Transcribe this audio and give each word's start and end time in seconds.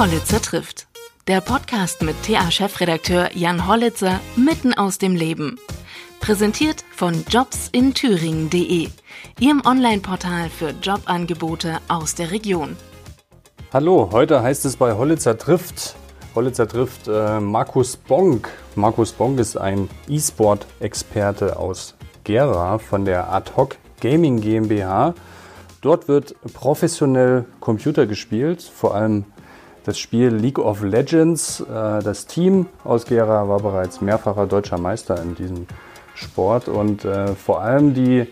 Hollitzer 0.00 0.40
trifft. 0.40 0.86
Der 1.28 1.42
Podcast 1.42 2.00
mit 2.00 2.16
TA-Chefredakteur 2.22 3.36
Jan 3.36 3.68
Hollitzer 3.68 4.18
mitten 4.34 4.72
aus 4.72 4.96
dem 4.96 5.14
Leben. 5.14 5.58
Präsentiert 6.20 6.86
von 6.90 7.22
jobsinthüringen.de, 7.28 8.88
Ihrem 9.40 9.62
Online-Portal 9.62 10.48
für 10.48 10.70
Jobangebote 10.70 11.80
aus 11.88 12.14
der 12.14 12.30
Region. 12.30 12.78
Hallo, 13.74 14.08
heute 14.10 14.42
heißt 14.42 14.64
es 14.64 14.78
bei 14.78 14.94
Hollitzer 14.94 15.36
trifft. 15.36 15.96
Hollitzer 16.34 16.66
trifft 16.66 17.06
äh, 17.06 17.38
Markus 17.38 17.98
Bonk. 17.98 18.48
Markus 18.76 19.12
Bonk 19.12 19.38
ist 19.38 19.58
ein 19.58 19.90
E-Sport-Experte 20.08 21.58
aus 21.58 21.94
Gera 22.24 22.78
von 22.78 23.04
der 23.04 23.30
Ad 23.30 23.50
Hoc 23.54 23.76
Gaming 24.00 24.40
GmbH. 24.40 25.12
Dort 25.82 26.08
wird 26.08 26.34
professionell 26.54 27.44
Computer 27.60 28.06
gespielt, 28.06 28.62
vor 28.62 28.94
allem 28.94 29.26
das 29.84 29.98
Spiel 29.98 30.28
League 30.28 30.58
of 30.58 30.82
Legends. 30.82 31.60
Äh, 31.60 32.02
das 32.02 32.26
Team 32.26 32.66
aus 32.84 33.06
Gera 33.06 33.48
war 33.48 33.60
bereits 33.60 34.00
mehrfacher 34.00 34.46
deutscher 34.46 34.78
Meister 34.78 35.20
in 35.22 35.34
diesem 35.34 35.66
Sport 36.14 36.68
und 36.68 37.04
äh, 37.04 37.34
vor 37.34 37.62
allem 37.62 37.94
die 37.94 38.26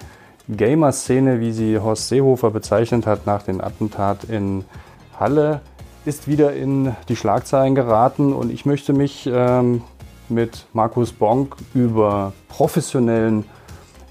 Gamer-Szene, 0.49 1.41
wie 1.41 1.53
sie 1.53 1.79
Horst 1.79 2.09
Seehofer 2.09 2.51
bezeichnet 2.51 3.07
hat 3.07 3.27
nach 3.27 3.43
dem 3.43 3.61
Attentat 3.61 4.25
in 4.25 4.65
Halle, 5.19 5.61
ist 6.05 6.27
wieder 6.27 6.55
in 6.55 6.97
die 7.09 7.17
Schlagzeilen 7.17 7.75
geraten 7.75 8.33
und 8.33 8.51
ich 8.51 8.65
möchte 8.65 8.93
mich 8.93 9.29
ähm, 9.31 9.83
mit 10.29 10.67
Markus 10.73 11.13
Bonk 11.13 11.57
über 11.75 12.33
professionellen 12.49 13.45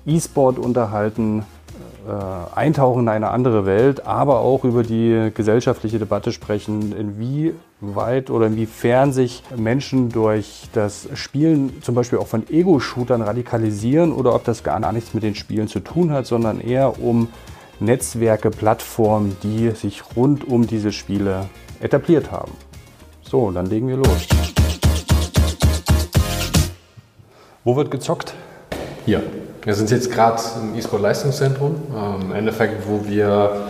E-Sport 0.06 0.59
unterhalten, 0.59 1.45
eintauchen 2.07 3.02
in 3.02 3.09
eine 3.09 3.29
andere 3.29 3.66
Welt, 3.66 4.05
aber 4.05 4.39
auch 4.39 4.63
über 4.63 4.84
die 4.84 5.31
gesellschaftliche 5.34 5.99
Debatte 5.99 6.31
sprechen, 6.31 6.93
inwieweit 6.93 8.30
oder 8.30 8.47
inwiefern 8.47 9.11
sich 9.11 9.44
Menschen 9.55 10.09
durch 10.09 10.67
das 10.73 11.09
Spielen 11.16 11.81
zum 11.81 11.95
Beispiel 11.95 12.19
auch 12.19 12.27
von 12.27 12.49
Ego-Shootern 12.49 13.22
radikalisieren 13.22 14.14
oder 14.14 14.33
ob 14.33 14.45
das 14.45 14.64
gar 14.64 14.80
nichts 14.91 15.14
mit 15.14 15.23
den 15.23 15.36
Spielen 15.36 15.67
zu 15.67 15.80
tun 15.81 16.11
hat, 16.11 16.25
sondern 16.25 16.61
eher 16.61 17.02
um 17.02 17.27
Netzwerke, 17.80 18.52
Plattformen, 18.52 19.36
die 19.44 19.71
sich 19.71 20.02
rund 20.16 20.47
um 20.47 20.66
diese 20.66 20.92
Spiele 20.92 21.45
etabliert 21.80 22.31
haben. 22.31 22.52
So, 23.21 23.52
dann 23.52 23.66
legen 23.66 23.88
wir 23.88 23.97
los. 23.97 24.27
Wo 27.64 27.75
wird 27.75 27.92
gezockt? 27.92 28.33
Hier. 29.05 29.21
Wir 29.68 29.76
sind 29.76 29.92
jetzt 29.92 30.10
gerade 30.10 30.42
im 30.62 30.80
E-Sport-Leistungszentrum. 30.80 31.76
Ähm, 31.94 32.22
Im 32.22 32.32
Endeffekt, 32.32 32.88
wo 32.88 33.06
wir, 33.06 33.68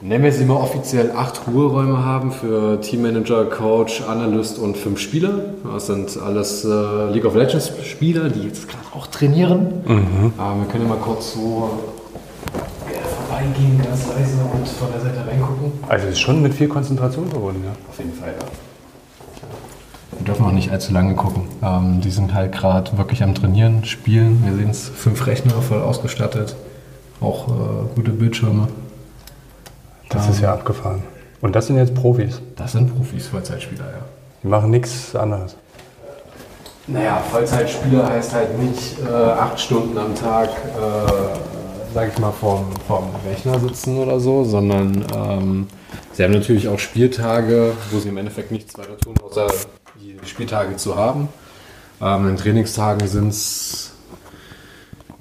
nennen 0.00 0.24
wir 0.24 0.32
sie 0.32 0.44
mal 0.44 0.56
offiziell, 0.56 1.12
acht 1.12 1.42
Ruheräume 1.46 2.04
haben 2.04 2.32
für 2.32 2.80
Teammanager, 2.80 3.44
Coach, 3.44 4.02
Analyst 4.02 4.58
und 4.58 4.76
fünf 4.76 4.98
Spieler. 4.98 5.30
Das 5.72 5.86
sind 5.86 6.18
alles 6.20 6.64
äh, 6.64 7.08
League 7.12 7.24
of 7.24 7.36
Legends 7.36 7.70
Spieler, 7.84 8.30
die 8.30 8.48
jetzt 8.48 8.68
gerade 8.68 8.82
auch 8.92 9.06
trainieren. 9.06 9.74
Mhm. 9.86 10.32
Ähm, 10.36 10.58
wir 10.58 10.66
können 10.72 10.82
ja 10.82 10.88
mal 10.88 10.98
kurz 10.98 11.34
so 11.34 11.70
vorbeigehen, 13.28 13.80
ganz 13.84 14.08
leise 14.08 14.40
und 14.52 14.66
von 14.66 14.88
der 14.90 15.02
Seite 15.02 15.24
reingucken. 15.24 15.70
Also 15.88 16.06
es 16.06 16.14
ist 16.14 16.20
schon 16.20 16.42
mit 16.42 16.52
viel 16.52 16.66
Konzentration 16.66 17.28
verbunden, 17.28 17.62
ja. 17.64 17.70
Auf 17.88 17.96
jeden 17.96 18.14
Fall, 18.14 18.30
ja. 18.36 18.69
Wir 20.20 20.26
dürfen 20.26 20.44
auch 20.44 20.52
nicht 20.52 20.70
allzu 20.70 20.92
lange 20.92 21.14
gucken. 21.14 21.44
Ähm, 21.62 22.02
die 22.02 22.10
sind 22.10 22.34
halt 22.34 22.52
gerade 22.52 22.98
wirklich 22.98 23.22
am 23.22 23.34
Trainieren, 23.34 23.86
Spielen. 23.86 24.44
Wir 24.44 24.54
sehen 24.54 24.68
es, 24.68 24.86
fünf 24.86 25.26
Rechner 25.26 25.62
voll 25.62 25.80
ausgestattet, 25.80 26.56
auch 27.22 27.48
äh, 27.48 27.52
gute 27.94 28.10
Bildschirme. 28.10 28.68
Das 30.10 30.26
ähm, 30.26 30.32
ist 30.32 30.40
ja 30.42 30.52
abgefahren. 30.52 31.02
Und 31.40 31.56
das 31.56 31.68
sind 31.68 31.78
jetzt 31.78 31.94
Profis? 31.94 32.42
Das 32.54 32.72
sind 32.72 32.94
Profis, 32.94 33.28
Vollzeitspieler, 33.28 33.86
ja. 33.86 34.04
Die 34.42 34.48
machen 34.48 34.70
nichts 34.70 35.16
anderes. 35.16 35.56
Naja, 36.86 37.22
Vollzeitspieler 37.30 38.06
heißt 38.10 38.34
halt 38.34 38.58
nicht 38.58 38.98
äh, 39.00 39.10
acht 39.10 39.58
Stunden 39.58 39.96
am 39.96 40.14
Tag, 40.14 40.50
äh, 40.50 41.94
sag 41.94 42.12
ich 42.12 42.18
mal, 42.18 42.32
vorm, 42.32 42.66
vorm 42.86 43.08
Rechner 43.26 43.58
sitzen 43.58 43.96
oder 43.96 44.20
so, 44.20 44.44
sondern 44.44 45.02
ähm, 45.16 45.66
sie 46.12 46.24
haben 46.24 46.32
natürlich 46.32 46.68
auch 46.68 46.78
Spieltage, 46.78 47.72
wo 47.90 47.98
sie 47.98 48.10
im 48.10 48.18
Endeffekt 48.18 48.50
nichts 48.50 48.76
weiter 48.76 48.98
tun, 48.98 49.14
außer 49.24 49.46
Spieltage 50.24 50.76
zu 50.76 50.96
haben. 50.96 51.28
Ähm, 52.00 52.28
in 52.28 52.36
Trainingstagen 52.36 53.06
sind 53.06 53.28
es 53.28 53.92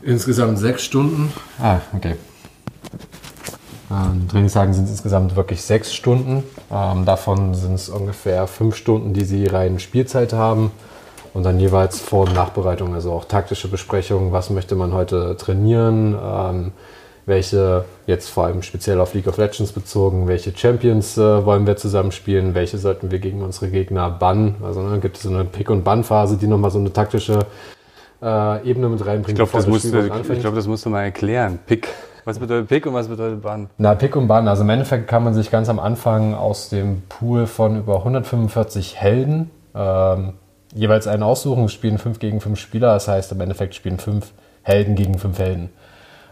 insgesamt 0.03 0.59
sechs 0.59 0.83
Stunden. 0.83 1.33
Ah, 1.61 1.79
okay. 1.95 2.15
Ähm, 3.91 4.27
Trainingstagen 4.29 4.73
sind 4.73 4.85
es 4.85 4.91
insgesamt 4.91 5.35
wirklich 5.35 5.61
sechs 5.61 5.93
Stunden. 5.93 6.43
Ähm, 6.71 7.05
davon 7.05 7.55
sind 7.55 7.73
es 7.75 7.89
ungefähr 7.89 8.47
fünf 8.47 8.75
Stunden, 8.75 9.13
die 9.13 9.25
sie 9.25 9.45
rein 9.47 9.79
Spielzeit 9.79 10.33
haben. 10.33 10.71
Und 11.33 11.43
dann 11.43 11.59
jeweils 11.59 11.99
Vor- 11.99 12.27
und 12.27 12.33
Nachbereitung, 12.33 12.95
also 12.95 13.11
auch 13.13 13.25
taktische 13.25 13.67
Besprechungen, 13.67 14.31
was 14.31 14.49
möchte 14.49 14.75
man 14.75 14.93
heute 14.93 15.37
trainieren, 15.37 16.17
ähm, 16.21 16.71
welche, 17.29 17.85
jetzt 18.07 18.29
vor 18.29 18.45
allem 18.45 18.61
speziell 18.61 18.99
auf 18.99 19.13
League 19.13 19.27
of 19.27 19.37
Legends 19.37 19.71
bezogen, 19.71 20.27
welche 20.27 20.51
Champions 20.55 21.17
äh, 21.17 21.45
wollen 21.45 21.65
wir 21.65 21.77
zusammenspielen, 21.77 22.55
welche 22.55 22.77
sollten 22.77 23.11
wir 23.11 23.19
gegen 23.19 23.41
unsere 23.41 23.69
Gegner 23.69 24.09
bannen. 24.09 24.55
Also 24.61 24.81
ne, 24.81 24.99
gibt 24.99 25.15
es 25.15 25.23
so 25.23 25.29
eine 25.29 25.45
Pick- 25.45 25.69
und 25.69 25.83
Bann-Phase, 25.83 26.35
die 26.35 26.47
nochmal 26.47 26.71
so 26.71 26.79
eine 26.79 26.91
taktische 26.91 27.39
äh, 28.21 28.69
Ebene 28.69 28.89
mit 28.89 29.05
reinbringt. 29.05 29.29
Ich 29.29 29.35
glaube, 29.35 29.51
das, 29.53 29.67
musst 29.67 29.85
du, 29.85 30.09
glaub, 30.09 30.55
das 30.55 30.67
musst 30.67 30.85
du 30.85 30.89
mal 30.89 31.03
erklären. 31.03 31.59
Pick. 31.65 31.87
Was 32.25 32.37
bedeutet 32.37 32.67
Pick 32.67 32.85
und 32.85 32.93
was 32.93 33.07
bedeutet 33.07 33.41
Bann? 33.41 33.69
Na, 33.77 33.95
Pick 33.95 34.15
und 34.15 34.27
Bann. 34.27 34.47
Also 34.47 34.63
im 34.63 34.69
Endeffekt 34.69 35.07
kann 35.07 35.23
man 35.23 35.33
sich 35.33 35.49
ganz 35.51 35.69
am 35.69 35.79
Anfang 35.79 36.33
aus 36.33 36.69
dem 36.69 37.03
Pool 37.07 37.47
von 37.47 37.77
über 37.77 37.99
145 37.99 38.97
Helden 38.97 39.49
ähm, 39.73 40.33
jeweils 40.73 41.07
einen 41.07 41.23
aussuchen. 41.23 41.69
Spielen 41.69 41.97
5 41.97 42.19
gegen 42.19 42.41
5 42.41 42.59
Spieler. 42.59 42.93
Das 42.93 43.07
heißt, 43.07 43.31
im 43.31 43.41
Endeffekt 43.41 43.75
spielen 43.75 43.99
5 43.99 44.31
Helden 44.63 44.95
gegen 44.95 45.17
5 45.17 45.39
Helden. 45.39 45.69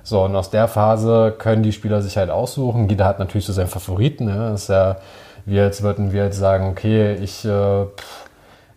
So, 0.07 0.23
und 0.23 0.37
aus 0.37 0.49
der 0.49 0.69
Phase 0.69 1.35
können 1.37 1.63
die 1.63 1.73
Spieler 1.73 2.01
sich 2.01 2.15
halt 2.15 2.29
aussuchen. 2.29 2.87
Jeder 2.87 3.03
hat 3.03 3.19
natürlich 3.19 3.45
so 3.45 3.51
seinen 3.51 3.67
Favoriten. 3.67 4.23
Ne? 4.23 4.51
Das 4.51 4.61
ist 4.61 4.69
ja, 4.69 4.95
wie 5.45 5.55
jetzt 5.55 5.83
würden 5.83 6.13
wir 6.13 6.23
jetzt 6.23 6.37
sagen, 6.37 6.69
okay, 6.69 7.15
ich 7.15 7.43
äh, 7.43 7.81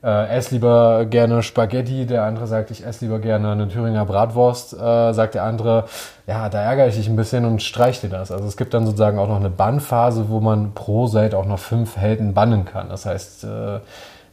äh, 0.03 0.29
esse 0.29 0.57
lieber 0.57 1.05
gerne 1.05 1.45
Spaghetti, 1.45 2.05
der 2.05 2.25
andere 2.25 2.49
sagt, 2.49 2.73
ich 2.73 2.85
esse 2.85 3.05
lieber 3.05 3.21
gerne 3.21 3.53
eine 3.53 3.69
Thüringer 3.69 4.05
Bratwurst, 4.07 4.73
äh, 4.73 5.13
sagt 5.13 5.37
der 5.37 5.45
andere, 5.45 5.85
ja, 6.27 6.49
da 6.49 6.63
ärgere 6.63 6.89
ich 6.89 6.97
dich 6.97 7.09
ein 7.09 7.15
bisschen 7.15 7.45
und 7.45 7.63
streich 7.63 8.01
dir 8.01 8.11
das. 8.11 8.33
Also 8.33 8.49
es 8.49 8.57
gibt 8.57 8.75
dann 8.75 8.85
sozusagen 8.85 9.21
auch 9.21 9.29
noch 9.29 9.39
eine 9.39 9.51
Bannphase, 9.51 10.31
wo 10.31 10.41
man 10.41 10.75
pro 10.75 11.07
Seite 11.07 11.39
auch 11.39 11.47
noch 11.47 11.61
fünf 11.61 11.97
Helden 11.97 12.35
bannen 12.35 12.65
kann. 12.65 12.89
Das 12.89 13.07
heißt, 13.07 13.45
äh, 13.45 13.79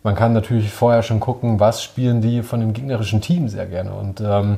man 0.02 0.16
kann 0.16 0.34
natürlich 0.34 0.72
vorher 0.72 1.04
schon 1.04 1.20
gucken, 1.20 1.60
was 1.60 1.84
spielen 1.84 2.22
die 2.22 2.42
von 2.42 2.60
dem 2.60 2.74
gegnerischen 2.74 3.22
Team 3.22 3.50
sehr 3.50 3.68
gerne. 3.68 3.92
Und 3.92 4.20
ähm, 4.20 4.58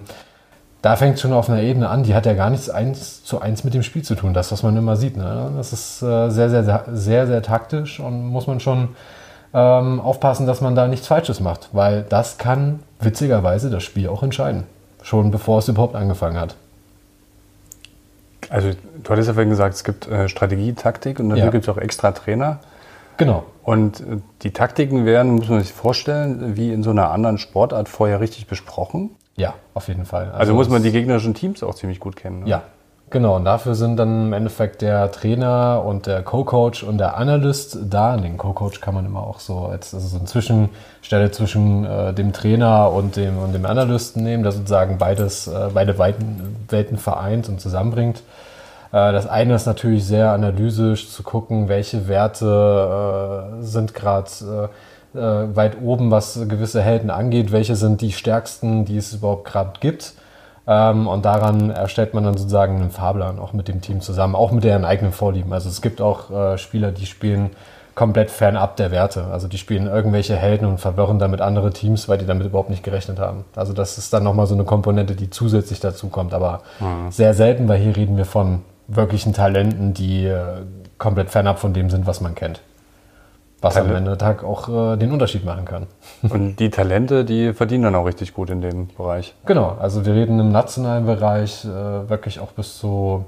da 0.81 0.95
fängt 0.95 1.16
es 1.16 1.22
schon 1.22 1.34
auf 1.34 1.50
einer 1.50 1.62
Ebene 1.62 1.90
an, 1.90 2.03
die 2.03 2.16
hat 2.16 2.25
ja 2.25 2.34
gar 2.34 2.50
nichts 2.50 2.69
eins 2.69 3.23
zu 3.23 3.41
eins 3.41 3.63
mit 3.63 3.73
dem 3.73 3.84
Spiel 3.84 4.03
zu 4.03 4.16
tun, 4.16 4.34
das, 4.34 4.51
was 4.51 4.63
man 4.63 4.78
immer 4.78 4.95
sieht. 4.95 5.17
Ne? 5.17 5.51
Das 5.57 5.73
ist 5.73 6.01
äh, 6.01 6.29
sehr, 6.29 6.50
sehr, 6.50 6.63
sehr, 6.63 6.84
sehr, 6.91 7.28
sehr 7.28 7.41
taktisch 7.41 8.00
und 8.00 8.28
muss 8.28 8.47
man 8.47 8.59
schon 8.59 8.90
ähm, 9.53 10.00
aufpassen, 10.00 10.47
dass 10.47 10.62
man 10.62 10.75
da 10.75 10.88
nichts 10.88 11.07
Falsches 11.07 11.40
macht, 11.40 11.69
weil 11.73 12.03
das 12.03 12.38
kann 12.38 12.79
witzigerweise 13.00 13.69
das 13.69 13.84
Spiel 13.84 14.07
auch 14.07 14.23
entscheiden, 14.23 14.63
schon 15.01 15.31
bevor 15.31 15.59
es 15.59 15.67
überhaupt 15.67 15.95
angefangen 15.95 16.40
hat. 16.40 16.56
Also 18.50 18.69
du 19.03 19.09
hattest 19.09 19.28
ja 19.28 19.34
vorhin 19.34 19.50
gesagt, 19.50 19.75
es 19.75 19.84
gibt 19.84 20.07
äh, 20.07 20.29
Strategie, 20.29 20.73
Taktik 20.73 21.19
und 21.19 21.29
dafür 21.29 21.46
ja. 21.46 21.51
gibt 21.51 21.66
es 21.66 21.69
auch 21.69 21.78
extra 21.78 22.11
Trainer. 22.11 22.59
Genau. 23.17 23.44
Und 23.63 24.00
äh, 24.00 24.03
die 24.44 24.51
Taktiken 24.51 25.06
werden, 25.06 25.34
muss 25.34 25.50
man 25.50 25.59
sich 25.61 25.73
vorstellen, 25.73 26.56
wie 26.56 26.72
in 26.72 26.84
so 26.84 26.90
einer 26.91 27.11
anderen 27.11 27.38
Sportart 27.38 27.90
vorher 27.90 28.22
richtig 28.22 28.47
besprochen. 28.47 29.11
Ja, 29.39 29.53
auf 29.73 29.88
jeden 29.88 30.05
Fall. 30.05 30.25
Also, 30.25 30.38
also 30.38 30.53
muss 30.53 30.69
man 30.69 30.83
die 30.83 30.91
gegnerischen 30.91 31.33
Teams 31.33 31.63
auch 31.63 31.73
ziemlich 31.73 32.00
gut 32.00 32.17
kennen. 32.17 32.41
Ne? 32.41 32.50
Ja, 32.50 32.63
genau. 33.09 33.38
Und 33.38 33.45
dafür 33.45 33.73
sind 33.73 33.95
dann 33.95 34.27
im 34.27 34.33
Endeffekt 34.33 34.81
der 34.81 35.11
Trainer 35.11 35.81
und 35.85 36.07
der 36.07 36.23
Co-Coach 36.23 36.83
und 36.83 36.97
der 36.97 37.16
Analyst 37.16 37.78
da. 37.90 38.16
Und 38.16 38.23
den 38.23 38.37
Co-Coach 38.37 38.81
kann 38.81 38.93
man 38.93 39.05
immer 39.05 39.22
auch 39.22 39.40
so 39.40 39.59
als 39.59 39.93
also 39.93 40.08
so 40.08 40.17
eine 40.17 40.25
Zwischenstelle 40.25 41.31
zwischen 41.31 41.85
äh, 41.85 42.14
dem 42.14 42.34
Trainer 42.34 42.91
und 42.91 43.16
dem, 43.16 43.37
und 43.37 43.53
dem 43.53 43.66
Analysten 43.66 44.23
nehmen, 44.23 44.43
der 44.43 44.52
sozusagen 44.52 44.97
beides, 44.97 45.47
äh, 45.47 45.69
beide 45.73 45.97
Welten, 45.97 46.58
Welten 46.67 46.97
vereint 46.97 47.47
und 47.47 47.61
zusammenbringt. 47.61 48.22
Äh, 48.91 49.14
das 49.14 49.25
eine 49.25 49.55
ist 49.55 49.67
natürlich 49.67 50.05
sehr 50.05 50.31
analytisch 50.31 51.09
zu 51.09 51.23
gucken, 51.23 51.69
welche 51.69 52.09
Werte 52.09 53.53
äh, 53.61 53.64
sind 53.64 53.93
gerade 53.93 54.29
äh, 54.41 54.67
äh, 55.14 55.20
weit 55.20 55.82
oben, 55.82 56.11
was 56.11 56.40
gewisse 56.47 56.82
Helden 56.82 57.09
angeht, 57.09 57.52
welche 57.52 57.76
sind 57.76 58.02
die 58.02 58.11
stärksten, 58.11 58.85
die 58.85 58.97
es 58.97 59.14
überhaupt 59.14 59.46
gerade 59.46 59.73
gibt. 59.79 60.14
Ähm, 60.67 61.08
und 61.08 61.26
daran 61.26 61.72
erstellt 61.72 62.14
man 62.14 62.23
dann 62.23 62.38
sozusagen 62.38 62.76
einen 62.76 62.91
Fahrplan 62.91 63.40
auch 63.40 63.53
mit 63.53 63.67
dem 63.67 63.82
Team 63.82 64.02
zusammen, 64.02 64.35
auch 64.35 64.52
mit 64.52 64.64
deren 64.64 64.85
eigenen 64.85 65.11
Vorlieben. 65.11 65.52
Also 65.52 65.70
es 65.70 65.82
gibt 65.82 66.00
auch 66.00 66.29
äh, 66.29 66.58
Spieler, 66.58 66.91
die 66.91 67.06
spielen 67.06 67.50
komplett 67.96 68.32
fernab 68.32 68.78
der 68.78 68.91
Werte. 68.91 69.26
Also 69.26 69.47
die 69.47 69.58
spielen 69.58 69.88
irgendwelche 69.88 70.35
Helden 70.35 70.66
und 70.66 70.78
verwirren 70.79 71.20
damit 71.20 71.41
andere 71.41 71.72
Teams, 71.72 72.08
weil 72.08 72.17
die 72.17 72.26
damit 72.26 72.46
überhaupt 72.46 72.70
nicht 72.70 72.84
gerechnet 72.84 73.20
haben. 73.20 73.44
Also 73.55 73.73
das 73.73 73.97
ist 73.97 74.14
dann 74.14 74.23
nochmal 74.23 74.47
so 74.47 74.53
eine 74.53 74.64
Komponente, 74.64 75.16
die 75.16 75.29
zusätzlich 75.29 75.79
dazu 75.79 76.08
kommt, 76.08 76.34
aber 76.34 76.62
mhm. 76.79 77.12
sehr 77.12 77.34
selten, 77.34 77.67
weil 77.67 77.79
hier 77.79 77.97
reden 77.97 78.16
wir 78.16 78.26
von 78.26 78.62
wirklichen 78.88 79.34
Talenten, 79.34 79.94
die 79.94 80.28
äh, 80.28 80.62
komplett 80.97 81.29
fernab 81.29 81.59
von 81.59 81.73
dem 81.73 81.90
sind, 81.90 82.08
was 82.08 82.22
man 82.22 82.35
kennt. 82.35 82.62
Was 83.61 83.78
am 83.78 83.94
Ende 83.94 84.11
des 84.11 84.20
Tages 84.20 84.44
auch 84.44 84.94
äh, 84.94 84.97
den 84.97 85.11
Unterschied 85.11 85.44
machen 85.46 85.66
kann. 85.66 85.88
Und 86.29 86.58
die 86.58 86.70
Talente, 86.70 87.26
die 87.26 87.53
verdienen 87.53 87.84
dann 87.84 87.96
auch 87.96 88.06
richtig 88.06 88.34
gut 88.34 88.50
in 88.50 88.61
dem 88.61 88.88
Bereich. 88.88 89.34
Genau, 89.46 89.76
also 89.79 90.06
wir 90.06 90.14
reden 90.14 90.40
im 90.40 90.52
nationalen 90.52 91.06
Bereich 91.06 91.66
äh, 91.66 92.09
wirklich 92.09 92.40
auch 92.40 92.52
bis 92.52 92.78
zu 92.78 93.26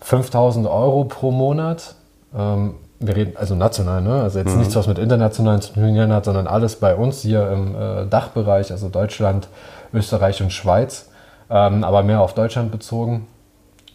5000 0.00 0.66
Euro 0.66 1.04
pro 1.04 1.30
Monat. 1.30 1.94
Ähm, 2.36 2.74
wir 2.98 3.16
reden 3.16 3.36
also 3.36 3.54
national, 3.54 4.02
ne? 4.02 4.22
also 4.22 4.38
jetzt 4.38 4.52
mhm. 4.52 4.58
nichts, 4.58 4.76
was 4.76 4.86
mit 4.86 4.98
internationalen 4.98 5.62
zu 5.62 5.72
tun 5.72 6.12
hat, 6.12 6.24
sondern 6.26 6.46
alles 6.46 6.76
bei 6.76 6.94
uns 6.94 7.22
hier 7.22 7.50
im 7.50 7.74
äh, 7.74 8.06
Dachbereich, 8.06 8.70
also 8.72 8.88
Deutschland, 8.88 9.48
Österreich 9.94 10.42
und 10.42 10.52
Schweiz, 10.52 11.08
ähm, 11.48 11.82
aber 11.82 12.02
mehr 12.02 12.20
auf 12.20 12.34
Deutschland 12.34 12.70
bezogen. 12.70 13.26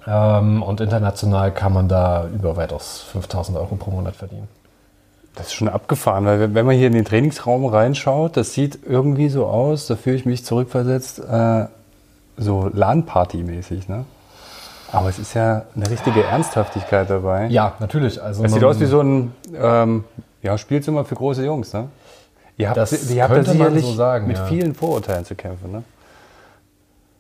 Ähm, 0.08 0.64
und 0.64 0.82
international 0.82 1.52
kann 1.52 1.74
man 1.74 1.88
da 1.88 2.26
über 2.34 2.58
weitaus 2.58 3.02
5000 3.12 3.58
Euro 3.58 3.76
pro 3.76 3.92
Monat 3.92 4.16
verdienen. 4.16 4.48
Das 5.36 5.48
ist 5.48 5.54
schon 5.54 5.68
abgefahren, 5.68 6.26
weil 6.26 6.54
wenn 6.54 6.66
man 6.66 6.76
hier 6.76 6.88
in 6.88 6.94
den 6.94 7.06
Trainingsraum 7.06 7.66
reinschaut, 7.66 8.38
das 8.38 8.54
sieht 8.54 8.80
irgendwie 8.88 9.28
so 9.30 9.46
aus, 9.46 9.88
da 9.88 9.96
fühle 9.96 10.16
ich 10.16 10.26
mich 10.26 10.46
zurückversetzt, 10.46 11.20
äh, 11.20 11.66
so 12.38 12.70
LAN-Party-mäßig. 12.74 13.90
Ne? 13.90 14.06
Aber 14.92 15.10
es 15.10 15.20
ist 15.20 15.34
ja 15.34 15.64
eine 15.76 15.90
richtige 15.90 16.24
Ernsthaftigkeit 16.24 17.10
dabei. 17.10 17.48
Ja, 17.48 17.74
natürlich. 17.80 18.22
Also 18.22 18.46
es 18.46 18.54
sieht 18.54 18.64
aus 18.64 18.80
wie 18.80 18.86
so 18.86 19.02
ein 19.02 19.34
ähm, 19.54 20.06
ja, 20.42 20.58
Spielzimmer 20.58 21.04
für 21.04 21.16
große 21.16 21.44
Jungs. 21.44 21.74
Ne? 21.74 21.90
Ihr 22.58 22.70
habt, 22.70 22.78
das 22.78 23.10
ihr 23.10 23.24
habt 23.24 23.36
da 23.36 23.44
sicherlich 23.44 23.84
so 23.84 23.94
sagen, 23.94 24.28
mit 24.28 24.38
ja. 24.38 24.46
vielen 24.46 24.74
Vorurteilen 24.74 25.26
zu 25.26 25.36
kämpfen. 25.36 25.72
Ne? 25.72 25.84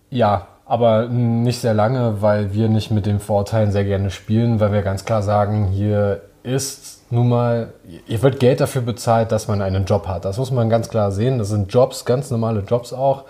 Ja, 0.10 0.48
aber 0.66 1.08
nicht 1.08 1.60
sehr 1.60 1.74
lange, 1.74 2.22
weil 2.22 2.54
wir 2.54 2.70
nicht 2.70 2.92
mit 2.92 3.06
den 3.06 3.20
Vorurteilen 3.20 3.72
sehr 3.72 3.84
gerne 3.84 4.10
spielen, 4.10 4.62
weil 4.62 4.72
wir 4.72 4.82
ganz 4.82 5.04
klar 5.04 5.22
sagen, 5.22 5.66
hier 5.66 6.22
ist 6.44 6.95
nun 7.10 7.30
mal, 7.30 7.74
hier 8.07 8.22
wird 8.24 8.40
Geld 8.40 8.62
dafür 8.62 8.81
bezahlt, 8.81 9.31
dass 9.31 9.48
man 9.48 9.62
einen 9.62 9.86
Job 9.86 10.07
hat. 10.07 10.25
Das 10.25 10.38
muss 10.38 10.52
man 10.52 10.69
ganz 10.69 10.90
klar 10.90 11.12
sehen. 11.12 11.38
Das 11.38 11.50
sind 11.50 11.72
Jobs, 11.72 12.06
ganz 12.06 12.31
normale 12.31 12.62
Jobs 12.62 12.94
auch. 12.94 13.25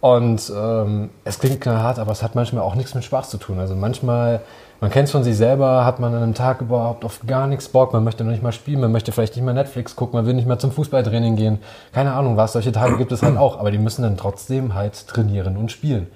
Und 0.00 0.52
ähm, 0.54 1.10
es 1.24 1.38
klingt 1.38 1.64
hart, 1.64 2.00
aber 2.00 2.10
es 2.10 2.24
hat 2.24 2.34
manchmal 2.34 2.64
auch 2.64 2.74
nichts 2.74 2.92
mit 2.96 3.04
Spaß 3.04 3.30
zu 3.30 3.38
tun. 3.38 3.60
Also 3.60 3.76
manchmal, 3.76 4.40
man 4.80 4.90
kennt 4.90 5.06
es 5.06 5.12
von 5.12 5.22
sich 5.22 5.36
selber, 5.36 5.84
hat 5.84 6.00
man 6.00 6.12
an 6.12 6.24
einem 6.24 6.34
Tag 6.34 6.60
überhaupt 6.60 7.04
auf 7.04 7.20
gar 7.24 7.46
nichts 7.46 7.68
Bock, 7.68 7.92
man 7.92 8.02
möchte 8.02 8.24
noch 8.24 8.32
nicht 8.32 8.42
mal 8.42 8.50
spielen, 8.50 8.80
man 8.80 8.90
möchte 8.90 9.12
vielleicht 9.12 9.36
nicht 9.36 9.44
mal 9.44 9.54
Netflix 9.54 9.94
gucken, 9.94 10.18
man 10.18 10.26
will 10.26 10.34
nicht 10.34 10.48
mehr 10.48 10.58
zum 10.58 10.72
Fußballtraining 10.72 11.36
gehen. 11.36 11.60
Keine 11.92 12.14
Ahnung 12.14 12.36
was, 12.36 12.52
solche 12.52 12.72
Tage 12.72 12.98
gibt 12.98 13.12
es 13.12 13.22
halt 13.22 13.36
auch, 13.36 13.60
aber 13.60 13.70
die 13.70 13.78
müssen 13.78 14.02
dann 14.02 14.16
trotzdem 14.16 14.74
halt 14.74 15.06
trainieren 15.06 15.56
und 15.56 15.70
spielen. 15.70 16.08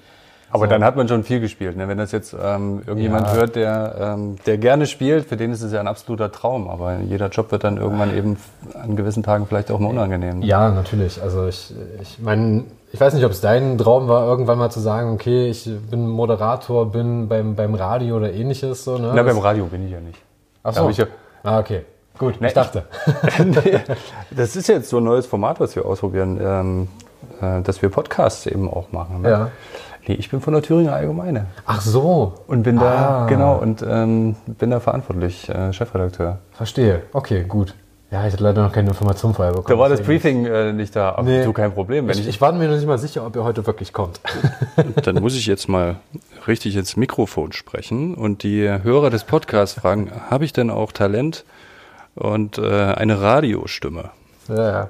Aber 0.49 0.65
so. 0.65 0.69
dann 0.69 0.83
hat 0.83 0.95
man 0.95 1.07
schon 1.07 1.23
viel 1.23 1.39
gespielt. 1.39 1.75
Ne? 1.75 1.87
Wenn 1.87 1.97
das 1.97 2.11
jetzt 2.11 2.33
ähm, 2.33 2.81
irgendjemand 2.85 3.27
ja. 3.27 3.33
hört, 3.33 3.55
der, 3.55 3.95
ähm, 3.99 4.35
der 4.45 4.57
gerne 4.57 4.87
spielt, 4.87 5.25
für 5.25 5.35
den 5.35 5.51
ist 5.51 5.61
es 5.61 5.73
ja 5.73 5.79
ein 5.79 5.87
absoluter 5.87 6.31
Traum. 6.31 6.69
Aber 6.69 6.99
jeder 6.99 7.27
Job 7.27 7.51
wird 7.51 7.63
dann 7.63 7.77
irgendwann 7.77 8.15
eben 8.15 8.37
an 8.73 8.95
gewissen 8.95 9.23
Tagen 9.23 9.45
vielleicht 9.45 9.71
auch 9.71 9.79
mal 9.79 9.89
unangenehm. 9.89 10.39
Ne? 10.39 10.45
Ja, 10.45 10.69
natürlich. 10.69 11.21
Also 11.21 11.47
ich, 11.47 11.73
ich 12.01 12.19
meine, 12.19 12.63
ich 12.93 12.99
weiß 12.99 13.13
nicht, 13.13 13.25
ob 13.25 13.31
es 13.31 13.41
dein 13.41 13.77
Traum 13.77 14.07
war, 14.07 14.25
irgendwann 14.25 14.57
mal 14.57 14.69
zu 14.69 14.79
sagen, 14.79 15.11
okay, 15.11 15.49
ich 15.49 15.69
bin 15.91 16.07
Moderator, 16.07 16.91
bin 16.91 17.27
beim, 17.27 17.55
beim 17.55 17.75
Radio 17.75 18.15
oder 18.15 18.31
ähnliches. 18.31 18.85
So, 18.85 18.97
ne? 18.97 19.11
Na, 19.13 19.23
beim 19.23 19.39
Radio 19.39 19.65
bin 19.65 19.85
ich 19.85 19.91
ja 19.91 19.99
nicht. 19.99 20.19
Ach 20.63 20.73
so. 20.73 20.89
Ja, 20.89 21.05
ah, 21.43 21.59
okay. 21.59 21.83
Gut, 22.17 22.41
ne, 22.41 22.47
ich 22.47 22.53
dachte. 22.53 22.85
nee, 23.45 23.79
das 24.31 24.55
ist 24.55 24.67
jetzt 24.67 24.89
so 24.89 24.97
ein 24.97 25.03
neues 25.03 25.27
Format, 25.27 25.59
was 25.59 25.75
wir 25.75 25.85
ausprobieren, 25.85 26.39
ähm, 26.41 26.87
äh, 27.41 27.61
dass 27.61 27.81
wir 27.81 27.89
Podcasts 27.89 28.47
eben 28.47 28.69
auch 28.69 28.91
machen. 28.91 29.21
Ne? 29.21 29.29
Ja. 29.29 29.51
Nee, 30.07 30.15
ich 30.15 30.29
bin 30.29 30.39
von 30.39 30.53
der 30.53 30.61
Thüringer 30.61 30.93
Allgemeine. 30.93 31.47
Ach 31.65 31.81
so. 31.81 32.33
Und 32.47 32.63
bin 32.63 32.77
da, 32.77 33.23
ah. 33.23 33.25
genau, 33.27 33.57
und 33.57 33.85
ähm, 33.87 34.35
bin 34.45 34.71
da 34.71 34.79
verantwortlich, 34.79 35.49
äh, 35.49 35.73
Chefredakteur. 35.73 36.39
Verstehe. 36.51 37.03
Okay, 37.11 37.43
gut. 37.43 37.75
Ja, 38.09 38.25
ich 38.25 38.31
hatte 38.31 38.43
leider 38.43 38.63
noch 38.63 38.71
keine 38.71 38.87
Information 38.87 39.33
vorher 39.33 39.53
bekommen. 39.53 39.77
Da 39.77 39.77
war 39.77 39.89
das 39.89 40.01
Briefing 40.01 40.45
äh, 40.45 40.71
nicht 40.71 40.95
da, 40.95 41.09
aber 41.09 41.23
nee. 41.23 41.43
so 41.43 41.51
kein 41.51 41.73
Problem. 41.73 42.09
ich, 42.09 42.21
ich, 42.21 42.27
ich 42.27 42.39
war 42.39 42.53
mir 42.53 42.69
noch 42.69 42.75
nicht 42.75 42.87
mal 42.87 42.97
sicher, 42.97 43.25
ob 43.25 43.35
er 43.35 43.43
heute 43.43 43.67
wirklich 43.67 43.91
kommt. 43.91 44.21
Dann 45.03 45.15
muss 45.15 45.35
ich 45.35 45.45
jetzt 45.45 45.67
mal 45.67 45.97
richtig 46.47 46.77
ins 46.77 46.95
Mikrofon 46.95 47.51
sprechen 47.51 48.15
und 48.15 48.43
die 48.43 48.61
Hörer 48.61 49.09
des 49.09 49.25
Podcasts 49.25 49.77
fragen, 49.77 50.09
habe 50.29 50.45
ich 50.45 50.53
denn 50.53 50.69
auch 50.69 50.93
Talent 50.93 51.43
und 52.15 52.57
äh, 52.57 52.93
eine 52.93 53.19
Radiostimme? 53.19 54.11
Ja, 54.47 54.55
ja. 54.55 54.89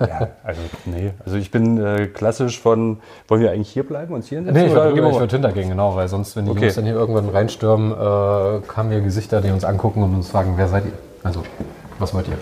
ja, 0.00 0.28
also 0.42 0.60
nee. 0.86 1.12
Also 1.24 1.36
ich 1.36 1.50
bin 1.50 1.78
äh, 1.84 2.06
klassisch 2.06 2.60
von, 2.60 2.98
wollen 3.28 3.40
wir 3.40 3.50
eigentlich 3.50 3.70
hier 3.70 3.86
bleiben, 3.86 4.14
uns 4.14 4.28
hier 4.28 4.38
hinsetzen? 4.38 4.62
Nee, 4.62 4.68
ich 4.68 4.74
würde 4.74 5.20
würd 5.20 5.32
hintergehen, 5.32 5.68
genau, 5.68 5.96
weil 5.96 6.08
sonst, 6.08 6.36
wenn 6.36 6.46
die 6.46 6.50
okay. 6.50 6.62
Jungs 6.62 6.74
dann 6.74 6.84
hier 6.84 6.94
irgendwann 6.94 7.28
reinstürmen, 7.28 7.92
äh, 7.92 7.94
haben 8.74 8.90
wir 8.90 9.00
Gesichter, 9.00 9.40
die 9.40 9.50
uns 9.50 9.64
angucken 9.64 10.02
und 10.02 10.14
uns 10.14 10.28
fragen, 10.30 10.54
wer 10.56 10.68
seid 10.68 10.84
ihr? 10.86 10.92
Also, 11.22 11.42
was 11.98 12.14
wollt 12.14 12.28
ihr? 12.28 12.38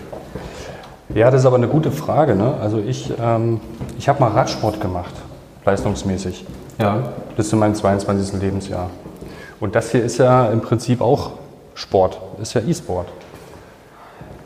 Ja, 1.15 1.29
das 1.29 1.41
ist 1.41 1.45
aber 1.45 1.57
eine 1.57 1.67
gute 1.67 1.91
Frage. 1.91 2.35
Ne? 2.35 2.55
Also 2.61 2.79
ich, 2.79 3.13
ähm, 3.21 3.61
ich 3.97 4.09
habe 4.09 4.19
mal 4.19 4.31
Radsport 4.31 4.81
gemacht, 4.81 5.13
leistungsmäßig. 5.65 6.45
Ja. 6.79 7.13
Bis 7.37 7.49
zu 7.49 7.55
meinem 7.55 7.75
22. 7.75 8.41
Lebensjahr. 8.41 8.89
Und 9.59 9.75
das 9.75 9.91
hier 9.91 10.03
ist 10.03 10.17
ja 10.17 10.47
im 10.47 10.61
Prinzip 10.61 11.01
auch 11.01 11.31
Sport, 11.75 12.19
ist 12.41 12.53
ja 12.53 12.61
E-Sport. 12.61 13.07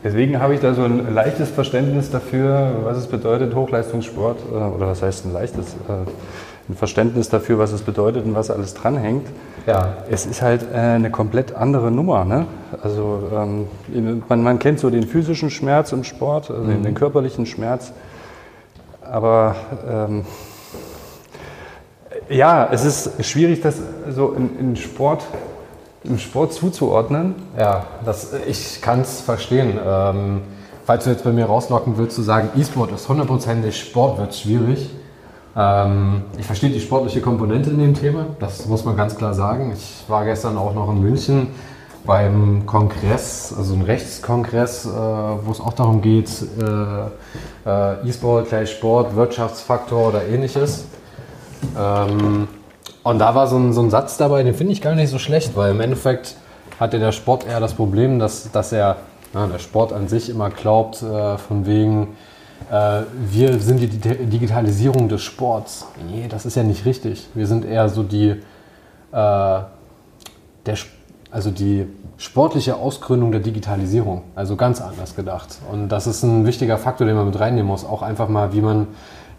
Deswegen 0.08 0.40
habe 0.40 0.54
ich 0.54 0.60
da 0.60 0.72
so 0.72 0.84
ein 0.84 1.12
leichtes 1.12 1.50
Verständnis 1.50 2.10
dafür, 2.10 2.76
was 2.82 2.96
es 2.96 3.08
bedeutet, 3.08 3.54
Hochleistungssport, 3.54 4.38
äh, 4.50 4.54
oder 4.54 4.86
was 4.86 5.02
heißt 5.02 5.26
ein 5.26 5.34
leichtes, 5.34 5.74
äh, 5.86 6.70
ein 6.70 6.74
Verständnis 6.74 7.28
dafür, 7.28 7.58
was 7.58 7.72
es 7.72 7.82
bedeutet 7.82 8.24
und 8.24 8.34
was 8.34 8.50
alles 8.50 8.72
dranhängt. 8.72 9.26
Ja. 9.66 9.98
Es 10.08 10.24
ist 10.24 10.40
halt 10.40 10.62
äh, 10.72 10.76
eine 10.78 11.10
komplett 11.10 11.54
andere 11.54 11.90
Nummer. 11.90 12.24
Ne? 12.24 12.46
Also 12.82 13.20
ähm, 13.34 13.66
man, 14.30 14.42
man, 14.42 14.58
kennt 14.58 14.80
so 14.80 14.88
den 14.88 15.02
physischen 15.02 15.50
Schmerz 15.50 15.92
im 15.92 16.04
Sport, 16.04 16.50
also 16.50 16.62
mhm. 16.62 16.84
den 16.84 16.94
körperlichen 16.94 17.44
Schmerz. 17.44 17.92
Aber 19.02 19.56
ähm, 19.86 20.24
ja, 22.30 22.66
es 22.72 22.86
ist 22.86 23.26
schwierig, 23.26 23.60
das 23.60 23.76
so 24.08 24.32
in, 24.32 24.58
in 24.58 24.76
Sport 24.76 25.26
im 26.04 26.18
Sport 26.18 26.52
zuzuordnen? 26.52 27.34
Ja, 27.58 27.86
das, 28.04 28.32
ich 28.46 28.80
kann 28.80 29.00
es 29.00 29.20
verstehen. 29.20 29.78
Ähm, 29.84 30.40
falls 30.84 31.04
du 31.04 31.10
jetzt 31.10 31.24
bei 31.24 31.32
mir 31.32 31.46
rauslocken 31.46 31.98
willst, 31.98 32.16
zu 32.16 32.22
sagen, 32.22 32.50
E-Sport 32.56 32.92
ist 32.92 33.08
hundertprozentig 33.08 33.78
Sport, 33.78 34.18
wird 34.18 34.34
schwierig. 34.34 34.90
Ähm, 35.56 36.22
ich 36.38 36.46
verstehe 36.46 36.70
die 36.70 36.80
sportliche 36.80 37.20
Komponente 37.20 37.70
in 37.70 37.78
dem 37.78 37.94
Thema, 37.94 38.26
das 38.38 38.66
muss 38.66 38.84
man 38.84 38.96
ganz 38.96 39.16
klar 39.16 39.34
sagen. 39.34 39.72
Ich 39.76 40.04
war 40.08 40.24
gestern 40.24 40.56
auch 40.56 40.74
noch 40.74 40.90
in 40.90 41.02
München 41.02 41.48
beim 42.06 42.64
Kongress, 42.64 43.52
also 43.56 43.74
ein 43.74 43.82
Rechtskongress, 43.82 44.86
äh, 44.86 44.88
wo 44.88 45.50
es 45.50 45.60
auch 45.60 45.74
darum 45.74 46.00
geht, 46.00 46.30
äh, 46.60 47.68
äh, 47.68 48.08
E-Sport 48.08 48.48
gleich 48.48 48.70
Sport, 48.70 49.16
Wirtschaftsfaktor 49.16 50.08
oder 50.08 50.26
ähnliches. 50.26 50.84
Ähm, 51.76 52.48
und 53.02 53.18
da 53.18 53.34
war 53.34 53.46
so 53.46 53.56
ein, 53.56 53.72
so 53.72 53.80
ein 53.80 53.90
Satz 53.90 54.16
dabei, 54.16 54.42
den 54.42 54.54
finde 54.54 54.72
ich 54.72 54.82
gar 54.82 54.94
nicht 54.94 55.10
so 55.10 55.18
schlecht, 55.18 55.56
weil 55.56 55.70
im 55.70 55.80
Endeffekt 55.80 56.36
hatte 56.78 56.98
der 56.98 57.12
Sport 57.12 57.46
eher 57.46 57.60
das 57.60 57.74
Problem, 57.74 58.18
dass, 58.18 58.50
dass 58.52 58.72
er, 58.72 58.96
na, 59.32 59.46
der 59.46 59.58
Sport 59.58 59.92
an 59.92 60.08
sich 60.08 60.30
immer 60.30 60.50
glaubt, 60.50 61.02
äh, 61.02 61.38
von 61.38 61.66
wegen, 61.66 62.16
äh, 62.70 63.02
wir 63.30 63.58
sind 63.60 63.80
die 63.80 63.88
Digitalisierung 63.88 65.08
des 65.08 65.22
Sports. 65.22 65.86
Nee, 66.10 66.26
das 66.28 66.46
ist 66.46 66.56
ja 66.56 66.62
nicht 66.62 66.84
richtig. 66.84 67.28
Wir 67.34 67.46
sind 67.46 67.64
eher 67.64 67.88
so 67.88 68.02
die, 68.02 68.30
äh, 68.30 68.36
der, 69.12 69.68
also 71.30 71.50
die 71.50 71.86
sportliche 72.16 72.76
Ausgründung 72.76 73.32
der 73.32 73.40
Digitalisierung. 73.40 74.22
Also 74.34 74.56
ganz 74.56 74.80
anders 74.80 75.14
gedacht. 75.14 75.58
Und 75.70 75.88
das 75.88 76.06
ist 76.06 76.22
ein 76.22 76.46
wichtiger 76.46 76.78
Faktor, 76.78 77.06
den 77.06 77.16
man 77.16 77.26
mit 77.26 77.38
reinnehmen 77.38 77.66
muss. 77.66 77.84
Auch 77.84 78.02
einfach 78.02 78.28
mal, 78.28 78.52
wie 78.52 78.60
man 78.60 78.88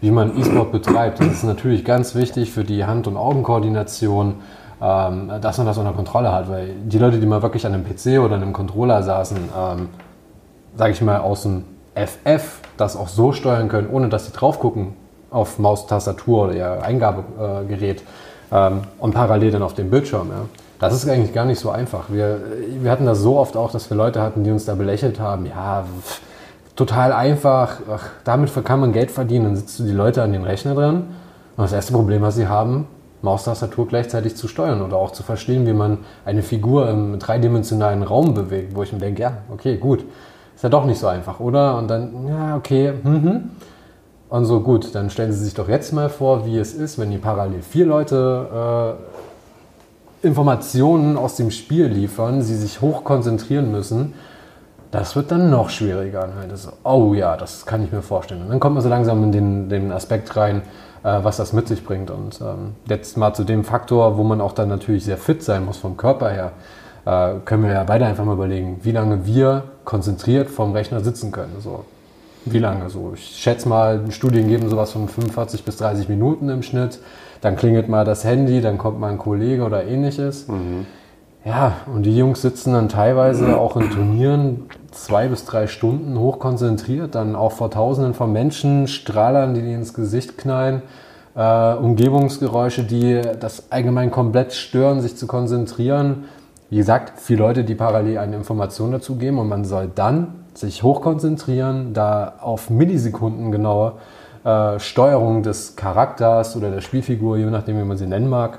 wie 0.00 0.10
man 0.10 0.38
E-Sport 0.38 0.72
betreibt. 0.72 1.20
Das 1.20 1.28
ist 1.28 1.44
natürlich 1.44 1.84
ganz 1.84 2.14
wichtig 2.14 2.52
für 2.52 2.64
die 2.64 2.84
Hand- 2.84 3.06
und 3.06 3.16
Augenkoordination, 3.16 4.36
ähm, 4.82 5.30
dass 5.40 5.58
man 5.58 5.66
das 5.66 5.76
unter 5.78 5.92
Kontrolle 5.92 6.32
hat, 6.32 6.48
weil 6.50 6.74
die 6.84 6.98
Leute, 6.98 7.18
die 7.18 7.26
mal 7.26 7.42
wirklich 7.42 7.66
an 7.66 7.74
einem 7.74 7.84
PC 7.84 8.18
oder 8.18 8.36
einem 8.36 8.52
Controller 8.52 9.02
saßen, 9.02 9.36
ähm, 9.36 9.88
sage 10.76 10.92
ich 10.92 11.02
mal 11.02 11.18
aus 11.18 11.42
dem 11.42 11.64
FF, 11.94 12.60
das 12.76 12.96
auch 12.96 13.08
so 13.08 13.32
steuern 13.32 13.68
können, 13.68 13.88
ohne 13.90 14.08
dass 14.08 14.26
sie 14.26 14.32
drauf 14.32 14.58
gucken 14.58 14.94
auf 15.30 15.58
Maustastatur 15.58 16.44
oder 16.44 16.54
ihr 16.54 16.82
Eingabegerät 16.82 18.02
ähm, 18.50 18.82
und 18.98 19.14
parallel 19.14 19.50
dann 19.50 19.62
auf 19.62 19.74
dem 19.74 19.90
Bildschirm. 19.90 20.28
Ja. 20.30 20.46
Das 20.78 20.94
ist 20.94 21.08
eigentlich 21.08 21.34
gar 21.34 21.44
nicht 21.44 21.60
so 21.60 21.70
einfach. 21.70 22.04
Wir, 22.08 22.40
wir 22.80 22.90
hatten 22.90 23.04
das 23.04 23.18
so 23.18 23.36
oft 23.36 23.56
auch, 23.56 23.70
dass 23.70 23.90
wir 23.90 23.96
Leute 23.96 24.22
hatten, 24.22 24.44
die 24.44 24.50
uns 24.50 24.64
da 24.64 24.74
belächelt 24.74 25.20
haben. 25.20 25.44
Ja, 25.46 25.84
pff, 25.84 26.20
total 26.80 27.12
einfach, 27.12 27.76
ach, 27.92 28.08
damit 28.24 28.50
kann 28.64 28.80
man 28.80 28.92
Geld 28.92 29.10
verdienen, 29.10 29.44
dann 29.44 29.56
sitzt 29.56 29.78
du 29.78 29.82
die 29.82 29.92
Leute 29.92 30.22
an 30.22 30.32
den 30.32 30.44
Rechner 30.44 30.74
dran 30.74 31.08
und 31.56 31.62
das 31.62 31.74
erste 31.74 31.92
Problem, 31.92 32.22
was 32.22 32.36
sie 32.36 32.48
haben, 32.48 32.86
Maustastatur 33.20 33.86
gleichzeitig 33.86 34.34
zu 34.34 34.48
steuern 34.48 34.80
oder 34.80 34.96
auch 34.96 35.10
zu 35.10 35.22
verstehen, 35.22 35.66
wie 35.66 35.74
man 35.74 35.98
eine 36.24 36.42
Figur 36.42 36.88
im 36.88 37.18
dreidimensionalen 37.18 38.02
Raum 38.02 38.32
bewegt, 38.32 38.74
wo 38.74 38.82
ich 38.82 38.94
mir 38.94 38.98
denke, 38.98 39.20
ja, 39.20 39.32
okay, 39.52 39.76
gut, 39.76 40.06
ist 40.54 40.62
ja 40.62 40.70
doch 40.70 40.86
nicht 40.86 40.98
so 40.98 41.06
einfach, 41.06 41.38
oder? 41.38 41.76
Und 41.76 41.88
dann, 41.88 42.26
ja, 42.26 42.56
okay, 42.56 42.94
mhm. 43.02 43.50
Und 44.30 44.44
so, 44.46 44.60
gut, 44.60 44.94
dann 44.94 45.10
stellen 45.10 45.32
Sie 45.32 45.44
sich 45.44 45.52
doch 45.52 45.68
jetzt 45.68 45.92
mal 45.92 46.08
vor, 46.08 46.46
wie 46.46 46.56
es 46.56 46.72
ist, 46.72 46.98
wenn 46.98 47.10
die 47.10 47.18
parallel 47.18 47.60
vier 47.60 47.84
Leute 47.84 48.96
äh, 50.22 50.26
Informationen 50.26 51.18
aus 51.18 51.36
dem 51.36 51.50
Spiel 51.50 51.86
liefern, 51.86 52.40
sie 52.40 52.56
sich 52.56 52.80
hoch 52.80 53.04
konzentrieren 53.04 53.70
müssen 53.70 54.14
Das 54.90 55.14
wird 55.14 55.30
dann 55.30 55.50
noch 55.50 55.70
schwieriger. 55.70 56.28
Das, 56.48 56.68
oh 56.82 57.14
ja, 57.14 57.36
das 57.36 57.64
kann 57.64 57.84
ich 57.84 57.92
mir 57.92 58.02
vorstellen. 58.02 58.42
Und 58.42 58.48
dann 58.50 58.60
kommt 58.60 58.74
man 58.74 58.82
so 58.82 58.88
langsam 58.88 59.22
in 59.22 59.32
den, 59.32 59.68
den 59.68 59.92
Aspekt 59.92 60.36
rein, 60.36 60.62
äh, 61.04 61.18
was 61.22 61.36
das 61.36 61.52
mit 61.52 61.68
sich 61.68 61.84
bringt. 61.84 62.10
Und 62.10 62.40
ähm, 62.40 62.74
jetzt 62.88 63.16
mal 63.16 63.32
zu 63.32 63.44
dem 63.44 63.62
Faktor, 63.64 64.16
wo 64.18 64.24
man 64.24 64.40
auch 64.40 64.52
dann 64.52 64.68
natürlich 64.68 65.04
sehr 65.04 65.16
fit 65.16 65.42
sein 65.42 65.64
muss 65.64 65.76
vom 65.76 65.96
Körper 65.96 66.30
her, 66.30 66.52
äh, 67.06 67.38
können 67.44 67.62
wir 67.62 67.72
ja 67.72 67.84
beide 67.84 68.06
einfach 68.06 68.24
mal 68.24 68.34
überlegen, 68.34 68.80
wie 68.82 68.92
lange 68.92 69.26
wir 69.26 69.64
konzentriert 69.84 70.50
vorm 70.50 70.72
Rechner 70.72 71.00
sitzen 71.00 71.30
können. 71.30 71.56
So, 71.60 71.84
wie 72.44 72.58
lange 72.58 72.90
so? 72.90 73.12
Ich 73.14 73.36
schätze 73.36 73.68
mal, 73.68 74.10
Studien 74.10 74.48
geben 74.48 74.68
sowas 74.68 74.90
von 74.90 75.08
45 75.08 75.64
bis 75.64 75.76
30 75.76 76.08
Minuten 76.08 76.48
im 76.48 76.62
Schnitt. 76.62 76.98
Dann 77.42 77.56
klingelt 77.56 77.88
mal 77.88 78.04
das 78.04 78.24
Handy, 78.24 78.60
dann 78.60 78.76
kommt 78.76 78.98
mal 78.98 79.10
ein 79.10 79.18
Kollege 79.18 79.62
oder 79.62 79.84
ähnliches. 79.84 80.48
Mhm. 80.48 80.86
Ja, 81.44 81.76
und 81.92 82.02
die 82.02 82.16
Jungs 82.16 82.42
sitzen 82.42 82.74
dann 82.74 82.90
teilweise 82.90 83.58
auch 83.58 83.76
in 83.76 83.90
Turnieren 83.90 84.64
zwei 84.90 85.28
bis 85.28 85.46
drei 85.46 85.68
Stunden 85.68 86.18
hochkonzentriert, 86.18 87.14
dann 87.14 87.34
auch 87.34 87.52
vor 87.52 87.70
Tausenden 87.70 88.12
von 88.12 88.30
Menschen, 88.30 88.86
Strahlern, 88.88 89.54
die, 89.54 89.62
die 89.62 89.72
ins 89.72 89.94
Gesicht 89.94 90.36
knallen, 90.36 90.82
äh, 91.34 91.74
Umgebungsgeräusche, 91.74 92.84
die 92.84 93.22
das 93.40 93.72
allgemein 93.72 94.10
komplett 94.10 94.52
stören, 94.52 95.00
sich 95.00 95.16
zu 95.16 95.26
konzentrieren. 95.26 96.24
Wie 96.68 96.76
gesagt, 96.76 97.18
viele 97.18 97.40
Leute, 97.40 97.64
die 97.64 97.74
parallel 97.74 98.18
eine 98.18 98.36
Information 98.36 98.92
dazu 98.92 99.16
geben 99.16 99.38
und 99.38 99.48
man 99.48 99.64
soll 99.64 99.90
dann 99.94 100.34
sich 100.52 100.82
hochkonzentrieren, 100.82 101.94
da 101.94 102.34
auf 102.40 102.68
Millisekunden 102.68 103.50
genaue 103.50 103.94
äh, 104.44 104.78
Steuerung 104.78 105.42
des 105.42 105.74
Charakters 105.74 106.54
oder 106.54 106.70
der 106.70 106.82
Spielfigur, 106.82 107.38
je 107.38 107.46
nachdem, 107.46 107.78
wie 107.78 107.84
man 107.84 107.96
sie 107.96 108.06
nennen 108.06 108.28
mag, 108.28 108.58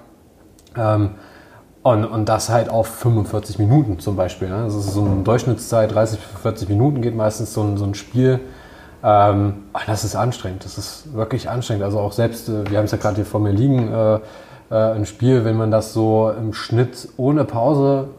ähm, 0.76 1.12
und, 1.84 2.06
und 2.06 2.30
das 2.30 2.50
halt 2.50 2.70
auf 2.70 2.88
45 2.88 3.58
Minuten 3.60 4.00
zum 4.00 4.16
Beispiel. 4.16 4.50
Ne? 4.50 4.64
Das 4.66 4.76
ist 4.76 4.94
so 4.94 5.04
eine 5.04 5.24
Durchschnittszeit, 5.24 5.94
30, 5.94 6.20
40 6.20 6.70
Minuten 6.70 7.02
geht 7.02 7.16
meistens 7.16 7.54
so 7.54 7.62
ein, 7.62 7.78
so 7.78 7.86
ein 7.86 7.96
Spiel. 7.96 8.40
Ähm, 9.04 9.64
das 9.88 10.04
ist 10.04 10.16
anstrengend, 10.16 10.64
das 10.64 10.78
ist 10.78 11.14
wirklich 11.14 11.50
anstrengend. 11.50 11.84
Also 11.84 12.00
auch 12.00 12.12
selbst, 12.12 12.50
äh, 12.50 12.70
wir 12.70 12.78
haben 12.78 12.86
es 12.86 12.92
ja 12.92 13.00
gerade 13.00 13.16
hier 13.16 13.26
vor 13.26 13.40
mir 13.40 13.52
liegen, 13.52 13.92
äh, 13.92 14.16
äh, 14.16 14.20
ein 14.70 15.06
Spiel, 15.08 15.44
wenn 15.44 15.58
man 15.58 15.72
das 15.72 15.94
so 15.94 16.32
im 16.38 16.54
Schnitt 16.54 17.10
ohne 17.18 17.46
Pause 17.46 18.10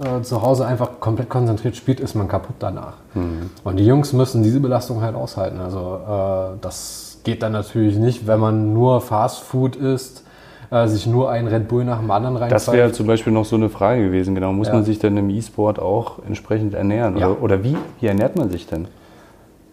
äh, 0.00 0.22
zu 0.22 0.42
Hause 0.42 0.64
einfach 0.64 1.00
komplett 1.00 1.28
konzentriert 1.28 1.74
spielt, 1.74 1.98
ist 1.98 2.14
man 2.14 2.28
kaputt 2.28 2.56
danach. 2.60 2.94
Mhm. 3.14 3.50
Und 3.64 3.78
die 3.78 3.86
Jungs 3.86 4.12
müssen 4.12 4.44
diese 4.44 4.60
Belastung 4.60 5.02
halt 5.02 5.16
aushalten. 5.16 5.58
Also 5.60 6.00
äh, 6.06 6.58
das 6.60 7.18
geht 7.24 7.42
dann 7.42 7.50
natürlich 7.50 7.96
nicht, 7.96 8.28
wenn 8.28 8.38
man 8.38 8.72
nur 8.72 9.00
Fast 9.00 9.40
Food 9.40 9.74
isst 9.74 10.22
äh, 10.70 10.86
sich 10.86 11.06
nur 11.06 11.30
ein 11.30 11.46
Red 11.46 11.68
Bull 11.68 11.84
nach 11.84 11.98
dem 11.98 12.10
anderen 12.10 12.36
rein. 12.36 12.50
Das 12.50 12.70
wäre 12.70 12.92
zum 12.92 13.06
Beispiel 13.06 13.32
noch 13.32 13.44
so 13.44 13.56
eine 13.56 13.68
Frage 13.68 14.04
gewesen, 14.04 14.34
genau. 14.34 14.52
Muss 14.52 14.68
ja. 14.68 14.74
man 14.74 14.84
sich 14.84 14.98
denn 14.98 15.16
im 15.16 15.30
E-Sport 15.30 15.78
auch 15.78 16.18
entsprechend 16.26 16.74
ernähren? 16.74 17.16
Oder, 17.16 17.28
ja. 17.28 17.36
oder 17.40 17.64
wie? 17.64 17.76
Wie 18.00 18.06
ernährt 18.06 18.36
man 18.36 18.50
sich 18.50 18.66
denn? 18.66 18.88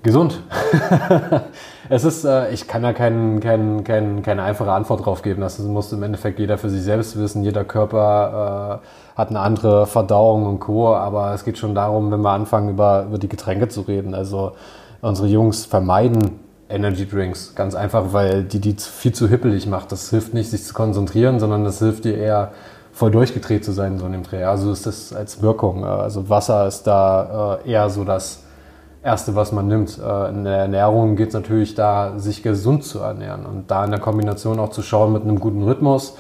Gesund. 0.04 0.40
es 1.90 2.04
ist, 2.04 2.26
äh, 2.26 2.52
ich 2.54 2.68
kann 2.68 2.84
da 2.84 2.94
kein, 2.94 3.40
kein, 3.40 3.84
kein, 3.84 4.22
keine 4.22 4.44
einfache 4.44 4.72
Antwort 4.72 5.04
drauf 5.04 5.24
geben. 5.24 5.42
Das 5.42 5.58
muss 5.60 5.92
im 5.92 6.04
Endeffekt 6.04 6.38
jeder 6.38 6.60
für 6.60 6.70
sich 6.70 6.84
selbst 6.84 7.18
wissen. 7.18 7.44
Jeder 7.44 7.64
Körper 7.64 8.82
äh, 8.84 9.18
hat 9.18 9.30
eine 9.30 9.40
andere 9.40 9.88
Verdauung 9.88 10.46
und 10.46 10.60
Co. 10.60 10.94
Aber 10.96 11.34
es 11.34 11.44
geht 11.44 11.58
schon 11.58 11.74
darum, 11.74 12.12
wenn 12.12 12.22
wir 12.22 12.30
anfangen, 12.30 12.70
über, 12.70 13.06
über 13.08 13.18
die 13.18 13.28
Getränke 13.28 13.68
zu 13.68 13.82
reden. 13.82 14.14
Also 14.14 14.52
unsere 15.02 15.28
Jungs 15.28 15.66
vermeiden 15.66 16.45
Energy 16.70 17.08
Drinks. 17.08 17.54
Ganz 17.56 17.76
einfach, 17.76 18.14
weil 18.14 18.44
die 18.44 18.60
die 18.60 18.76
viel 18.78 19.14
zu 19.14 19.28
hippelig 19.28 19.68
macht. 19.68 19.92
Das 19.92 20.10
hilft 20.10 20.34
nicht, 20.34 20.50
sich 20.50 20.64
zu 20.64 20.74
konzentrieren, 20.74 21.40
sondern 21.40 21.64
das 21.64 21.80
hilft 21.80 22.06
dir 22.06 22.18
eher 22.18 22.52
voll 22.96 23.12
durchgedreht 23.12 23.66
zu 23.66 23.74
sein 23.74 24.00
so 24.00 24.06
in 24.06 24.14
dem 24.14 24.24
Dreh. 24.24 24.44
Also 24.44 24.72
ist 24.72 24.86
das 24.86 25.14
als 25.14 25.42
Wirkung. 25.42 25.84
Äh, 25.84 25.88
also 25.88 26.30
Wasser 26.30 26.66
ist 26.68 26.84
da 26.84 27.60
äh, 27.66 27.72
eher 27.72 27.90
so 27.90 28.06
das 28.06 28.44
Erste, 29.04 29.36
was 29.36 29.52
man 29.52 29.68
nimmt. 29.68 30.00
Äh, 30.00 30.30
in 30.30 30.46
der 30.46 30.58
Ernährung 30.58 31.16
geht 31.18 31.28
es 31.28 31.34
natürlich 31.34 31.76
da, 31.76 32.18
sich 32.18 32.42
gesund 32.42 32.86
zu 32.86 33.00
ernähren 33.00 33.46
und 33.46 33.70
da 33.70 33.84
in 33.84 33.92
der 33.92 34.00
Kombination 34.00 34.60
auch 34.60 34.70
zu 34.70 34.82
schauen 34.82 35.12
mit 35.12 35.24
einem 35.24 35.40
guten 35.40 35.64
Rhythmus. 35.64 36.16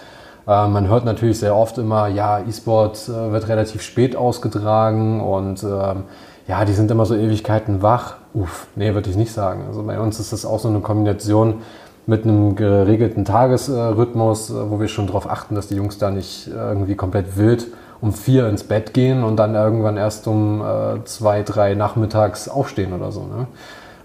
Man 0.48 0.88
hört 0.90 1.06
natürlich 1.06 1.40
sehr 1.40 1.56
oft 1.56 1.80
immer, 1.80 2.08
ja, 2.08 2.38
E-Sport 2.38 3.10
wird 3.10 3.48
relativ 3.48 3.82
spät 3.82 4.16
ausgetragen 4.16 5.20
und 5.20 5.64
ähm, 5.64 6.04
ja, 6.48 6.66
die 6.66 6.74
sind 6.74 6.92
immer 6.92 7.08
so 7.08 7.16
Ewigkeiten 7.16 7.82
wach. 7.82 8.18
Uff, 8.36 8.68
nee, 8.76 8.94
würde 8.94 9.10
ich 9.10 9.16
nicht 9.16 9.32
sagen. 9.32 9.64
Also 9.68 9.84
bei 9.84 10.00
uns 10.00 10.20
ist 10.20 10.34
das 10.34 10.46
auch 10.46 10.60
so 10.60 10.68
eine 10.68 10.82
Kombination 10.82 11.62
mit 12.06 12.24
einem 12.24 12.56
geregelten 12.56 13.26
Tagesrhythmus, 13.26 14.50
äh, 14.50 14.70
wo 14.70 14.80
wir 14.80 14.88
schon 14.88 15.08
darauf 15.08 15.30
achten, 15.30 15.56
dass 15.56 15.68
die 15.68 15.76
Jungs 15.76 15.98
da 15.98 16.12
nicht 16.12 16.48
irgendwie 16.48 16.96
komplett 16.96 17.38
wild 17.38 17.68
um 18.02 18.14
vier 18.14 18.50
ins 18.50 18.64
Bett 18.64 18.94
gehen 18.94 19.24
und 19.24 19.38
dann 19.38 19.56
irgendwann 19.56 19.98
erst 19.98 20.28
um 20.28 20.62
äh, 20.62 21.04
zwei, 21.06 21.44
drei 21.44 21.76
nachmittags 21.76 22.50
aufstehen 22.50 22.94
oder 22.94 23.12
so. 23.12 23.22
Ne? 23.22 23.48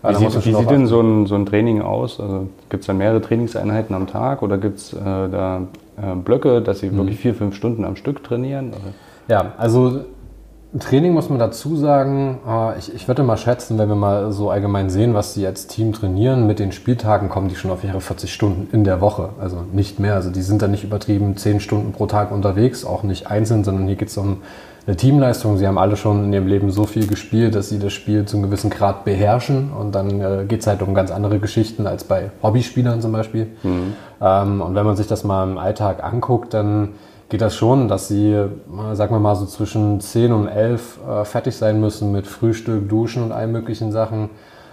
Wie 0.02 0.14
sieht, 0.14 0.46
wie 0.46 0.54
sieht 0.54 0.70
denn 0.70 0.86
so 0.86 1.00
ein, 1.00 1.26
so 1.26 1.34
ein 1.34 1.44
Training 1.44 1.82
aus? 1.82 2.20
Also, 2.20 2.48
gibt 2.70 2.82
es 2.82 2.86
da 2.86 2.94
mehrere 2.94 3.20
Trainingseinheiten 3.20 3.94
am 3.94 4.06
Tag 4.06 4.42
oder 4.42 4.56
gibt 4.56 4.78
es 4.78 4.92
äh, 4.94 4.96
da 5.04 5.62
äh, 6.00 6.14
Blöcke, 6.14 6.62
dass 6.62 6.78
sie 6.80 6.88
mhm. 6.88 6.98
wirklich 6.98 7.18
vier, 7.18 7.34
fünf 7.34 7.54
Stunden 7.54 7.84
am 7.84 7.96
Stück 7.96 8.24
trainieren? 8.24 8.68
Oder? 8.68 8.94
Ja, 9.28 9.52
also 9.58 10.04
Training 10.78 11.12
muss 11.12 11.28
man 11.28 11.40
dazu 11.40 11.74
sagen, 11.74 12.38
äh, 12.46 12.78
ich, 12.78 12.94
ich 12.94 13.08
würde 13.08 13.24
mal 13.24 13.36
schätzen, 13.36 13.76
wenn 13.78 13.88
wir 13.88 13.96
mal 13.96 14.30
so 14.30 14.50
allgemein 14.50 14.88
sehen, 14.88 15.14
was 15.14 15.34
sie 15.34 15.44
als 15.44 15.66
Team 15.66 15.92
trainieren, 15.92 16.46
mit 16.46 16.60
den 16.60 16.70
Spieltagen 16.70 17.28
kommen 17.28 17.48
die 17.48 17.56
schon 17.56 17.72
auf 17.72 17.82
ihre 17.82 18.00
40 18.00 18.32
Stunden 18.32 18.68
in 18.72 18.84
der 18.84 19.00
Woche. 19.00 19.30
Also 19.40 19.64
nicht 19.72 19.98
mehr. 19.98 20.14
Also 20.14 20.30
die 20.30 20.42
sind 20.42 20.62
da 20.62 20.68
nicht 20.68 20.84
übertrieben 20.84 21.36
10 21.36 21.58
Stunden 21.58 21.92
pro 21.92 22.06
Tag 22.06 22.30
unterwegs, 22.30 22.84
auch 22.84 23.02
nicht 23.02 23.26
einzeln, 23.26 23.64
sondern 23.64 23.88
hier 23.88 23.96
geht 23.96 24.08
es 24.08 24.16
um 24.16 24.42
eine 24.86 24.96
Teamleistung. 24.96 25.56
Sie 25.56 25.66
haben 25.66 25.76
alle 25.76 25.96
schon 25.96 26.26
in 26.26 26.32
ihrem 26.32 26.46
Leben 26.46 26.70
so 26.70 26.84
viel 26.84 27.08
gespielt, 27.08 27.56
dass 27.56 27.68
sie 27.68 27.80
das 27.80 27.92
Spiel 27.92 28.24
zu 28.26 28.36
einem 28.36 28.44
gewissen 28.44 28.70
Grad 28.70 29.04
beherrschen. 29.04 29.72
Und 29.72 29.96
dann 29.96 30.20
äh, 30.20 30.44
geht 30.46 30.60
es 30.60 30.68
halt 30.68 30.82
um 30.82 30.94
ganz 30.94 31.10
andere 31.10 31.40
Geschichten 31.40 31.88
als 31.88 32.04
bei 32.04 32.30
Hobbyspielern 32.44 33.00
zum 33.00 33.10
Beispiel. 33.10 33.48
Mhm. 33.64 33.94
Ähm, 34.20 34.60
und 34.60 34.76
wenn 34.76 34.86
man 34.86 34.94
sich 34.94 35.08
das 35.08 35.24
mal 35.24 35.50
im 35.50 35.58
Alltag 35.58 36.04
anguckt, 36.04 36.54
dann 36.54 36.90
geht 37.30 37.40
das 37.40 37.56
schon, 37.56 37.88
dass 37.88 38.08
sie, 38.08 38.32
sagen 38.92 39.14
wir 39.14 39.20
mal, 39.20 39.36
so 39.36 39.46
zwischen 39.46 40.00
10 40.00 40.32
und 40.32 40.48
11 40.48 40.98
äh, 41.08 41.24
fertig 41.24 41.56
sein 41.56 41.80
müssen 41.80 42.12
mit 42.12 42.26
Frühstück, 42.26 42.88
Duschen 42.88 43.22
und 43.22 43.32
allen 43.32 43.52
möglichen 43.52 43.92
Sachen. 43.92 44.30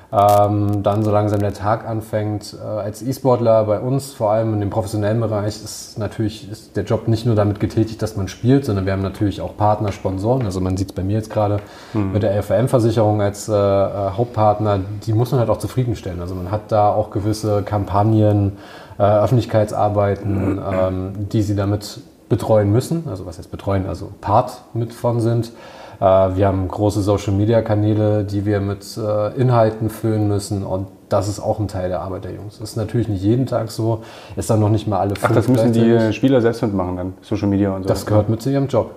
Ähm, 0.09 0.83
dann 0.83 1.03
so 1.03 1.11
langsam 1.11 1.41
der 1.41 1.53
Tag 1.53 1.85
anfängt. 1.85 2.55
Äh, 2.57 2.65
als 2.65 3.01
E-Sportler 3.01 3.65
bei 3.65 3.79
uns, 3.79 4.13
vor 4.13 4.31
allem 4.31 4.53
in 4.53 4.61
dem 4.61 4.69
professionellen 4.69 5.19
Bereich, 5.19 5.61
ist 5.61 5.99
natürlich 5.99 6.49
ist 6.49 6.77
der 6.77 6.85
Job 6.85 7.09
nicht 7.09 7.25
nur 7.25 7.35
damit 7.35 7.59
getätigt, 7.59 8.01
dass 8.01 8.15
man 8.15 8.29
spielt, 8.29 8.63
sondern 8.63 8.85
wir 8.85 8.93
haben 8.93 9.01
natürlich 9.01 9.41
auch 9.41 9.57
Partner, 9.57 9.91
Sponsoren. 9.91 10.45
Also 10.45 10.61
man 10.61 10.77
sieht 10.77 10.91
es 10.91 10.95
bei 10.95 11.03
mir 11.03 11.17
jetzt 11.17 11.29
gerade 11.29 11.59
mhm. 11.93 12.13
mit 12.13 12.23
der 12.23 12.33
LVM-Versicherung 12.37 13.21
als 13.21 13.49
äh, 13.49 13.53
äh, 13.53 14.11
Hauptpartner, 14.11 14.79
die 15.05 15.11
muss 15.11 15.31
man 15.31 15.41
halt 15.41 15.49
auch 15.49 15.59
zufriedenstellen. 15.59 16.21
Also 16.21 16.35
man 16.35 16.51
hat 16.51 16.71
da 16.71 16.87
auch 16.87 17.11
gewisse 17.11 17.63
Kampagnen, 17.63 18.53
äh, 18.97 19.03
Öffentlichkeitsarbeiten, 19.03 20.53
mhm. 20.53 20.61
ähm, 20.71 21.13
die 21.29 21.41
sie 21.41 21.57
damit 21.57 21.99
betreuen 22.29 22.71
müssen, 22.71 23.05
also 23.09 23.25
was 23.25 23.37
heißt 23.37 23.51
betreuen, 23.51 23.85
also 23.87 24.11
Part 24.21 24.61
mit 24.73 24.93
von 24.93 25.19
sind. 25.19 25.51
Äh, 25.99 26.03
wir 26.03 26.47
haben 26.47 26.67
große 26.67 27.01
Social-Media-Kanäle, 27.01 28.23
die 28.23 28.45
wir 28.45 28.59
mit 28.59 28.97
äh, 28.97 29.35
Inhalten 29.39 29.89
füllen 29.89 30.27
müssen 30.27 30.63
und 30.63 30.87
das 31.09 31.29
ist 31.29 31.39
auch 31.39 31.59
ein 31.59 31.67
Teil 31.67 31.89
der 31.89 32.01
Arbeit 32.01 32.25
der 32.25 32.33
Jungs. 32.33 32.59
Das 32.59 32.71
ist 32.71 32.75
natürlich 32.75 33.07
nicht 33.07 33.23
jeden 33.23 33.45
Tag 33.45 33.71
so, 33.71 34.03
ist 34.35 34.49
dann 34.49 34.59
noch 34.59 34.69
nicht 34.69 34.87
mal 34.87 34.99
alle 34.99 35.13
Ach, 35.21 35.31
das 35.31 35.47
müssen 35.47 35.71
die 35.71 36.13
Spieler 36.13 36.41
selbst 36.41 36.61
mitmachen 36.61 36.97
dann, 36.97 37.13
Social 37.21 37.47
Media 37.47 37.73
und 37.73 37.83
so? 37.83 37.87
Das 37.87 38.05
gehört 38.05 38.29
mit 38.29 38.41
zu 38.41 38.51
ihrem 38.51 38.67
Job. 38.67 38.91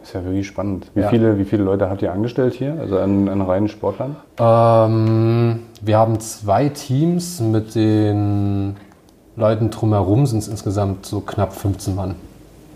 Das 0.00 0.10
ist 0.10 0.14
ja 0.14 0.24
wirklich 0.24 0.46
spannend. 0.46 0.90
Wie, 0.94 1.00
ja. 1.00 1.08
viele, 1.08 1.36
wie 1.36 1.44
viele 1.44 1.64
Leute 1.64 1.90
habt 1.90 2.00
ihr 2.00 2.12
angestellt 2.12 2.54
hier, 2.54 2.76
also 2.80 2.98
an, 2.98 3.28
an 3.28 3.42
reinen 3.42 3.68
Sportlern? 3.68 4.16
Ähm, 4.38 5.64
wir 5.82 5.98
haben 5.98 6.20
zwei 6.20 6.68
Teams 6.68 7.40
mit 7.40 7.74
den 7.74 8.76
Leuten 9.36 9.70
drumherum 9.70 10.26
sind 10.26 10.38
es 10.38 10.48
insgesamt 10.48 11.06
so 11.06 11.20
knapp 11.20 11.52
15 11.52 11.94
Mann. 11.94 12.14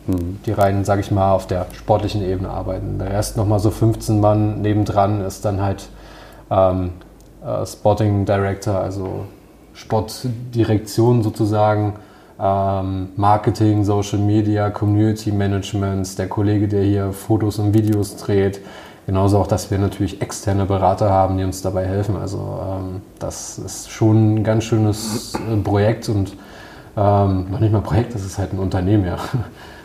Mhm. 0.07 0.38
Die 0.45 0.52
rein, 0.52 0.85
sage 0.85 1.00
ich 1.00 1.11
mal, 1.11 1.33
auf 1.33 1.47
der 1.47 1.67
sportlichen 1.73 2.23
Ebene 2.23 2.50
arbeiten. 2.50 2.99
Der 2.99 3.11
Rest 3.11 3.37
nochmal 3.37 3.61
so 3.61 3.71
15 3.71 4.21
Mann 4.21 4.61
nebendran 4.61 5.23
ist 5.23 5.45
dann 5.45 5.61
halt 5.61 5.88
ähm, 6.50 6.90
äh, 7.45 7.64
Sporting 7.67 8.25
Director, 8.26 8.75
also 8.75 9.25
Sportdirektion 9.75 11.23
sozusagen, 11.23 11.95
ähm, 12.38 13.09
Marketing, 13.17 13.85
Social 13.85 14.19
Media, 14.19 14.71
Community 14.71 15.33
Management, 15.33 16.19
der 16.19 16.29
Kollege, 16.29 16.69
der 16.69 16.83
hier 16.83 17.12
Fotos 17.12 17.59
und 17.59 17.75
Videos 17.75 18.17
dreht, 18.17 18.61
Genauso 19.11 19.38
auch, 19.38 19.49
dass 19.49 19.73
wir 19.73 19.79
natürlich 19.79 20.23
externe 20.23 20.67
Berater 20.67 21.11
haben, 21.11 21.37
die 21.37 21.43
uns 21.43 21.62
dabei 21.62 21.85
helfen. 21.85 22.17
Also 22.17 22.61
ähm, 22.62 23.02
das 23.19 23.59
ist 23.59 23.90
schon 23.90 24.35
ein 24.35 24.45
ganz 24.45 24.62
schönes 24.62 25.35
äh, 25.35 25.57
Projekt 25.57 26.09
und 26.09 26.37
ähm, 27.00 27.50
noch 27.50 27.61
nicht 27.61 27.73
mal 27.73 27.80
Projekt, 27.80 28.14
das 28.14 28.26
ist 28.26 28.37
halt 28.37 28.52
ein 28.52 28.59
Unternehmen, 28.59 29.07
ja, 29.07 29.16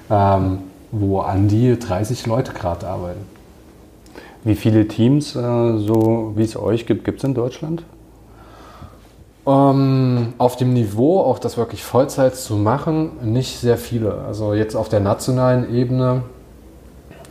ähm, 0.38 0.60
wo 0.92 1.22
an 1.22 1.48
die 1.48 1.80
30 1.80 2.26
Leute 2.26 2.52
gerade 2.52 2.88
arbeiten. 2.88 3.22
Wie 4.44 4.56
viele 4.56 4.88
Teams, 4.88 5.36
äh, 5.36 5.78
so 5.78 6.34
wie 6.36 6.44
es 6.44 6.58
euch 6.58 6.86
gibt, 6.86 7.06
gibt 7.06 7.20
es 7.20 7.24
in 7.24 7.34
Deutschland? 7.34 7.84
Ähm, 9.48 10.34
auf 10.40 10.58
dem 10.58 10.74
Niveau, 10.74 11.22
auch 11.22 11.40
das 11.40 11.58
wirklich 11.58 11.84
Vollzeit 11.84 12.36
zu 12.36 12.56
machen, 12.56 13.12
nicht 13.24 13.60
sehr 13.60 13.78
viele. 13.78 14.26
Also 14.28 14.54
jetzt 14.54 14.76
auf 14.76 14.90
der 14.90 15.00
nationalen 15.00 15.74
Ebene 15.74 16.24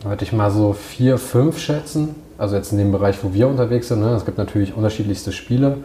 Würde 0.03 0.23
ich 0.23 0.33
mal 0.33 0.51
so 0.51 0.73
vier, 0.73 1.17
fünf 1.17 1.57
schätzen. 1.59 2.15
Also 2.37 2.55
jetzt 2.55 2.71
in 2.71 2.77
dem 2.77 2.91
Bereich, 2.91 3.23
wo 3.23 3.33
wir 3.33 3.47
unterwegs 3.47 3.87
sind. 3.87 4.01
Ne? 4.01 4.09
Es 4.09 4.25
gibt 4.25 4.37
natürlich 4.37 4.75
unterschiedlichste 4.75 5.31
Spiele. 5.31 5.77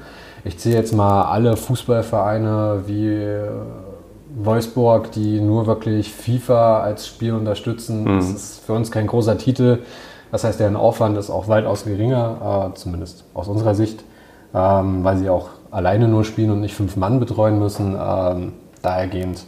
Ich 0.45 0.59
zähle 0.59 0.77
jetzt 0.77 0.93
mal 0.93 1.25
alle 1.25 1.57
Fußballvereine 1.57 2.85
wie 2.87 3.07
äh, 3.07 3.49
Wolfsburg, 4.35 5.13
die 5.13 5.41
nur 5.41 5.67
wirklich 5.67 6.13
FIFA 6.13 6.81
als 6.81 7.07
Spiel 7.07 7.35
unterstützen. 7.35 8.05
Mhm. 8.05 8.17
Das 8.17 8.31
ist 8.31 8.65
für 8.65 8.73
uns 8.73 8.91
kein 8.91 9.07
großer 9.07 9.39
Titel. 9.39 9.81
Das 10.31 10.45
heißt, 10.45 10.61
deren 10.61 10.77
Aufwand 10.77 11.19
ist 11.19 11.31
auch 11.31 11.49
weitaus 11.49 11.85
geringer, 11.85 12.71
äh, 12.71 12.77
zumindest 12.77 13.25
aus 13.35 13.49
unserer 13.49 13.75
Sicht, 13.75 14.05
ähm, 14.55 15.03
weil 15.03 15.17
sie 15.17 15.29
auch 15.29 15.49
alleine 15.71 16.09
nur 16.09 16.25
spielen 16.25 16.51
und 16.51 16.61
nicht 16.61 16.75
fünf 16.75 16.97
Mann 16.97 17.19
betreuen 17.19 17.59
müssen. 17.59 17.97
Ähm, 18.01 18.53
dahergehend 18.83 19.45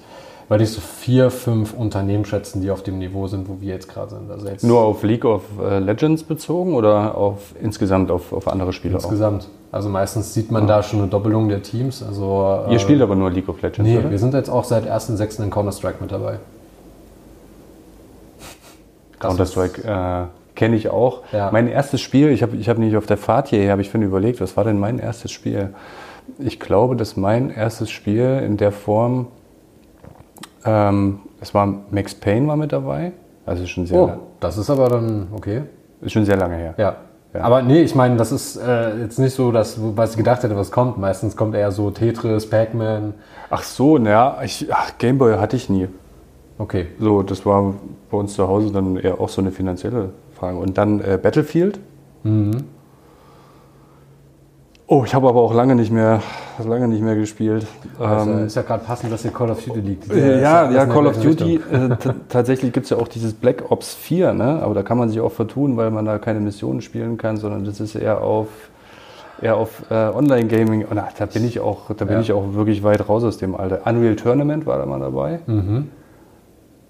würde 0.53 0.65
ich 0.65 0.71
so 0.71 0.83
vier, 0.83 1.31
fünf 1.31 1.73
Unternehmen 1.73 2.27
schätzen, 2.27 2.61
die 2.61 2.71
auf 2.71 2.83
dem 2.83 2.99
Niveau 2.99 3.27
sind, 3.27 3.49
wo 3.49 3.61
wir 3.61 3.73
jetzt 3.73 3.89
gerade 3.89 4.11
sind. 4.11 4.31
Also 4.31 4.49
jetzt 4.49 4.63
Nur 4.63 4.83
auf 4.83 5.03
League 5.03 5.25
of 5.25 5.43
äh, 5.59 5.79
Legends 5.79 6.23
bezogen 6.23 6.75
oder 6.75 7.17
auf 7.17 7.55
insgesamt 7.61 8.11
auf, 8.11 8.35
auf 8.35 8.49
andere 8.49 8.75
Spiele? 8.75 8.95
Insgesamt. 8.95 9.45
Auch? 9.45 9.75
Also 9.75 9.89
meistens 9.89 10.35
sieht 10.35 10.51
man 10.51 10.69
ja. 10.69 10.77
da 10.77 10.83
schon 10.83 11.01
eine 11.01 11.09
Doppelung 11.09 11.49
der 11.49 11.63
Teams. 11.63 12.03
Also, 12.03 12.67
Ihr 12.69 12.77
äh, 12.77 12.79
spielt 12.79 13.01
aber 13.01 13.17
nur 13.17 13.31
League 13.31 13.49
of 13.49 13.63
Legends, 13.63 13.89
Nee, 13.89 13.99
oder? 13.99 14.11
wir 14.11 14.19
sind 14.19 14.35
jetzt 14.35 14.51
auch 14.51 14.65
seit 14.65 14.85
1.6. 14.87 15.43
in 15.43 15.51
Counter-Strike 15.51 15.97
mit 16.01 16.13
dabei. 16.13 16.39
Counter-Strike 19.21 19.83
äh, 19.89 20.27
kenne 20.55 20.77
ich 20.77 20.91
auch. 20.91 21.23
Ja. 21.33 21.51
Mein 21.51 21.67
erstes 21.67 22.03
Spiel, 22.03 22.29
ich 22.29 22.43
habe 22.43 22.57
ich 22.57 22.69
hab 22.69 22.77
nicht 22.77 22.95
auf 22.97 23.07
der 23.07 23.17
Fahrt 23.17 23.49
hierher, 23.49 23.73
habe 23.73 23.81
ich 23.81 23.89
vorhin 23.89 24.07
überlegt, 24.07 24.43
was 24.43 24.55
war 24.59 24.65
denn 24.65 24.79
mein 24.79 24.99
erstes 24.99 25.33
Spiel? 25.33 25.71
Ich 26.39 26.61
glaube, 26.61 26.95
dass 26.95 27.17
mein 27.17 27.49
erstes 27.49 27.91
Spiel 27.91 28.43
in 28.45 28.59
der 28.59 28.71
Form 28.71 29.29
ähm, 30.65 31.21
es 31.41 31.55
war 31.55 31.67
Max 31.91 32.15
Payne 32.15 32.47
war 32.47 32.57
mit 32.57 32.73
dabei. 32.73 33.13
Also 33.45 33.67
schon 33.67 33.87
sehr. 33.87 33.99
Oh, 33.99 34.11
das 34.41 34.57
ist 34.59 34.71
aber 34.71 34.89
dann 34.89 35.29
okay. 35.33 35.63
Ist 36.01 36.13
schon 36.13 36.25
sehr 36.25 36.37
lange 36.37 36.57
her. 36.57 36.75
Ja. 36.77 36.97
ja. 37.35 37.41
Aber 37.41 37.63
nee, 37.63 37.83
ich 37.83 37.95
meine, 37.95 38.17
das 38.17 38.33
ist 38.33 38.57
äh, 38.57 38.99
jetzt 38.99 39.19
nicht 39.19 39.35
so, 39.35 39.53
dass, 39.53 39.77
was 39.97 40.13
ich 40.13 40.17
gedacht 40.17 40.43
hätte, 40.43 40.57
was 40.57 40.71
kommt. 40.71 40.99
Meistens 40.99 41.37
kommt 41.37 41.55
eher 41.55 41.73
so 41.73 41.91
Tetris, 41.91 42.49
Pac-Man. 42.49 43.15
Ach 43.51 43.63
so, 43.63 43.99
naja, 43.99 44.39
Gameboy 44.99 45.39
hatte 45.39 45.57
ich 45.57 45.69
nie. 45.69 45.89
Okay. 46.59 46.87
So, 47.01 47.23
das 47.23 47.45
war 47.45 47.75
bei 48.11 48.17
uns 48.17 48.35
zu 48.35 48.47
Hause 48.47 48.73
dann 48.73 48.97
eher 48.97 49.21
auch 49.21 49.29
so 49.29 49.41
eine 49.41 49.51
finanzielle 49.51 50.11
Frage. 50.35 50.59
Und 50.59 50.79
dann 50.79 51.01
äh, 51.01 51.19
Battlefield. 51.21 51.81
Mhm. 52.23 52.65
Oh, 54.93 55.05
ich 55.07 55.15
habe 55.15 55.27
aber 55.27 55.41
auch 55.41 55.55
lange 55.55 55.75
nicht 55.75 55.91
mehr, 55.91 56.21
lange 56.63 56.87
nicht 56.87 57.01
mehr 57.01 57.17
gespielt. 57.17 57.67
Also 57.99 58.31
ähm, 58.31 58.45
ist 58.45 58.57
ja 58.57 58.61
gerade 58.61 58.85
passend, 58.85 59.11
dass 59.11 59.23
hier 59.23 59.31
Call 59.31 59.51
of 59.51 59.65
Duty 59.65 59.81
liegt. 59.81 60.13
Äh, 60.13 60.43
ja, 60.43 60.71
ja, 60.71 60.85
Call 60.85 61.07
of 61.07 61.19
Duty. 61.19 61.55
Äh, 61.55 61.97
tatsächlich 62.29 62.75
gibt 62.75 62.85
es 62.85 62.91
ja 62.91 62.99
auch 62.99 63.09
dieses 63.09 63.33
Black 63.33 63.71
Ops 63.71 63.95
4, 63.95 64.35
ne? 64.35 64.61
aber 64.63 64.75
da 64.75 64.83
kann 64.83 64.99
man 64.99 65.09
sich 65.09 65.19
auch 65.21 65.33
vertun, 65.33 65.79
weil 65.79 65.91
man 65.91 66.05
da 66.05 66.19
keine 66.19 66.41
Missionen 66.41 66.83
spielen 66.83 67.17
kann, 67.17 67.39
sondern 67.39 67.65
das 67.65 67.81
ist 67.81 67.95
eher 67.95 68.21
auf, 68.21 68.49
eher 69.41 69.57
auf 69.57 69.83
äh, 69.91 69.95
Online-Gaming. 69.95 70.85
Und 70.85 70.99
ach, 70.99 71.15
da 71.19 71.25
bin 71.25 71.47
ich 71.47 71.59
auch, 71.59 71.87
da 71.97 72.05
bin 72.05 72.17
ja. 72.17 72.21
ich 72.21 72.33
auch 72.35 72.53
wirklich 72.53 72.83
weit 72.83 73.09
raus 73.09 73.25
aus 73.25 73.39
dem 73.39 73.55
Alter. 73.57 73.87
Unreal 73.87 74.17
Tournament 74.17 74.67
war 74.67 74.77
da 74.77 74.85
mal 74.85 75.01
dabei. 75.01 75.39
Mhm. 75.47 75.89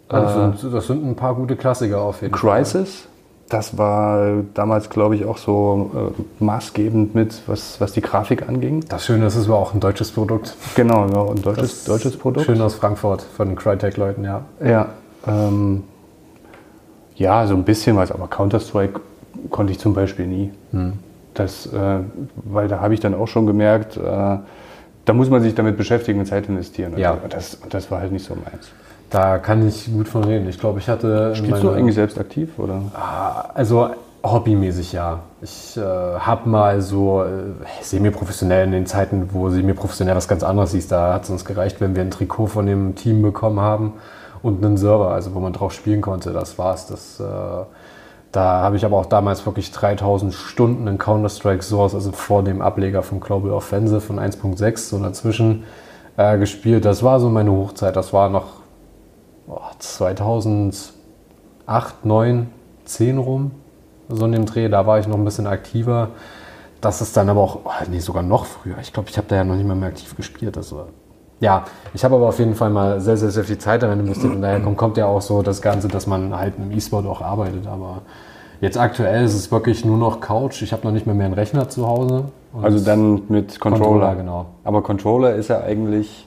Das, 0.08 0.60
sind, 0.60 0.74
das, 0.74 0.86
sind, 0.88 1.06
ein 1.08 1.14
paar 1.14 1.36
gute 1.36 1.54
Klassiker 1.54 2.00
auf 2.00 2.20
jeden 2.22 2.34
Crisis. 2.34 2.72
Fall. 2.72 2.82
Crisis 2.82 3.08
das 3.52 3.76
war 3.76 4.44
damals, 4.54 4.88
glaube 4.88 5.14
ich, 5.14 5.26
auch 5.26 5.36
so 5.36 6.14
äh, 6.18 6.42
maßgebend 6.42 7.14
mit, 7.14 7.42
was, 7.46 7.80
was 7.80 7.92
die 7.92 8.00
Grafik 8.00 8.48
anging. 8.48 8.84
Das 8.88 9.04
Schöne 9.04 9.26
ist, 9.26 9.36
es 9.36 9.48
war 9.48 9.58
auch 9.58 9.74
ein 9.74 9.80
deutsches 9.80 10.10
Produkt. 10.10 10.56
Genau, 10.74 11.06
ja, 11.06 11.30
ein 11.30 11.42
deutsches, 11.42 11.84
deutsches 11.84 12.16
Produkt. 12.16 12.46
Schön 12.46 12.60
aus 12.62 12.76
Frankfurt 12.76 13.20
von 13.20 13.48
den 13.48 13.56
Crytek-Leuten, 13.56 14.24
ja. 14.24 14.42
Ja, 14.64 14.88
ähm, 15.26 15.84
ja, 17.16 17.46
so 17.46 17.54
ein 17.54 17.64
bisschen 17.64 17.96
was, 17.96 18.10
aber 18.10 18.26
Counter-Strike 18.26 19.00
konnte 19.50 19.72
ich 19.72 19.78
zum 19.78 19.92
Beispiel 19.92 20.26
nie. 20.26 20.50
Hm. 20.70 20.94
Das, 21.34 21.66
äh, 21.66 21.98
weil 22.36 22.68
da 22.68 22.80
habe 22.80 22.94
ich 22.94 23.00
dann 23.00 23.14
auch 23.14 23.28
schon 23.28 23.46
gemerkt, 23.46 23.98
äh, 23.98 24.00
da 25.04 25.12
muss 25.12 25.28
man 25.28 25.42
sich 25.42 25.54
damit 25.54 25.76
beschäftigen 25.76 26.20
und 26.20 26.26
Zeit 26.26 26.48
investieren. 26.48 26.96
Ja. 26.96 27.12
Und 27.12 27.34
das, 27.34 27.58
das 27.68 27.90
war 27.90 28.00
halt 28.00 28.12
nicht 28.12 28.24
so 28.24 28.34
meins. 28.34 28.70
Da 29.12 29.38
kann 29.38 29.68
ich 29.68 29.92
gut 29.92 30.08
von 30.08 30.24
reden. 30.24 30.48
Ich 30.48 30.58
glaube, 30.58 30.78
ich 30.78 30.88
hatte. 30.88 31.36
Spielst 31.36 31.62
du 31.62 31.70
eigentlich 31.70 31.94
selbst 31.94 32.18
aktiv? 32.18 32.58
Oder? 32.58 32.80
Ah, 32.94 33.50
also 33.52 33.90
hobbymäßig 34.24 34.92
ja. 34.92 35.20
Ich 35.42 35.76
äh, 35.76 35.80
habe 35.80 36.48
mal 36.48 36.80
so 36.80 37.22
äh, 37.22 37.26
semi-professionell 37.82 38.64
in 38.64 38.72
den 38.72 38.86
Zeiten, 38.86 39.28
wo 39.32 39.50
semi-professionell 39.50 40.16
was 40.16 40.28
ganz 40.28 40.42
anderes 40.42 40.72
hieß, 40.72 40.88
da 40.88 41.14
hat 41.14 41.24
es 41.24 41.30
uns 41.30 41.44
gereicht, 41.44 41.80
wenn 41.80 41.94
wir 41.94 42.02
ein 42.02 42.10
Trikot 42.10 42.46
von 42.46 42.66
dem 42.66 42.94
Team 42.94 43.20
bekommen 43.20 43.60
haben 43.60 43.94
und 44.42 44.64
einen 44.64 44.76
Server, 44.76 45.10
also 45.10 45.34
wo 45.34 45.40
man 45.40 45.52
drauf 45.52 45.72
spielen 45.72 46.00
konnte. 46.00 46.32
Das 46.32 46.58
war's. 46.58 46.86
Das, 46.86 47.20
äh, 47.20 47.24
da 48.30 48.62
habe 48.62 48.76
ich 48.76 48.84
aber 48.86 48.96
auch 48.96 49.06
damals 49.06 49.44
wirklich 49.44 49.72
3000 49.72 50.32
Stunden 50.32 50.86
in 50.86 50.96
Counter-Strike 50.96 51.62
Source, 51.62 51.94
also 51.94 52.12
vor 52.12 52.42
dem 52.42 52.62
Ableger 52.62 53.02
von 53.02 53.20
Global 53.20 53.50
Offensive 53.50 54.00
von 54.00 54.18
1.6 54.18 54.78
so 54.88 54.98
dazwischen 54.98 55.64
äh, 56.16 56.38
gespielt. 56.38 56.84
Das 56.84 57.02
war 57.02 57.20
so 57.20 57.28
meine 57.28 57.50
Hochzeit. 57.50 57.96
Das 57.96 58.12
war 58.12 58.30
noch 58.30 58.61
2008, 59.78 60.92
9, 62.04 62.50
10 62.84 63.18
rum, 63.18 63.50
so 64.08 64.26
in 64.26 64.32
dem 64.32 64.46
Dreh. 64.46 64.68
Da 64.68 64.86
war 64.86 64.98
ich 64.98 65.06
noch 65.08 65.16
ein 65.16 65.24
bisschen 65.24 65.46
aktiver. 65.46 66.10
Das 66.80 67.00
ist 67.00 67.16
dann 67.16 67.28
aber 67.28 67.40
auch, 67.40 67.60
oh, 67.64 67.70
nee, 67.90 68.00
sogar 68.00 68.22
noch 68.22 68.44
früher. 68.44 68.76
Ich 68.80 68.92
glaube, 68.92 69.08
ich 69.08 69.16
habe 69.16 69.28
da 69.28 69.36
ja 69.36 69.44
noch 69.44 69.54
nicht 69.54 69.66
mal 69.66 69.76
mehr 69.76 69.88
aktiv 69.88 70.16
gespielt. 70.16 70.56
Also, 70.56 70.86
ja, 71.40 71.64
ich 71.94 72.04
habe 72.04 72.16
aber 72.16 72.28
auf 72.28 72.38
jeden 72.38 72.54
Fall 72.54 72.70
mal 72.70 73.00
sehr, 73.00 73.16
sehr, 73.16 73.30
sehr 73.30 73.44
viel 73.44 73.58
Zeit 73.58 73.82
darin 73.82 74.00
investiert. 74.00 74.34
Und 74.34 74.42
daher 74.42 74.60
kommt, 74.60 74.76
kommt 74.78 74.96
ja 74.96 75.06
auch 75.06 75.22
so 75.22 75.42
das 75.42 75.62
Ganze, 75.62 75.88
dass 75.88 76.06
man 76.06 76.36
halt 76.36 76.54
im 76.58 76.70
E-Sport 76.72 77.06
auch 77.06 77.20
arbeitet. 77.20 77.66
Aber 77.66 78.02
jetzt 78.60 78.78
aktuell 78.78 79.24
ist 79.24 79.34
es 79.34 79.50
wirklich 79.50 79.84
nur 79.84 79.96
noch 79.96 80.20
Couch. 80.20 80.62
Ich 80.62 80.72
habe 80.72 80.84
noch 80.84 80.92
nicht 80.92 81.06
mehr, 81.06 81.14
mehr 81.14 81.26
einen 81.26 81.34
Rechner 81.34 81.68
zu 81.68 81.86
Hause. 81.86 82.24
Also 82.60 82.84
dann 82.84 83.22
mit 83.28 83.60
Controller. 83.60 83.84
Controller, 83.84 84.14
genau. 84.16 84.46
Aber 84.64 84.82
Controller 84.82 85.34
ist 85.34 85.48
ja 85.48 85.60
eigentlich. 85.60 86.26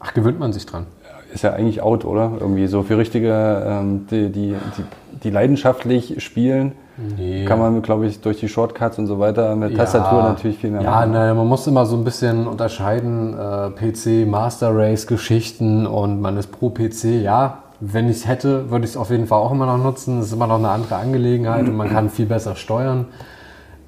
Ach, 0.00 0.14
gewöhnt 0.14 0.38
man 0.38 0.52
sich 0.52 0.66
dran 0.66 0.86
ist 1.32 1.42
ja 1.42 1.52
eigentlich 1.52 1.82
out, 1.82 2.04
oder? 2.04 2.32
Irgendwie 2.38 2.66
so 2.66 2.82
für 2.82 2.98
richtige, 2.98 3.64
ähm, 3.66 4.06
die, 4.10 4.30
die, 4.30 4.54
die, 4.76 4.84
die, 5.22 5.30
leidenschaftlich 5.30 6.22
spielen, 6.22 6.72
nee. 7.16 7.44
kann 7.44 7.58
man, 7.58 7.82
glaube 7.82 8.06
ich, 8.06 8.20
durch 8.20 8.38
die 8.38 8.48
Shortcuts 8.48 8.98
und 8.98 9.06
so 9.06 9.18
weiter 9.18 9.54
mit 9.56 9.72
ja. 9.72 9.78
Tastatur 9.78 10.22
natürlich 10.22 10.58
viel 10.58 10.70
mehr 10.70 10.82
ja, 10.82 10.90
machen. 10.90 11.14
Ja, 11.14 11.34
man 11.34 11.46
muss 11.46 11.66
immer 11.66 11.86
so 11.86 11.96
ein 11.96 12.04
bisschen 12.04 12.46
unterscheiden, 12.46 13.34
äh, 13.38 13.70
PC, 13.70 14.28
Master 14.28 14.74
Race, 14.74 15.06
Geschichten 15.06 15.86
und 15.86 16.20
man 16.20 16.36
ist 16.36 16.52
pro 16.52 16.70
PC, 16.70 17.22
ja. 17.22 17.58
Wenn 17.82 18.10
ich 18.10 18.18
es 18.18 18.28
hätte, 18.28 18.70
würde 18.70 18.84
ich 18.84 18.90
es 18.90 18.96
auf 18.98 19.10
jeden 19.10 19.26
Fall 19.26 19.38
auch 19.38 19.52
immer 19.52 19.64
noch 19.64 19.82
nutzen. 19.82 20.18
Es 20.18 20.26
ist 20.26 20.32
immer 20.34 20.46
noch 20.46 20.58
eine 20.58 20.68
andere 20.68 20.96
Angelegenheit 20.96 21.66
und 21.66 21.76
man 21.76 21.88
kann 21.92 22.10
viel 22.10 22.26
besser 22.26 22.54
steuern. 22.54 23.06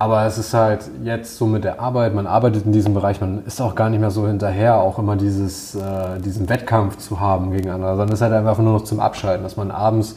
Aber 0.03 0.27
es 0.27 0.37
ist 0.37 0.53
halt 0.53 0.91
jetzt 1.05 1.37
so 1.37 1.47
mit 1.47 1.63
der 1.63 1.79
Arbeit, 1.79 2.13
man 2.13 2.27
arbeitet 2.27 2.67
in 2.67 2.73
diesem 2.73 2.93
Bereich, 2.93 3.21
man 3.21 3.45
ist 3.47 3.61
auch 3.61 3.77
gar 3.77 3.89
nicht 3.89 4.01
mehr 4.01 4.11
so 4.11 4.27
hinterher, 4.27 4.81
auch 4.81 4.99
immer 4.99 5.15
dieses, 5.15 5.77
äh, 5.77 6.19
diesen 6.19 6.49
Wettkampf 6.49 6.99
zu 6.99 7.21
haben 7.21 7.53
gegen 7.53 7.71
andere, 7.71 7.91
sondern 7.91 8.09
es 8.09 8.15
ist 8.15 8.23
halt 8.23 8.33
einfach 8.33 8.59
nur 8.59 8.73
noch 8.73 8.83
zum 8.83 8.99
Abschalten, 8.99 9.45
dass 9.45 9.57
man 9.57 9.71
abends, 9.71 10.17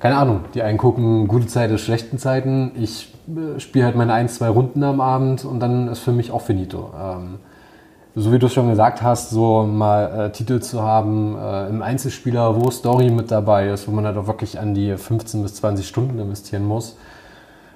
keine 0.00 0.16
Ahnung, 0.16 0.40
die 0.54 0.62
einen 0.62 0.76
gucken, 0.76 1.28
gute 1.28 1.46
Zeiten, 1.46 1.78
schlechten 1.78 2.18
Zeiten, 2.18 2.72
ich 2.74 3.14
äh, 3.28 3.60
spiele 3.60 3.84
halt 3.84 3.94
meine 3.94 4.12
ein, 4.12 4.28
zwei 4.28 4.48
Runden 4.48 4.82
am 4.82 5.00
Abend 5.00 5.44
und 5.44 5.60
dann 5.60 5.86
ist 5.86 6.00
für 6.00 6.10
mich 6.10 6.32
auch 6.32 6.42
finito. 6.42 6.90
Ähm, 7.00 7.38
so 8.16 8.32
wie 8.32 8.40
du 8.40 8.46
es 8.46 8.52
schon 8.52 8.70
gesagt 8.70 9.02
hast, 9.02 9.30
so 9.30 9.62
mal 9.62 10.30
äh, 10.30 10.32
Titel 10.32 10.58
zu 10.58 10.82
haben 10.82 11.36
äh, 11.40 11.68
im 11.68 11.80
Einzelspieler, 11.80 12.60
wo 12.60 12.72
Story 12.72 13.08
mit 13.08 13.30
dabei 13.30 13.68
ist, 13.68 13.86
wo 13.86 13.92
man 13.92 14.04
halt 14.04 14.16
auch 14.16 14.26
wirklich 14.26 14.58
an 14.58 14.74
die 14.74 14.96
15 14.96 15.44
bis 15.44 15.54
20 15.54 15.86
Stunden 15.86 16.18
investieren 16.18 16.64
muss 16.64 16.96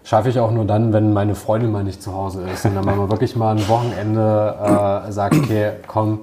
schaffe 0.07 0.29
ich 0.29 0.39
auch 0.39 0.53
nur 0.53 0.65
dann, 0.65 0.93
wenn 0.93 1.13
meine 1.13 1.35
Freundin 1.35 1.73
mal 1.73 1.83
nicht 1.83 2.01
zu 2.01 2.15
Hause 2.15 2.45
ist. 2.53 2.65
Und 2.65 2.77
dann 2.77 2.85
mal 2.85 3.11
wirklich 3.11 3.35
mal 3.35 3.57
ein 3.57 3.69
Wochenende 3.69 5.05
äh, 5.09 5.11
sagt, 5.11 5.35
okay, 5.35 5.73
komm, 5.89 6.21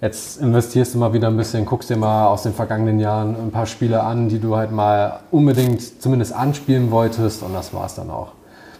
jetzt 0.00 0.40
investierst 0.40 0.94
du 0.94 0.98
mal 0.98 1.12
wieder 1.12 1.28
ein 1.28 1.36
bisschen, 1.36 1.66
guckst 1.66 1.90
dir 1.90 1.98
mal 1.98 2.28
aus 2.28 2.42
den 2.42 2.54
vergangenen 2.54 2.98
Jahren 2.98 3.36
ein 3.36 3.50
paar 3.50 3.66
Spiele 3.66 4.02
an, 4.02 4.30
die 4.30 4.38
du 4.38 4.56
halt 4.56 4.72
mal 4.72 5.20
unbedingt 5.30 6.00
zumindest 6.00 6.34
anspielen 6.34 6.90
wolltest. 6.90 7.42
Und 7.42 7.52
das 7.52 7.74
war 7.74 7.84
es 7.84 7.94
dann 7.94 8.08
auch. 8.10 8.32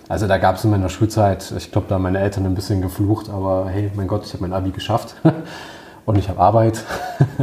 Also 0.09 0.27
da 0.27 0.39
gab 0.39 0.57
es 0.57 0.65
in 0.65 0.71
meiner 0.71 0.89
Schulzeit, 0.89 1.53
ich 1.57 1.71
glaube, 1.71 1.89
da 1.89 1.97
haben 1.97 2.03
meine 2.03 2.19
Eltern 2.19 2.47
ein 2.47 2.55
bisschen 2.55 2.81
geflucht, 2.81 3.29
aber 3.29 3.67
hey, 3.69 3.91
mein 3.95 4.09
Gott, 4.09 4.25
ich 4.25 4.33
habe 4.33 4.43
mein 4.43 4.55
Abi 4.55 4.71
geschafft 4.71 5.15
und 6.07 6.17
ich 6.17 6.31
habe 6.31 6.41
Arbeit. 6.41 6.83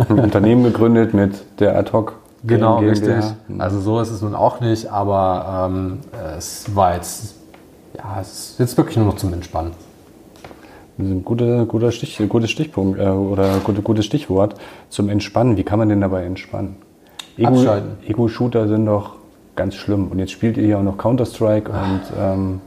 ein 0.09 0.19
Unternehmen 0.19 0.63
gegründet 0.63 1.13
mit 1.13 1.59
der 1.59 1.77
Ad-Hoc 1.77 2.18
Genau, 2.43 2.79
richtig. 2.79 3.23
Also 3.57 3.79
so 3.79 3.99
ist 3.99 4.11
es 4.11 4.21
nun 4.21 4.35
auch 4.35 4.61
nicht, 4.61 4.91
aber 4.91 5.67
ähm, 5.67 5.99
es 6.37 6.73
war 6.75 6.95
jetzt, 6.95 7.35
ja, 7.97 8.19
es 8.21 8.51
ist 8.51 8.59
jetzt 8.59 8.77
wirklich 8.77 8.97
nur 8.97 9.07
noch 9.07 9.15
zum 9.15 9.33
Entspannen. 9.33 9.71
Guter, 11.23 11.65
guter 11.65 11.91
Stich, 11.91 12.21
gutes 12.27 12.51
Stichpunkt 12.51 12.99
äh, 12.99 13.03
oder 13.03 13.59
gute, 13.63 13.81
gutes 13.81 14.05
Stichwort 14.05 14.55
zum 14.89 15.07
Entspannen. 15.07 15.55
Wie 15.55 15.63
kann 15.63 15.79
man 15.79 15.87
denn 15.87 16.01
dabei 16.01 16.25
entspannen? 16.25 16.75
Ego-Shooter 18.05 18.67
sind 18.67 18.85
doch 18.85 19.15
ganz 19.55 19.75
schlimm. 19.75 20.09
Und 20.09 20.19
jetzt 20.19 20.31
spielt 20.31 20.57
ihr 20.57 20.65
ja 20.67 20.79
auch 20.79 20.83
noch 20.83 20.97
Counter-Strike 20.97 21.71
und 21.71 22.01
ähm, 22.19 22.61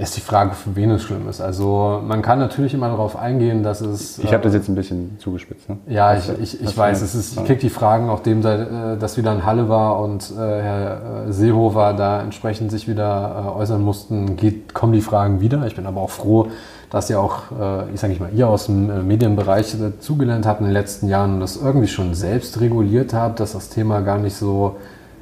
Ist 0.00 0.16
die 0.16 0.22
Frage, 0.22 0.52
für 0.54 0.74
wen 0.76 0.90
es 0.92 1.02
schlimm 1.02 1.28
ist. 1.28 1.40
Also 1.40 2.00
man 2.06 2.22
kann 2.22 2.38
natürlich 2.38 2.72
immer 2.72 2.88
darauf 2.88 3.16
eingehen, 3.16 3.62
dass 3.62 3.82
es... 3.82 4.18
Ich 4.18 4.32
habe 4.32 4.42
das 4.42 4.54
jetzt 4.54 4.68
ein 4.68 4.74
bisschen 4.74 5.18
zugespitzt. 5.18 5.68
Ne? 5.68 5.76
Ja, 5.88 6.16
ich, 6.16 6.30
ich, 6.40 6.62
ich 6.62 6.76
weiß, 6.76 7.02
es 7.02 7.14
ist, 7.14 7.36
ich 7.36 7.44
kriege 7.44 7.60
die 7.60 7.68
Fragen, 7.68 8.06
nachdem 8.06 8.40
das 8.40 9.18
wieder 9.18 9.32
in 9.32 9.44
Halle 9.44 9.68
war 9.68 10.00
und 10.00 10.30
äh, 10.30 10.36
Herr 10.36 11.26
Seehofer 11.28 11.92
da 11.92 12.22
entsprechend 12.22 12.70
sich 12.70 12.88
wieder 12.88 13.44
äh, 13.44 13.58
äußern 13.58 13.82
mussten, 13.82 14.36
geht, 14.36 14.72
kommen 14.72 14.94
die 14.94 15.02
Fragen 15.02 15.40
wieder. 15.42 15.66
Ich 15.66 15.76
bin 15.76 15.86
aber 15.86 16.00
auch 16.00 16.10
froh, 16.10 16.48
dass 16.90 17.10
ihr 17.10 17.20
auch, 17.20 17.50
äh, 17.60 17.92
ich 17.92 18.00
sage 18.00 18.16
mal, 18.20 18.30
ihr 18.34 18.48
aus 18.48 18.66
dem 18.66 18.90
äh, 18.90 19.02
Medienbereich 19.02 19.76
zugelernt 20.00 20.46
habt 20.46 20.60
in 20.60 20.66
den 20.66 20.72
letzten 20.72 21.08
Jahren 21.08 21.34
und 21.34 21.40
das 21.40 21.56
irgendwie 21.56 21.88
schon 21.88 22.14
selbst 22.14 22.60
reguliert 22.60 23.12
habt, 23.12 23.38
dass 23.38 23.52
das 23.52 23.68
Thema 23.68 24.00
gar 24.00 24.18
nicht 24.18 24.34
so 24.34 24.76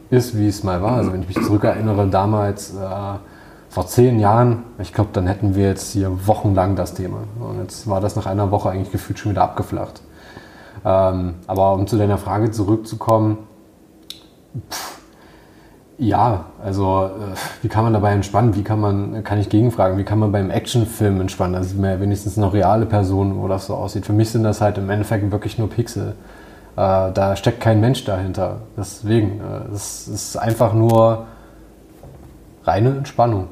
ist, 0.09 0.39
wie 0.39 0.49
es 0.49 0.63
mal 0.63 0.81
war. 0.83 0.93
Also 0.93 1.13
wenn 1.13 1.23
ich 1.23 1.29
mich 1.29 1.45
zurückerinnere, 1.45 2.07
damals 2.07 2.75
äh, 2.75 2.79
vor 3.79 3.87
zehn 3.87 4.19
Jahren, 4.19 4.65
ich 4.81 4.93
glaube, 4.93 5.11
dann 5.13 5.29
hätten 5.29 5.55
wir 5.55 5.69
jetzt 5.69 5.93
hier 5.93 6.27
wochenlang 6.27 6.75
das 6.75 6.95
Thema. 6.95 7.19
Und 7.39 7.61
jetzt 7.61 7.89
war 7.89 8.01
das 8.01 8.17
nach 8.17 8.27
einer 8.27 8.51
Woche 8.51 8.71
eigentlich 8.71 8.91
gefühlt 8.91 9.21
schon 9.21 9.31
wieder 9.31 9.45
abgeflacht. 9.45 10.03
Ähm, 10.85 11.35
aber 11.47 11.75
um 11.75 11.87
zu 11.87 11.97
deiner 11.97 12.19
Frage 12.19 12.51
zurückzukommen, 12.51 13.39
pff, 14.69 14.99
ja, 15.97 16.47
also 16.61 17.05
äh, 17.05 17.37
wie 17.63 17.69
kann 17.69 17.85
man 17.85 17.93
dabei 17.93 18.15
entspannen? 18.15 18.57
Wie 18.57 18.65
kann 18.65 18.81
man, 18.81 19.23
kann 19.23 19.39
ich 19.39 19.49
gegenfragen, 19.49 19.97
wie 19.97 20.03
kann 20.03 20.19
man 20.19 20.33
beim 20.33 20.51
Actionfilm 20.51 21.21
entspannen? 21.21 21.55
Also 21.55 21.77
mehr 21.77 22.01
wenigstens 22.01 22.37
noch 22.37 22.55
reale 22.55 22.85
Personen, 22.85 23.41
wo 23.41 23.47
das 23.47 23.67
so 23.67 23.77
aussieht. 23.77 24.07
Für 24.07 24.13
mich 24.13 24.31
sind 24.31 24.43
das 24.43 24.61
halt 24.61 24.77
im 24.79 24.91
Endeffekt 24.91 25.31
wirklich 25.31 25.57
nur 25.57 25.71
Pixel. 25.71 26.17
Äh, 26.75 27.13
da 27.13 27.37
steckt 27.37 27.61
kein 27.61 27.81
Mensch 27.81 28.05
dahinter. 28.05 28.57
Deswegen, 28.77 29.41
äh, 29.41 29.73
es 29.73 30.09
ist 30.09 30.37
einfach 30.37 30.75
nur 30.75 31.27
reine 32.65 32.97
Entspannung. 32.97 33.47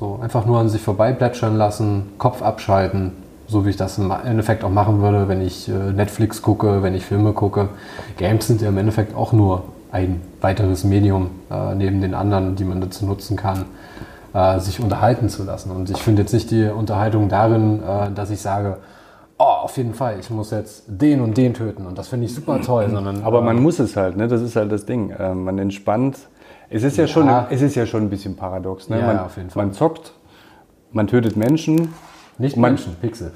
So 0.00 0.18
einfach 0.22 0.46
nur 0.46 0.58
an 0.58 0.70
sich 0.70 0.80
vorbeiplätschern 0.80 1.58
lassen, 1.58 2.14
Kopf 2.16 2.40
abschalten, 2.40 3.12
so 3.46 3.66
wie 3.66 3.70
ich 3.70 3.76
das 3.76 3.98
im 3.98 4.10
Endeffekt 4.10 4.64
auch 4.64 4.70
machen 4.70 5.02
würde, 5.02 5.28
wenn 5.28 5.42
ich 5.42 5.68
äh, 5.68 5.72
Netflix 5.72 6.40
gucke, 6.40 6.82
wenn 6.82 6.94
ich 6.94 7.04
Filme 7.04 7.34
gucke. 7.34 7.68
Games 8.16 8.46
sind 8.46 8.62
ja 8.62 8.70
im 8.70 8.78
Endeffekt 8.78 9.14
auch 9.14 9.34
nur 9.34 9.64
ein 9.92 10.22
weiteres 10.40 10.84
Medium 10.84 11.28
äh, 11.50 11.74
neben 11.74 12.00
den 12.00 12.14
anderen, 12.14 12.56
die 12.56 12.64
man 12.64 12.80
dazu 12.80 13.04
nutzen 13.04 13.36
kann, 13.36 13.66
äh, 14.32 14.58
sich 14.58 14.80
unterhalten 14.80 15.28
zu 15.28 15.44
lassen. 15.44 15.70
Und 15.70 15.90
ich 15.90 15.98
finde 15.98 16.22
jetzt 16.22 16.32
nicht 16.32 16.50
die 16.50 16.64
Unterhaltung 16.64 17.28
darin, 17.28 17.82
äh, 17.82 18.10
dass 18.10 18.30
ich 18.30 18.40
sage, 18.40 18.78
oh, 19.36 19.64
auf 19.64 19.76
jeden 19.76 19.92
Fall, 19.92 20.16
ich 20.18 20.30
muss 20.30 20.50
jetzt 20.50 20.84
den 20.86 21.20
und 21.20 21.36
den 21.36 21.52
töten 21.52 21.84
und 21.84 21.98
das 21.98 22.08
finde 22.08 22.24
ich 22.24 22.34
super 22.34 22.62
toll. 22.62 22.88
Sondern, 22.90 23.22
Aber 23.22 23.42
man 23.42 23.58
äh, 23.58 23.60
muss 23.60 23.78
es 23.80 23.96
halt, 23.96 24.16
ne? 24.16 24.28
das 24.28 24.40
ist 24.40 24.56
halt 24.56 24.72
das 24.72 24.86
Ding. 24.86 25.10
Äh, 25.10 25.34
man 25.34 25.58
entspannt 25.58 26.16
es 26.70 26.84
ist 26.84 26.96
ja, 26.96 27.04
ja, 27.04 27.08
Schon, 27.08 27.28
es 27.50 27.62
ist 27.62 27.74
ja 27.74 27.84
schon 27.84 28.04
ein 28.04 28.10
bisschen 28.10 28.36
paradox. 28.36 28.88
Ne? 28.88 29.00
Ja, 29.00 29.06
man, 29.06 29.18
auf 29.18 29.36
jeden 29.36 29.50
Fall. 29.50 29.64
man 29.64 29.74
zockt, 29.74 30.12
man 30.92 31.08
tötet 31.08 31.36
Menschen. 31.36 31.92
Nicht 32.38 32.56
man, 32.56 32.72
Menschen, 32.72 32.96
Pixel. 33.00 33.32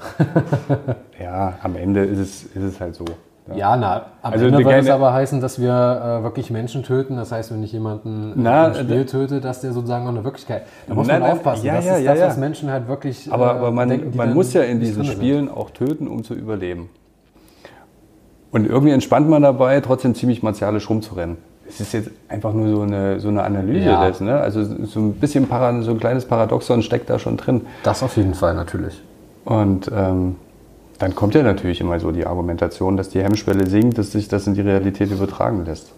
ja, 1.21 1.59
am 1.61 1.75
Ende 1.75 2.05
ist 2.05 2.17
es, 2.17 2.43
ist 2.43 2.63
es 2.63 2.79
halt 2.79 2.95
so. 2.95 3.05
Ja, 3.49 3.55
ja 3.55 3.77
na, 3.77 4.05
am 4.23 4.33
also 4.33 4.45
Ende 4.45 4.65
würde 4.65 4.79
es 4.79 4.89
aber 4.89 5.13
heißen, 5.13 5.41
dass 5.41 5.59
wir 5.59 5.69
äh, 5.69 6.23
wirklich 6.23 6.49
Menschen 6.49 6.81
töten. 6.81 7.17
Das 7.17 7.31
heißt, 7.31 7.51
wenn 7.53 7.61
ich 7.61 7.73
jemanden 7.73 8.33
na, 8.35 8.69
im 8.69 8.73
Spiel 8.73 9.05
töte, 9.05 9.41
dass 9.41 9.61
der 9.61 9.73
sozusagen 9.73 10.05
auch 10.05 10.11
eine 10.11 10.23
Wirklichkeit. 10.23 10.63
Da 10.87 10.95
muss 10.95 11.05
na, 11.05 11.19
man 11.19 11.31
aufpassen. 11.33 11.65
Ja, 11.65 11.75
das 11.75 11.85
ja, 11.85 11.97
ist 11.97 12.07
das, 12.07 12.19
was 12.21 12.37
Menschen 12.37 12.71
halt 12.71 12.87
wirklich. 12.87 13.31
Aber, 13.31 13.47
äh, 13.47 13.57
aber 13.57 13.71
man, 13.71 13.89
denken, 13.89 14.17
man 14.17 14.33
muss 14.33 14.53
ja 14.53 14.63
in 14.63 14.79
diesen 14.79 15.03
Spielen 15.03 15.47
sind. 15.47 15.57
auch 15.57 15.69
töten, 15.71 16.07
um 16.07 16.23
zu 16.23 16.33
überleben. 16.33 16.89
Und 18.51 18.65
irgendwie 18.65 18.93
entspannt 18.93 19.29
man 19.29 19.41
dabei, 19.41 19.81
trotzdem 19.81 20.15
ziemlich 20.15 20.41
martialisch 20.41 20.89
rumzurennen 20.89 21.37
es 21.67 21.79
ist 21.79 21.93
jetzt 21.93 22.11
einfach 22.29 22.53
nur 22.53 22.69
so 22.69 22.81
eine, 22.81 23.19
so 23.19 23.29
eine 23.29 23.43
Analyse 23.43 23.87
ja. 23.87 24.07
des, 24.07 24.21
ne? 24.21 24.39
Also 24.39 24.63
so 24.85 24.99
ein 24.99 25.13
bisschen 25.13 25.47
Para, 25.47 25.81
so 25.81 25.91
ein 25.91 25.99
kleines 25.99 26.25
Paradoxon 26.25 26.81
steckt 26.83 27.09
da 27.09 27.19
schon 27.19 27.37
drin. 27.37 27.61
Das 27.83 28.03
auf 28.03 28.17
jeden 28.17 28.33
Fall 28.33 28.53
natürlich. 28.53 29.01
Und 29.45 29.89
ähm, 29.93 30.35
dann 30.99 31.15
kommt 31.15 31.35
ja 31.35 31.43
natürlich 31.43 31.81
immer 31.81 31.99
so 31.99 32.11
die 32.11 32.25
Argumentation, 32.25 32.97
dass 32.97 33.09
die 33.09 33.21
Hemmschwelle 33.21 33.67
sinkt, 33.67 33.97
dass 33.97 34.11
sich 34.11 34.27
das 34.27 34.47
in 34.47 34.53
die 34.53 34.61
Realität 34.61 35.11
übertragen 35.11 35.65
lässt. 35.65 35.91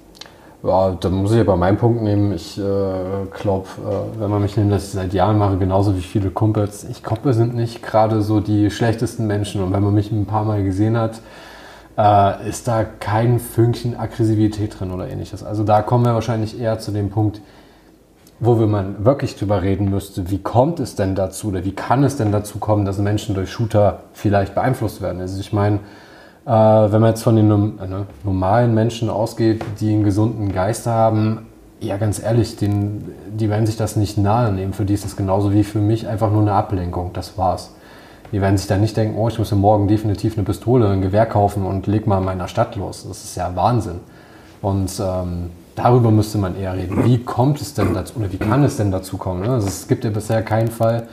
Ja, 0.64 0.98
da 1.00 1.10
muss 1.10 1.32
ich 1.34 1.40
aber 1.40 1.56
meinen 1.56 1.78
Punkt 1.78 2.02
nehmen. 2.02 2.34
Ich 2.34 2.58
äh, 2.58 2.62
glaube, 3.40 3.68
äh, 3.78 4.20
wenn 4.20 4.30
man 4.30 4.42
mich 4.42 4.58
nimmt, 4.58 4.72
dass 4.72 4.86
ich 4.86 4.92
seit 4.92 5.14
Jahren 5.14 5.38
mache, 5.38 5.58
genauso 5.58 5.96
wie 5.96 6.02
viele 6.02 6.32
Kumpels, 6.32 6.84
ich 6.90 7.04
glaube, 7.04 7.26
wir 7.26 7.34
sind 7.34 7.56
nicht 7.56 7.84
gerade 7.84 8.22
so 8.22 8.40
die 8.40 8.72
schlechtesten 8.72 9.28
Menschen. 9.28 9.62
Und 9.62 9.72
wenn 9.72 9.84
man 9.84 9.94
mich 9.94 10.12
ein 10.12 10.26
paar 10.26 10.46
Mal 10.46 10.64
gesehen 10.64 10.98
hat, 10.98 11.22
äh, 11.98 12.50
ist 12.50 12.68
da 12.68 12.84
kein 12.84 13.40
Fünkchen 13.40 13.98
Aggressivität 13.98 14.80
drin 14.80 14.92
oder 14.92 15.10
ähnliches. 15.10 15.44
Also 15.44 15.64
da 15.64 15.82
kommen 15.82 16.06
wir 16.06 16.14
wahrscheinlich 16.14 16.60
eher 16.60 16.80
zu 16.80 16.92
dem 16.92 17.10
Punkt, 17.10 17.42
wo 18.40 18.60
wir 18.60 18.68
man 18.68 19.04
wirklich 19.04 19.36
drüber 19.36 19.64
reden 19.64 19.90
müsste, 19.90 20.30
wie 20.30 20.38
kommt 20.38 20.80
es 20.80 20.96
denn 20.96 21.16
dazu 21.16 21.48
oder 21.48 21.66
wie 21.66 21.72
kann 21.72 22.04
es 22.04 22.18
denn 22.18 22.32
dazu 22.32 22.60
kommen, 22.60 22.86
dass 22.86 23.00
Menschen 23.00 23.34
durch 23.34 23.52
Shooter 23.52 24.02
vielleicht 24.14 24.54
beeinflusst 24.54 25.02
werden. 25.02 25.22
Also 25.22 25.40
ich 25.40 25.54
meine, 25.54 25.80
äh, 26.46 26.52
wenn 26.52 27.02
man 27.02 27.10
jetzt 27.10 27.24
von 27.24 27.36
den 27.36 27.50
äh, 27.50 27.88
ne, 27.88 28.06
normalen 28.24 28.76
Menschen 28.76 29.10
ausgeht, 29.10 29.66
die 29.80 29.92
einen 29.92 30.04
gesunden 30.04 30.52
Geist 30.52 30.86
haben, 30.86 31.48
ja 31.80 31.98
ganz 31.98 32.22
ehrlich, 32.22 32.58
den, 32.58 33.06
die 33.32 33.50
werden 33.50 33.66
sich 33.66 33.78
das 33.78 33.96
nicht 33.96 34.18
nahe 34.18 34.52
nehmen. 34.52 34.74
Für 34.74 34.86
die 34.86 34.94
ist 34.94 35.04
das 35.04 35.16
genauso 35.16 35.52
wie 35.52 35.64
für 35.64 35.80
mich 35.80 36.08
einfach 36.08 36.32
nur 36.32 36.42
eine 36.42 36.54
Ablenkung. 36.54 37.12
Das 37.14 37.38
war's. 37.38 37.72
Die 38.32 38.42
werden 38.42 38.58
sich 38.58 38.68
dann 38.68 38.82
nicht 38.82 38.98
denken, 38.98 39.18
oh, 39.18 39.28
ich 39.28 39.40
muss 39.40 39.52
morgen 39.52 39.88
definitiv 39.88 40.38
eine 40.38 40.46
Pistole, 40.46 40.90
ein 40.90 41.02
Gewehr 41.02 41.26
kaufen 41.26 41.66
und 41.66 41.88
leg 41.88 42.08
mal 42.08 42.20
in 42.20 42.26
meiner 42.26 42.48
Stadt 42.48 42.76
los. 42.76 43.06
Das 43.08 43.24
ist 43.24 43.36
ja 43.36 43.56
Wahnsinn. 43.56 44.00
Und 44.62 44.92
ähm, 45.00 45.52
darüber 45.76 46.12
müsste 46.12 46.38
man 46.38 46.58
eher 46.58 46.76
reden. 46.76 47.06
Wie 47.06 47.20
kommt 47.20 47.62
es 47.62 47.74
denn 47.74 47.94
dazu 47.94 48.16
oder 48.18 48.32
wie 48.32 48.38
kann 48.38 48.64
es 48.64 48.78
denn 48.78 48.92
dazu 48.92 49.18
kommen? 49.18 49.44
Ne? 49.44 49.50
Also 49.52 49.68
es 49.68 49.88
gibt 49.88 50.04
ja 50.04 50.10
bisher 50.10 50.42
keinen 50.42 50.70
Fall, 50.70 51.08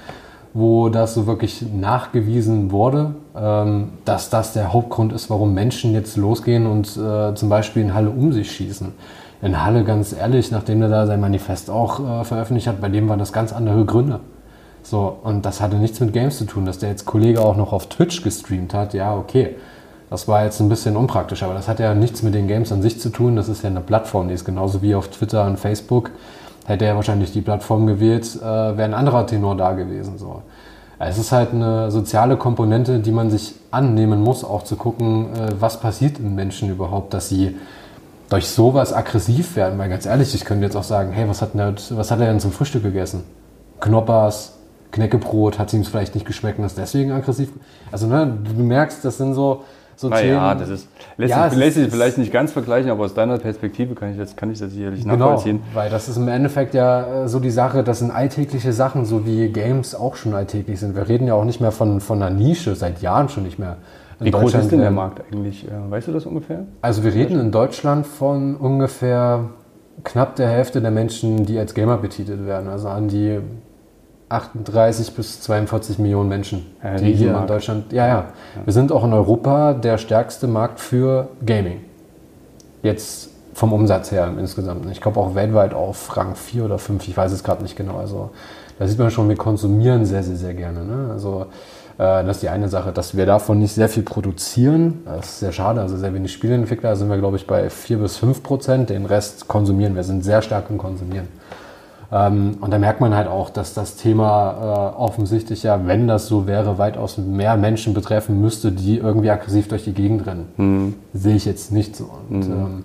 wo 0.55 0.88
das 0.88 1.14
so 1.14 1.27
wirklich 1.27 1.64
nachgewiesen 1.72 2.72
wurde, 2.72 3.14
ähm, 3.37 3.90
dass 4.05 4.31
das 4.31 4.53
der 4.53 4.72
Hauptgrund 4.72 5.12
ist, 5.12 5.31
warum 5.31 5.53
Menschen 5.55 5.92
jetzt 5.92 6.16
losgehen 6.16 6.66
und 6.66 6.96
äh, 6.96 7.35
zum 7.35 7.48
Beispiel 7.48 7.83
in 7.83 7.94
Halle 7.94 8.11
um 8.11 8.33
sich 8.33 8.50
schießen. 8.50 8.92
In 9.42 9.62
Halle, 9.62 9.85
ganz 9.85 10.12
ehrlich, 10.12 10.50
nachdem 10.50 10.81
er 10.81 10.88
da 10.88 11.07
sein 11.07 11.20
Manifest 11.20 11.68
auch 11.70 12.00
äh, 12.00 12.24
veröffentlicht 12.24 12.66
hat, 12.66 12.81
bei 12.81 12.88
dem 12.88 13.09
waren 13.09 13.18
das 13.18 13.33
ganz 13.33 13.53
andere 13.53 13.85
Gründe. 13.85 14.20
So, 14.85 15.16
und 15.23 15.47
das 15.47 15.61
hatte 15.61 15.77
nichts 15.77 15.99
mit 16.01 16.12
Games 16.12 16.38
zu 16.38 16.44
tun, 16.44 16.66
dass 16.66 16.79
der 16.79 16.90
jetzt 16.90 17.07
Kollege 17.07 17.40
auch 17.40 17.57
noch 17.57 17.73
auf 17.73 17.88
Twitch 17.88 18.23
gestreamt 18.23 18.75
hat. 18.75 18.92
Ja, 18.92 19.16
okay. 19.16 19.57
Das 20.11 20.29
war 20.29 20.44
jetzt 20.44 20.61
ein 20.61 20.68
bisschen 20.68 20.97
unpraktisch, 20.97 21.42
aber 21.42 21.55
das 21.55 21.66
hat 21.66 21.81
ja 21.81 21.94
nichts 21.94 22.23
mit 22.23 22.35
den 22.35 22.47
Games 22.47 22.70
an 22.70 22.83
sich 22.83 23.01
zu 23.01 23.09
tun. 23.09 23.35
Das 23.35 23.49
ist 23.49 23.62
ja 23.62 23.70
eine 23.70 23.81
Plattform, 23.81 24.29
die 24.29 24.35
ist 24.35 24.44
genauso 24.44 24.83
wie 24.83 24.94
auf 24.94 25.09
Twitter 25.09 25.47
und 25.47 25.59
Facebook. 25.59 26.11
Hätte 26.66 26.85
er 26.85 26.97
wahrscheinlich 26.97 27.33
die 27.33 27.40
Plattform 27.40 27.87
gewählt, 27.87 28.37
äh, 28.37 28.42
wäre 28.42 28.85
ein 28.85 28.94
anderer 28.94 29.27
Tenor 29.27 29.57
da 29.57 29.73
gewesen. 29.73 30.18
So. 30.18 30.42
Es 30.99 31.18
ist 31.18 31.33
halt 31.33 31.53
eine 31.53 31.90
soziale 31.90 32.37
Komponente, 32.37 33.01
die 33.01 33.11
man 33.11 33.31
sich 33.31 33.55
annehmen 33.70 34.23
muss, 34.23 34.44
auch 34.44 34.62
zu 34.62 34.77
gucken, 34.77 35.35
äh, 35.35 35.53
was 35.59 35.81
passiert 35.81 36.18
in 36.18 36.35
Menschen 36.35 36.70
überhaupt, 36.70 37.14
dass 37.14 37.31
sie 37.31 37.57
durch 38.29 38.49
sowas 38.49 38.92
aggressiv 38.92 39.57
werden. 39.57 39.79
Weil 39.79 39.88
ganz 39.88 40.05
ehrlich, 40.07 40.35
ich 40.35 40.44
könnte 40.44 40.64
jetzt 40.64 40.77
auch 40.77 40.85
sagen, 40.85 41.12
hey, 41.12 41.29
was 41.29 41.42
hat, 41.42 41.51
was 41.55 42.11
hat 42.11 42.20
er 42.20 42.27
denn 42.27 42.40
zum 42.40 42.53
Frühstück 42.53 42.83
gegessen? 42.83 43.25
Knoppers, 43.81 44.53
Knäckebrot 44.94 45.59
hat 45.59 45.72
ihm 45.72 45.85
vielleicht 45.85 46.14
nicht 46.14 46.26
geschmeckt 46.26 46.59
und 46.59 46.64
ist 46.64 46.78
deswegen 46.78 47.11
aggressiv. 47.11 47.50
Also 47.90 48.07
ne, 48.07 48.38
du 48.44 48.62
merkst, 48.62 49.04
das 49.04 49.18
sind 49.18 49.35
so, 49.35 49.64
so 49.96 50.09
Na 50.09 50.18
Themen. 50.18 50.35
Ja, 50.35 50.54
das 50.54 50.68
ist, 50.68 50.88
lässt, 51.16 51.30
ja, 51.33 51.50
sich, 51.50 51.59
lässt 51.59 51.74
sich 51.74 51.90
vielleicht 51.90 52.16
nicht 52.16 52.33
ganz 52.33 52.52
vergleichen, 52.52 52.90
aber 52.92 53.04
aus 53.04 53.12
deiner 53.12 53.38
Perspektive 53.38 53.96
kann 53.96 54.12
ich 54.12 54.18
das, 54.18 54.37
kann 54.37 54.52
ich 54.52 54.61
das 54.61 54.72
sicherlich 54.72 55.02
genau, 55.02 55.16
nachvollziehen. 55.16 55.62
Weil 55.74 55.90
das 55.90 56.09
ist 56.09 56.16
im 56.16 56.28
Endeffekt 56.28 56.74
ja 56.74 57.24
äh, 57.24 57.28
so 57.28 57.40
die 57.40 57.50
Sache, 57.50 57.83
das 57.83 57.98
sind 57.98 58.12
alltägliche 58.12 58.72
Sachen, 58.72 59.04
so 59.04 59.26
wie 59.26 59.48
Games 59.48 59.96
auch 59.96 60.14
schon 60.14 60.33
alltäglich 60.33 60.78
sind. 60.78 60.94
Wir 60.94 61.09
reden 61.09 61.26
ja 61.26 61.35
auch 61.35 61.44
nicht 61.44 61.61
mehr 61.61 61.72
von, 61.72 62.00
von 62.00 62.22
einer 62.22 62.35
Nische, 62.35 62.76
seit 62.76 63.02
Jahren 63.02 63.28
schon 63.28 63.42
nicht 63.42 63.59
mehr. 63.59 63.78
In 64.20 64.26
wie 64.26 64.30
groß 64.30 64.54
ist 64.54 64.70
denn 64.70 64.78
der 64.78 64.92
Markt 64.92 65.22
eigentlich? 65.28 65.66
Äh, 65.66 65.90
weißt 65.90 66.07
du 66.07 66.12
das 66.12 66.24
ungefähr? 66.24 66.66
Also 66.83 67.02
wir 67.02 67.12
reden 67.12 67.40
in 67.40 67.50
Deutschland 67.50 68.07
von 68.07 68.54
ungefähr 68.54 69.50
knapp 70.04 70.37
der 70.37 70.48
Hälfte 70.48 70.80
der 70.80 70.92
Menschen, 70.92 71.46
die 71.46 71.59
als 71.59 71.74
Gamer 71.74 71.96
betitelt 71.96 72.46
werden. 72.46 72.68
Also 72.68 72.88
an 72.88 73.09
die 73.09 73.40
38 74.35 75.14
bis 75.14 75.40
42 75.40 75.99
Millionen 75.99 76.29
Menschen, 76.29 76.66
ja, 76.83 76.97
die 76.97 77.12
hier 77.12 77.37
in 77.37 77.47
Deutschland. 77.47 77.92
Ja, 77.92 78.07
ja, 78.07 78.25
Wir 78.64 78.73
sind 78.73 78.92
auch 78.92 79.05
in 79.05 79.12
Europa 79.12 79.75
der 79.75 79.99
stärkste 79.99 80.47
Markt 80.47 80.81
für 80.81 81.29
Gaming. 81.44 81.81
Jetzt 82.83 83.31
vom 83.55 83.73
Umsatz 83.73 84.11
her 84.11 84.33
insgesamt. 84.38 84.87
Ich 84.90 85.01
glaube 85.01 85.20
auch 85.20 85.35
weltweit 85.35 85.75
auf 85.75 86.16
Rang 86.16 86.35
4 86.35 86.64
oder 86.64 86.79
5, 86.79 87.07
ich 87.09 87.16
weiß 87.16 87.33
es 87.33 87.44
gerade 87.44 87.62
nicht 87.62 87.77
genau. 87.77 87.99
Also 87.99 88.31
da 88.79 88.87
sieht 88.88 88.99
man 88.99 89.11
schon, 89.11 89.29
wir 89.29 89.37
konsumieren 89.37 90.05
sehr, 90.05 90.23
sehr, 90.23 90.37
sehr 90.37 90.55
gerne. 90.55 90.85
Ne? 90.85 91.11
Also 91.12 91.47
äh, 91.99 92.25
das 92.25 92.38
ist 92.38 92.42
die 92.42 92.49
eine 92.49 92.68
Sache, 92.68 92.92
dass 92.92 93.16
wir 93.16 93.27
davon 93.27 93.61
nicht 93.61 93.73
sehr 93.73 93.88
viel 93.88 94.03
produzieren. 94.03 95.03
Das 95.05 95.27
ist 95.27 95.40
sehr 95.40 95.53
schade, 95.53 95.81
also 95.81 95.97
sehr 95.97 96.12
wenig 96.12 96.33
Spieleentwickler. 96.33 96.90
Da 96.90 96.97
sind 96.97 97.09
wir, 97.09 97.18
glaube 97.18 97.37
ich, 97.37 97.47
bei 97.47 97.70
4 97.70 97.99
bis 97.99 98.16
5 98.16 98.42
Prozent. 98.42 98.90
Den 98.90 99.07
Rest 99.07 99.47
konsumieren 99.47 99.94
wir, 99.94 100.03
sind 100.03 100.25
sehr 100.25 100.42
stark 100.42 100.66
im 100.70 100.79
Konsumieren. 100.79 101.29
Ähm, 102.14 102.59
und 102.61 102.70
da 102.70 102.79
merkt 102.79 103.00
man 103.00 103.12
halt 103.12 103.27
auch, 103.27 103.50
dass 103.50 103.74
das 103.74 103.96
Thema 103.96 104.92
äh, 104.94 104.96
offensichtlich 104.96 105.64
ja, 105.64 105.85
wenn 105.85 106.07
das 106.07 106.29
so 106.29 106.46
wäre, 106.46 106.79
weitaus 106.79 107.18
mehr 107.18 107.57
Menschen 107.57 107.92
betreffen 107.92 108.40
müsste, 108.40 108.70
die 108.70 108.98
irgendwie 108.98 109.31
aggressiv 109.31 109.66
durch 109.66 109.83
die 109.83 109.92
Gegend 109.92 110.24
rennen. 110.24 110.46
Mhm. 110.57 110.94
Sehe 111.12 111.35
ich 111.35 111.44
jetzt 111.44 111.72
nicht 111.72 111.96
so. 111.96 112.09
Und, 112.31 112.48
mhm. 112.48 112.53
ähm, 112.53 112.85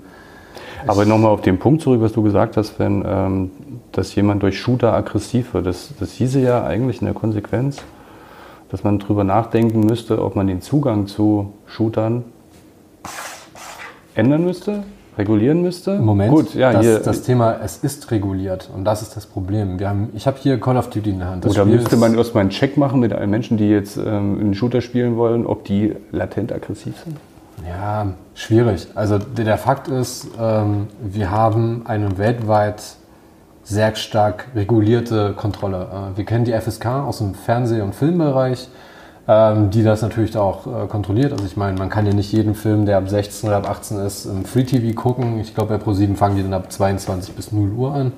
Aber 0.88 1.06
nochmal 1.06 1.30
auf 1.32 1.42
den 1.42 1.60
Punkt 1.60 1.84
zurück, 1.84 2.02
was 2.02 2.14
du 2.14 2.24
gesagt 2.24 2.58
hast, 2.58 2.80
wenn 2.80 3.04
ähm, 3.06 3.52
dass 3.92 4.16
jemand 4.16 4.42
durch 4.42 4.60
Shooter 4.60 4.94
aggressiv 4.94 5.54
wird. 5.54 5.66
Das, 5.66 5.94
das 6.00 6.14
hieße 6.14 6.40
ja 6.40 6.64
eigentlich 6.64 7.02
in 7.02 7.06
der 7.06 7.14
Konsequenz, 7.14 7.84
dass 8.70 8.84
man 8.84 9.00
darüber 9.00 9.24
nachdenken 9.24 9.82
müsste, 9.82 10.24
ob 10.24 10.36
man 10.36 10.48
den 10.48 10.62
Zugang 10.62 11.08
zu 11.08 11.54
Shootern 11.68 12.24
ändern 14.16 14.44
müsste, 14.44 14.84
regulieren 15.18 15.62
müsste. 15.62 16.00
Moment, 16.00 16.32
Gut, 16.32 16.54
ja, 16.54 16.72
das, 16.72 16.86
hier, 16.86 17.00
das 17.00 17.22
Thema, 17.24 17.58
es 17.64 17.78
ist 17.78 18.12
reguliert 18.12 18.70
und 18.74 18.86
das 18.86 19.02
ist 19.02 19.16
das 19.16 19.26
Problem. 19.26 19.80
Wir 19.80 19.90
haben, 19.90 20.10
ich 20.14 20.28
habe 20.28 20.38
hier 20.40 20.60
Call 20.60 20.78
of 20.78 20.90
Duty 20.90 21.10
in 21.10 21.20
der 21.20 21.30
Hand. 21.30 21.46
Das 21.46 21.52
oder 21.54 21.64
Spiel 21.64 21.76
müsste 21.76 21.98
man 21.98 22.16
erstmal 22.18 22.42
einen 22.42 22.50
Check 22.50 22.78
machen 22.78 23.00
mit 23.00 23.14
allen 23.14 23.30
Menschen, 23.30 23.58
die 23.58 23.70
jetzt 23.70 23.98
ähm, 23.98 24.40
einen 24.40 24.54
Shooter 24.54 24.82
spielen 24.82 25.18
wollen, 25.18 25.46
ob 25.46 25.66
die 25.66 25.96
latent 26.12 26.52
aggressiv 26.52 26.96
sind? 27.04 27.18
Ja, 27.68 28.14
schwierig. 28.36 28.88
Also 28.96 29.18
der, 29.18 29.46
der 29.46 29.58
Fakt 29.58 29.88
ist, 29.88 30.28
ähm, 30.40 30.88
wir 31.02 31.32
haben 31.32 31.84
eine 31.86 32.18
weltweit 32.18 32.82
sehr 33.64 33.96
stark 33.96 34.48
regulierte 34.56 35.34
Kontrolle. 35.34 35.88
Äh, 36.14 36.18
wir 36.18 36.26
kennen 36.26 36.46
die 36.46 36.54
FSK 36.54 36.86
aus 36.86 37.20
dem 37.20 37.36
Fernseh- 37.36 37.82
und 37.82 37.94
Filmbereich, 37.94 38.70
ähm, 39.30 39.70
die 39.70 39.84
das 39.84 40.02
natürlich 40.02 40.36
auch 40.36 40.66
äh, 40.66 40.88
kontrolliert. 40.88 41.32
Also 41.32 41.46
ich 41.46 41.56
meine, 41.56 41.78
man 41.78 41.90
kann 41.90 42.08
ja 42.08 42.14
nicht 42.14 42.32
jeden 42.32 42.56
Film, 42.56 42.88
der 42.88 42.98
ab 42.98 43.08
16 43.08 43.48
oder 43.48 43.58
ab 43.58 43.70
18 43.70 44.00
ist, 44.00 44.26
im 44.26 44.44
Free 44.44 44.64
TV 44.64 45.00
gucken. 45.00 45.40
Ich 45.40 45.54
glaube, 45.54 45.78
bei 45.78 45.86
Pro7 45.86 46.16
fangen 46.16 46.36
die 46.36 46.42
dann 46.42 46.56
ab 46.56 46.72
22 46.72 47.36
bis 47.36 47.52
0 47.52 47.72
Uhr 47.74 47.94
an. 47.94 48.14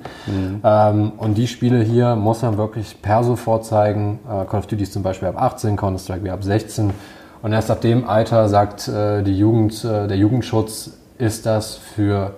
Ähm, 0.64 1.12
und 1.18 1.34
die 1.34 1.48
Spiele 1.48 1.82
hier 1.82 2.16
muss 2.16 2.40
man 2.40 2.56
wirklich 2.56 3.02
perso 3.02 3.36
vorzeigen. 3.36 4.20
Äh, 4.26 4.46
Call 4.46 4.60
of 4.60 4.66
Duty 4.68 4.84
ist 4.84 4.94
zum 4.94 5.02
Beispiel 5.02 5.28
ab 5.28 5.36
18, 5.36 5.76
Counter-Strike 5.76 6.24
wie 6.24 6.30
ab 6.30 6.42
16. 6.42 6.94
Und 7.42 7.52
erst 7.52 7.70
ab 7.70 7.82
dem 7.82 8.08
Alter 8.08 8.48
sagt 8.48 8.88
äh, 8.88 9.22
die 9.22 9.36
Jugend, 9.36 9.84
äh, 9.84 10.08
der 10.08 10.16
Jugendschutz, 10.16 10.92
ist 11.18 11.44
das 11.44 11.76
für 11.76 12.32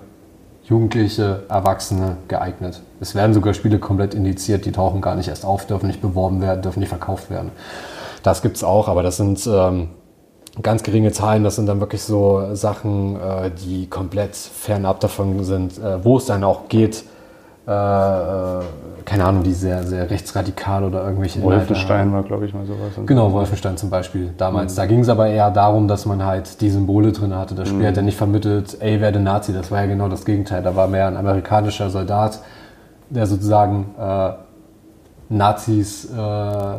Jugendliche, 0.65 1.45
Erwachsene 1.49 2.17
geeignet. 2.27 2.81
Es 3.01 3.15
werden 3.15 3.35
sogar 3.35 3.55
Spiele 3.55 3.79
komplett 3.79 4.15
indiziert, 4.15 4.65
die 4.65 4.73
tauchen 4.73 5.01
gar 5.01 5.15
nicht 5.15 5.29
erst 5.29 5.45
auf, 5.45 5.65
dürfen 5.67 5.87
nicht 5.87 6.03
beworben 6.03 6.41
werden, 6.41 6.61
dürfen 6.61 6.81
nicht 6.81 6.89
verkauft 6.89 7.31
werden. 7.31 7.53
Das 8.25 8.41
gibt 8.43 8.57
es 8.57 8.65
auch, 8.65 8.89
aber 8.89 9.03
das 9.03 9.19
sind 9.19 9.47
ähm, 9.47 9.91
ganz 10.63 10.83
geringe 10.83 11.13
Zahlen. 11.13 11.45
Das 11.45 11.57
sind 11.57 11.67
dann 11.67 11.79
wirklich 11.79 12.03
so 12.03 12.55
Sachen, 12.55 13.17
äh, 13.17 13.51
die 13.51 13.87
komplett 13.87 14.35
fernab 14.35 14.99
davon 15.01 15.45
sind, 15.45 15.79
äh, 15.79 16.03
wo 16.03 16.17
es 16.17 16.25
dann 16.25 16.43
auch 16.43 16.69
geht, 16.69 17.05
äh, 17.67 17.71
äh, 17.71 18.63
keine 19.05 19.27
Ahnung, 19.27 19.43
die 19.43 19.53
sehr, 19.53 19.83
sehr 19.83 20.09
rechtsradikal 20.09 20.85
oder 20.85 21.05
irgendwelche. 21.05 21.43
Wolfenstein 21.43 22.15
war, 22.15 22.23
glaube 22.23 22.47
ich, 22.47 22.55
mal 22.55 22.65
sowas. 22.65 22.93
Genau, 23.05 23.31
Wolfenstein 23.31 23.77
zum 23.77 23.91
Beispiel 23.91 24.33
damals. 24.39 24.75
Da 24.75 24.87
ging 24.87 25.01
es 25.01 25.11
aber 25.11 25.27
eher 25.27 25.51
darum, 25.51 25.87
dass 25.87 26.07
man 26.07 26.25
halt 26.25 26.63
die 26.63 26.71
Symbole 26.71 27.13
drin 27.13 27.37
hatte. 27.37 27.55
Das 27.55 27.69
Spiel 27.69 27.87
hat 27.87 27.97
ja 27.97 28.03
nicht 28.03 28.17
vermittelt, 28.17 28.79
ey, 28.81 29.03
werde 29.03 29.21
Nazi. 29.21 29.53
Das 29.53 29.71
war 29.71 29.83
ja 29.83 29.87
genau 29.87 30.09
das 30.09 30.25
Gegenteil. 30.25 30.63
Da 30.63 30.75
war 30.75 30.89
mehr 30.89 31.09
ein 31.09 31.19
amerikanischer 31.19 31.91
Soldat, 31.91 32.41
der 33.11 33.27
sozusagen 33.27 33.95
äh, 33.99 34.31
Nazis, 35.29 36.07
äh, 36.07 36.79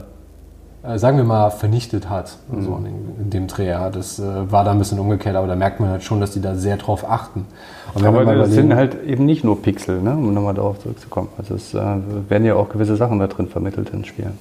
sagen 0.97 1.17
wir 1.17 1.23
mal, 1.23 1.49
vernichtet 1.49 2.09
hat. 2.09 2.37
So 2.49 2.75
in, 2.77 3.23
in 3.23 3.29
dem 3.29 3.47
Dreh. 3.47 3.67
Ja. 3.69 3.89
Das 3.89 4.19
äh, 4.19 4.51
war 4.51 4.63
da 4.63 4.71
ein 4.71 4.79
bisschen 4.79 4.99
umgekehrt, 4.99 5.35
aber 5.35 5.47
da 5.47 5.55
merkt 5.55 5.79
man 5.79 5.89
halt 5.89 6.03
schon, 6.03 6.19
dass 6.21 6.31
die 6.31 6.41
da 6.41 6.55
sehr 6.55 6.77
drauf 6.77 7.09
achten. 7.09 7.45
Und 7.93 8.03
wenn 8.03 8.13
wir 8.13 8.21
Aber 8.21 8.35
das 8.35 8.47
überlegen- 8.49 8.69
sind 8.69 8.75
halt 8.75 9.03
eben 9.03 9.25
nicht 9.25 9.43
nur 9.43 9.61
Pixel, 9.61 10.01
ne? 10.01 10.11
um 10.11 10.33
nochmal 10.33 10.53
darauf 10.53 10.79
zurückzukommen. 10.79 11.29
Also 11.37 11.55
es 11.55 11.73
äh, 11.73 11.81
werden 12.29 12.45
ja 12.45 12.55
auch 12.55 12.69
gewisse 12.69 12.95
Sachen 12.95 13.19
da 13.19 13.27
drin 13.27 13.47
vermittelt 13.47 13.89
in 13.91 14.05
Spielen. 14.05 14.37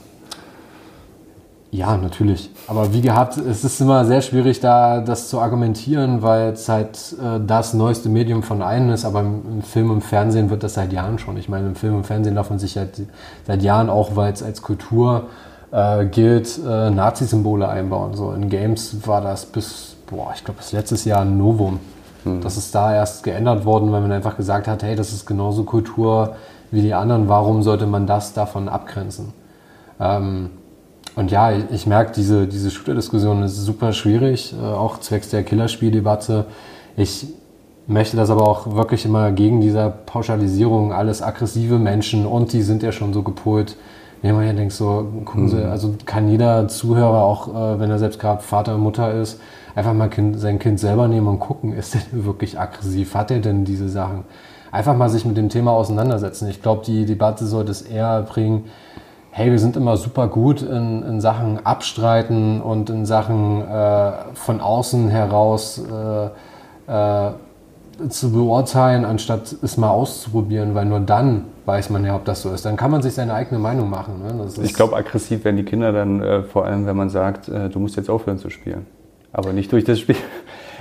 Ja, 1.71 1.97
natürlich. 1.97 2.51
Aber 2.69 2.93
wie 2.95 3.01
gehabt, 3.01 3.37
es 3.37 3.65
ist 3.65 3.81
immer 3.81 4.05
sehr 4.05 4.21
schwierig, 4.23 4.61
da 4.61 5.01
das 5.01 5.29
zu 5.29 5.41
argumentieren, 5.41 6.23
weil 6.23 6.51
es 6.53 6.69
halt 6.69 7.17
äh, 7.21 7.41
das 7.45 7.75
neueste 7.75 8.09
Medium 8.09 8.45
von 8.45 8.63
allen 8.63 8.91
ist. 8.91 9.05
Aber 9.05 9.21
im, 9.21 9.43
im 9.57 9.63
Film 9.63 9.91
und 9.91 10.03
Fernsehen 10.03 10.51
wird 10.51 10.63
das 10.63 10.75
seit 10.75 10.93
Jahren 10.93 11.19
schon. 11.19 11.37
Ich 11.37 11.49
meine, 11.49 11.67
im 11.67 11.75
Film 11.75 11.97
und 11.97 12.07
Fernsehen 12.07 12.37
darf 12.37 12.51
man 12.51 12.61
sich 12.61 12.77
halt 12.77 13.03
seit 13.45 13.61
Jahren 13.63 13.91
auch, 13.91 14.15
weil 14.15 14.33
es 14.33 14.41
als 14.41 14.63
Kultur 14.63 15.25
äh, 15.75 16.07
gilt, 16.07 16.59
äh, 16.65 16.91
Nazi-Symbole 16.91 17.69
einbauen. 17.69 18.15
So 18.15 18.33
in 18.33 18.49
Games 18.49 18.97
war 19.07 19.21
das 19.21 19.45
bis, 19.45 19.97
boah, 20.09 20.33
ich 20.35 20.45
glaube, 20.45 20.59
bis 20.59 20.73
letztes 20.73 21.05
Jahr 21.05 21.23
ein 21.23 21.37
Novum. 21.37 21.81
Das 22.41 22.57
ist 22.57 22.75
da 22.75 22.95
erst 22.95 23.23
geändert 23.23 23.67
worden, 23.67 23.93
weil 23.93 24.01
man 24.01 24.11
einfach 24.11 24.39
gesagt 24.39 24.67
hat, 24.67 24.83
hey, 24.83 24.97
das 24.97 25.13
ist 25.13 25.27
genauso 25.27 25.65
Kultur 25.65 26.37
wie 26.71 26.81
die 26.81 26.95
anderen. 26.95 27.29
Warum 27.29 27.63
sollte 27.63 27.87
man 27.87 28.07
das 28.07 28.33
davon 28.33 28.71
abgrenzen? 28.71 29.35
Ähm, 30.01 30.49
und 31.17 31.31
ja, 31.31 31.53
ich, 31.53 31.65
ich 31.71 31.87
merke, 31.87 32.13
diese, 32.13 32.47
diese 32.47 32.71
Shooter-Diskussion 32.71 33.43
ist 33.43 33.57
super 33.57 33.93
schwierig, 33.93 34.55
äh, 34.59 34.65
auch 34.65 35.01
zwecks 35.01 35.29
der 35.29 35.43
Killerspieldebatte. 35.43 36.47
Ich 36.97 37.27
möchte 37.87 38.17
das 38.17 38.31
aber 38.31 38.49
auch 38.49 38.75
wirklich 38.75 39.05
immer 39.05 39.31
gegen 39.31 39.61
dieser 39.61 39.91
Pauschalisierung, 39.91 40.95
alles 40.95 41.21
aggressive 41.21 41.79
Menschen 41.79 42.25
und 42.25 42.55
die 42.55 42.63
sind 42.63 42.83
ja 42.83 42.93
schon 42.93 43.13
so 43.13 43.23
gepolt. 43.23 43.77
Wenn 44.23 44.35
man 44.35 44.47
ja 44.47 44.53
denkt, 44.53 44.73
so, 44.73 45.07
gucken 45.25 45.49
Sie, 45.49 45.63
also 45.63 45.95
kann 46.07 46.29
jeder 46.29 46.67
Zuhörer, 46.69 47.23
auch 47.23 47.49
äh, 47.49 47.81
wenn 47.81 47.91
er 47.91 47.99
selbst 47.99 48.19
gerade 48.19 48.43
Vater 48.43 48.75
und 48.75 48.81
Mutter 48.81 49.13
ist, 49.13 49.41
einfach 49.75 49.93
mal 49.93 50.09
kind, 50.09 50.39
sein 50.41 50.59
Kind 50.59 50.81
selber 50.81 51.09
nehmen 51.09 51.27
und 51.27 51.41
gucken, 51.41 51.73
ist 51.73 51.95
der 51.95 52.03
denn 52.11 52.25
wirklich 52.25 52.59
aggressiv? 52.59 53.15
Hat 53.15 53.31
er 53.31 53.41
denn 53.41 53.65
diese 53.65 53.89
Sachen? 53.89 54.25
Einfach 54.73 54.97
mal 54.97 55.11
sich 55.11 55.25
mit 55.25 55.37
dem 55.37 55.51
Thema 55.51 55.73
auseinandersetzen. 55.73 56.49
Ich 56.49 56.63
glaube, 56.63 56.85
die 56.85 57.07
Debatte 57.07 57.47
sollte 57.47 57.71
es 57.71 57.83
eher 57.83 58.23
bringen, 58.23 58.65
hey, 59.31 59.51
wir 59.51 59.59
sind 59.59 59.77
immer 59.77 59.97
super 59.97 60.29
gut 60.29 60.63
in, 60.63 61.03
in 61.03 61.21
Sachen 61.21 61.67
Abstreiten 61.67 62.61
und 62.61 62.89
in 62.89 63.05
Sachen 63.05 63.63
äh, 63.63 64.13
von 64.35 64.61
außen 64.61 65.09
heraus 65.09 65.81
äh, 65.81 66.27
äh, 66.87 67.33
zu 68.09 68.33
beurteilen, 68.33 69.05
anstatt 69.05 69.55
es 69.63 69.77
mal 69.77 69.91
auszuprobieren, 69.91 70.75
weil 70.75 70.85
nur 70.87 71.01
dann 71.01 71.45
weiß 71.67 71.91
man 71.91 72.05
ja, 72.05 72.15
ob 72.15 72.25
das 72.25 72.43
so 72.43 72.51
ist. 72.51 72.65
Dann 72.65 72.77
kann 72.77 72.91
man 72.91 73.03
sich 73.03 73.15
seine 73.15 73.35
eigene 73.35 73.59
Meinung 73.59 73.89
machen. 73.91 74.23
Ne? 74.23 74.47
Ich 74.63 74.75
glaube, 74.75 74.97
aggressiv 74.97 75.45
werden 75.45 75.57
die 75.57 75.65
Kinder 75.65 75.93
dann 75.93 76.21
äh, 76.23 76.43
vor 76.43 76.65
allem, 76.67 76.87
wenn 76.87 76.97
man 76.97 77.09
sagt, 77.09 77.49
äh, 77.49 77.69
du 77.71 77.79
musst 77.79 77.97
jetzt 77.97 78.11
aufhören 78.11 78.39
zu 78.39 78.51
spielen. 78.51 78.87
Aber 79.33 79.53
nicht 79.53 79.73
durch 79.73 79.85
das 79.85 80.01
Spiel. 80.01 80.17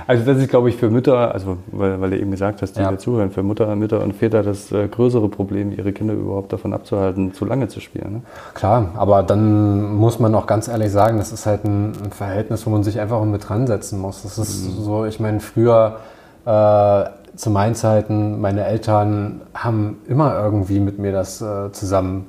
Also 0.06 0.26
das 0.26 0.38
ist, 0.38 0.50
glaube 0.50 0.68
ich, 0.68 0.76
für 0.76 0.90
Mütter, 0.90 1.34
also 1.34 1.60
weil, 1.68 2.02
weil 2.02 2.10
du 2.10 2.20
eben 2.20 2.32
gesagt 2.32 2.62
hast, 2.62 2.76
die 2.76 2.82
Ja. 2.82 2.98
zuhören, 2.98 3.32
für 3.32 3.42
Mutter, 3.42 3.74
Mütter 3.78 4.04
und 4.04 4.14
Väter 4.14 4.44
das 4.44 4.70
äh, 4.74 4.90
größere 4.90 5.30
Problem, 5.30 5.72
ihre 5.72 5.94
Kinder 5.94 6.14
überhaupt 6.14 6.52
davon 6.52 6.74
abzuhalten, 6.74 7.34
zu 7.34 7.46
lange 7.46 7.70
zu 7.70 7.80
spielen. 7.80 8.12
Ne? 8.16 8.22
Klar, 8.54 8.90
aber 8.96 9.24
dann 9.24 9.96
muss 9.96 10.20
man 10.20 10.36
auch 10.36 10.46
ganz 10.46 10.68
ehrlich 10.68 10.92
sagen, 10.92 11.20
das 11.20 11.32
ist 11.32 11.46
halt 11.46 11.64
ein, 11.64 11.94
ein 12.04 12.12
Verhältnis, 12.12 12.66
wo 12.66 12.70
man 12.70 12.84
sich 12.84 13.00
einfach 13.00 13.24
mit 13.24 13.48
dran 13.48 13.66
setzen 13.66 13.98
muss. 14.00 14.24
Das 14.24 14.38
ist 14.38 14.64
so, 14.84 15.06
ich 15.06 15.22
meine, 15.22 15.40
früher 15.40 16.00
zu 16.46 17.50
meinen 17.50 17.76
Zeiten, 17.76 18.42
meine 18.42 18.66
Eltern 18.66 19.42
haben 19.54 19.98
immer 20.08 20.36
irgendwie 20.36 20.80
mit 20.80 21.00
mir 21.00 21.12
das 21.12 21.42
äh, 21.42 21.72
zusammen, 21.72 22.28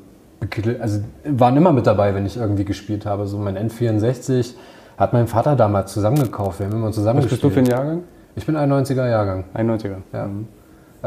also 0.81 1.01
waren 1.25 1.57
immer 1.57 1.73
mit 1.73 1.87
dabei, 1.87 2.15
wenn 2.15 2.27
ich 2.27 2.37
irgendwie 2.37 2.65
gespielt 2.65 3.07
habe. 3.07 3.27
So 3.27 3.39
mein 3.39 3.59
N64 3.59 4.55
hat 4.97 5.13
mein 5.13 5.27
Vater 5.27 5.57
damals 5.57 5.93
zusammengekauft. 5.93 6.61
Wir 6.61 6.67
haben 6.67 6.75
immer 6.75 6.93
zusammen 6.93 7.19
Was 7.19 7.29
bist 7.29 7.43
du 7.43 7.49
gespielt. 7.49 7.67
für 7.69 7.73
ein 7.73 7.79
Jahrgang? 7.79 8.03
Ich 8.37 8.47
bin 8.47 8.57
ein 8.57 8.73
90er 8.73 9.09
Jahrgang. 9.09 9.45
91er. 9.55 9.97
Ja. 10.13 10.29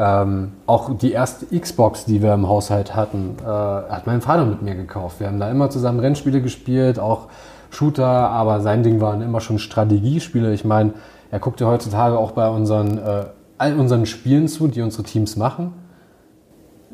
Ähm, 0.00 0.52
auch 0.66 0.96
die 0.96 1.12
erste 1.12 1.46
Xbox, 1.58 2.04
die 2.04 2.22
wir 2.22 2.32
im 2.32 2.48
Haushalt 2.48 2.94
hatten, 2.94 3.36
äh, 3.42 3.46
hat 3.46 4.06
mein 4.06 4.20
Vater 4.20 4.44
mit 4.44 4.62
mir 4.62 4.76
gekauft. 4.76 5.18
Wir 5.18 5.26
haben 5.26 5.40
da 5.40 5.50
immer 5.50 5.70
zusammen 5.70 5.98
Rennspiele 5.98 6.40
gespielt, 6.40 7.00
auch 7.00 7.26
Shooter, 7.70 8.06
aber 8.06 8.60
sein 8.60 8.82
Ding 8.82 9.00
waren 9.00 9.20
immer 9.22 9.40
schon 9.40 9.58
Strategiespiele. 9.58 10.52
Ich 10.54 10.64
meine, 10.64 10.92
er 11.30 11.38
guckt 11.38 11.60
ja 11.60 11.66
heutzutage 11.66 12.18
auch 12.18 12.32
bei 12.32 12.48
unseren, 12.48 12.98
äh, 12.98 13.24
all 13.58 13.78
unseren 13.78 14.06
Spielen 14.06 14.48
zu, 14.48 14.68
die 14.68 14.82
unsere 14.82 15.02
Teams 15.02 15.36
machen. 15.36 15.72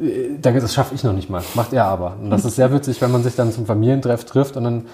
Äh, 0.00 0.38
Das 0.40 0.74
schaffe 0.74 0.94
ich 0.94 1.04
noch 1.04 1.12
nicht 1.12 1.30
mal, 1.30 1.42
macht 1.54 1.72
er 1.72 1.84
aber. 1.86 2.16
Und 2.20 2.30
das 2.30 2.44
ist 2.44 2.56
sehr 2.56 2.72
witzig, 2.72 3.00
wenn 3.00 3.12
man 3.12 3.22
sich 3.22 3.36
dann 3.36 3.52
zum 3.52 3.66
Familientreff 3.66 4.24
trifft 4.24 4.56
und 4.56 4.64
dann 4.64 4.84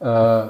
äh, 0.00 0.06
äh, 0.06 0.46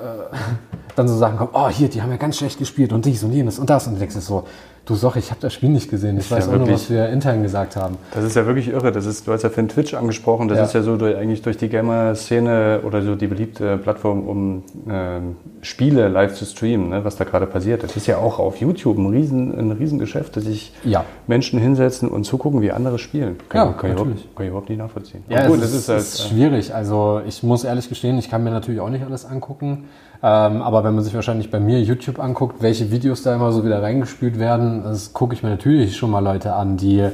dann 0.96 1.08
so 1.08 1.16
Sachen 1.16 1.36
kommen, 1.36 1.50
oh 1.52 1.68
hier, 1.68 1.88
die 1.88 2.02
haben 2.02 2.10
ja 2.10 2.16
ganz 2.16 2.36
schlecht 2.36 2.58
gespielt 2.58 2.92
und 2.92 3.04
dies 3.04 3.22
und 3.22 3.32
jenes 3.32 3.58
und 3.58 3.70
das 3.70 3.86
und 3.86 3.94
du 3.94 3.98
denkst 3.98 4.16
so, 4.16 4.44
du 4.86 4.94
Soch, 4.94 5.16
ich 5.16 5.30
habe 5.30 5.40
das 5.40 5.52
Spiel 5.52 5.68
nicht 5.68 5.90
gesehen, 5.90 6.16
ich 6.18 6.30
ja 6.30 6.36
weiß 6.36 6.46
auch 6.48 6.52
nur, 6.52 6.60
wirklich- 6.60 6.74
was 6.84 6.90
wir 6.90 7.08
intern 7.10 7.42
gesagt 7.42 7.76
haben. 7.76 7.96
Das 8.14 8.24
ist 8.24 8.34
ja 8.36 8.46
wirklich 8.46 8.68
irre. 8.68 8.92
Das 8.92 9.04
ist, 9.04 9.26
du 9.26 9.32
hast 9.32 9.42
ja 9.42 9.50
Finn 9.50 9.68
Twitch 9.68 9.92
angesprochen. 9.94 10.48
Das 10.48 10.58
Ja. 10.58 10.64
ist 10.64 10.72
ja 10.74 10.82
so 10.82 10.96
durch, 10.96 11.16
eigentlich 11.16 11.42
durch 11.42 11.56
die 11.58 11.68
Gamer-Szene 11.68 12.80
oder 12.84 13.02
so 13.02 13.14
die 13.16 13.26
beliebte 13.26 13.76
Plattform, 13.78 14.26
um 14.26 14.62
ähm, 14.88 15.36
Spiele 15.60 16.08
live 16.08 16.34
zu 16.34 16.44
streamen, 16.44 16.88
ne, 16.90 17.04
was 17.04 17.16
da 17.16 17.24
gerade 17.24 17.46
passiert. 17.46 17.82
Das 17.82 17.96
ist 17.96 18.06
ja 18.06 18.18
auch 18.18 18.38
auf 18.38 18.56
YouTube 18.58 18.96
ein, 18.98 19.06
riesen, 19.06 19.58
ein 19.58 19.72
Riesengeschäft, 19.72 20.36
dass 20.36 20.44
sich 20.44 20.72
Ja. 20.84 21.04
Menschen 21.26 21.58
hinsetzen 21.58 22.08
und 22.08 22.24
zugucken, 22.24 22.60
wie 22.62 22.70
andere 22.70 22.98
spielen. 22.98 23.36
Kann, 23.48 23.66
Ja, 23.68 23.72
kann, 23.74 23.90
ich, 23.90 23.96
überhaupt, 23.96 24.36
kann 24.36 24.44
ich 24.46 24.50
überhaupt 24.50 24.68
nicht 24.68 24.78
nachvollziehen. 24.78 25.24
Ja, 25.28 25.44
Aber 25.46 25.56
es 25.56 25.62
ist, 25.62 25.74
ist 25.74 25.88
ist, 25.88 25.88
halt, 25.88 26.30
äh, 26.30 26.34
schwierig. 26.34 26.74
Also 26.74 27.20
ich 27.26 27.42
muss 27.42 27.64
ehrlich 27.64 27.88
gestehen, 27.88 28.18
ich 28.18 28.30
kann 28.30 28.44
mir 28.44 28.50
natürlich 28.50 28.80
auch 28.80 28.90
nicht 28.90 29.04
alles 29.04 29.24
angucken. 29.26 29.84
Ähm, 30.22 30.62
aber 30.62 30.84
wenn 30.84 30.94
man 30.94 31.04
sich 31.04 31.14
wahrscheinlich 31.14 31.50
bei 31.50 31.60
mir 31.60 31.80
YouTube 31.80 32.18
anguckt, 32.18 32.62
welche 32.62 32.90
Videos 32.90 33.22
da 33.22 33.34
immer 33.34 33.52
so 33.52 33.64
wieder 33.64 33.82
reingespült 33.82 34.38
werden, 34.38 34.82
das 34.82 35.12
gucke 35.12 35.34
ich 35.34 35.42
mir 35.42 35.50
natürlich 35.50 35.96
schon 35.96 36.10
mal 36.10 36.20
Leute 36.20 36.54
an, 36.54 36.76
die 36.76 37.08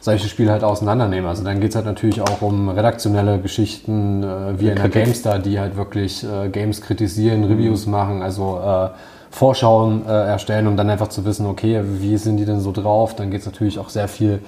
solche 0.00 0.28
Spiele 0.28 0.50
halt 0.50 0.64
auseinandernehmen. 0.64 1.28
Also 1.28 1.44
dann 1.44 1.60
geht 1.60 1.70
es 1.70 1.76
halt 1.76 1.86
natürlich 1.86 2.22
auch 2.22 2.40
um 2.40 2.70
redaktionelle 2.70 3.38
Geschichten, 3.38 4.22
äh, 4.22 4.58
wie 4.58 4.68
in 4.68 4.76
der. 4.76 4.88
GameStar, 4.88 5.38
die 5.38 5.60
halt 5.60 5.76
wirklich 5.76 6.24
äh, 6.24 6.48
Games 6.48 6.80
kritisieren, 6.80 7.44
Reviews 7.44 7.86
machen, 7.86 8.22
also 8.22 8.60
äh, 8.64 8.88
Vorschauen 9.30 10.06
äh, 10.06 10.10
erstellen, 10.10 10.66
um 10.66 10.76
dann 10.76 10.90
einfach 10.90 11.08
zu 11.08 11.24
wissen, 11.24 11.46
okay, 11.46 11.82
wie 11.84 12.16
sind 12.16 12.38
die 12.38 12.44
denn 12.44 12.60
so 12.60 12.72
drauf? 12.72 13.14
Dann 13.14 13.30
geht 13.30 13.40
es 13.40 13.46
natürlich 13.46 13.78
auch 13.78 13.90
sehr 13.90 14.08
viel 14.08 14.40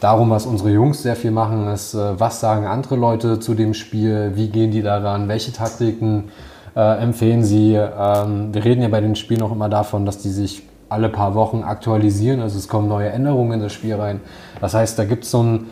darum, 0.00 0.30
was 0.30 0.44
unsere 0.44 0.70
Jungs 0.70 1.02
sehr 1.02 1.16
viel 1.16 1.30
machen, 1.30 1.68
ist, 1.68 1.94
äh, 1.94 2.18
was 2.18 2.40
sagen 2.40 2.66
andere 2.66 2.96
Leute 2.96 3.38
zu 3.38 3.54
dem 3.54 3.74
Spiel, 3.74 4.32
wie 4.34 4.48
gehen 4.48 4.70
die 4.70 4.82
daran, 4.82 5.28
welche 5.28 5.52
Taktiken 5.52 6.30
äh, 6.76 7.02
empfehlen 7.02 7.44
sie. 7.44 7.74
Ähm, 7.74 8.54
wir 8.54 8.64
reden 8.64 8.82
ja 8.82 8.88
bei 8.88 9.00
den 9.00 9.16
Spielen 9.16 9.42
auch 9.42 9.52
immer 9.52 9.68
davon, 9.68 10.06
dass 10.06 10.18
die 10.18 10.30
sich 10.30 10.62
alle 10.88 11.08
paar 11.08 11.34
Wochen 11.34 11.62
aktualisieren, 11.62 12.40
also 12.40 12.58
es 12.58 12.68
kommen 12.68 12.88
neue 12.88 13.08
Änderungen 13.08 13.52
in 13.52 13.60
das 13.60 13.72
Spiel 13.72 13.94
rein. 13.94 14.20
Das 14.60 14.74
heißt, 14.74 14.98
da 14.98 15.04
gibt 15.04 15.24
es 15.24 15.30
so 15.30 15.42
ein 15.42 15.66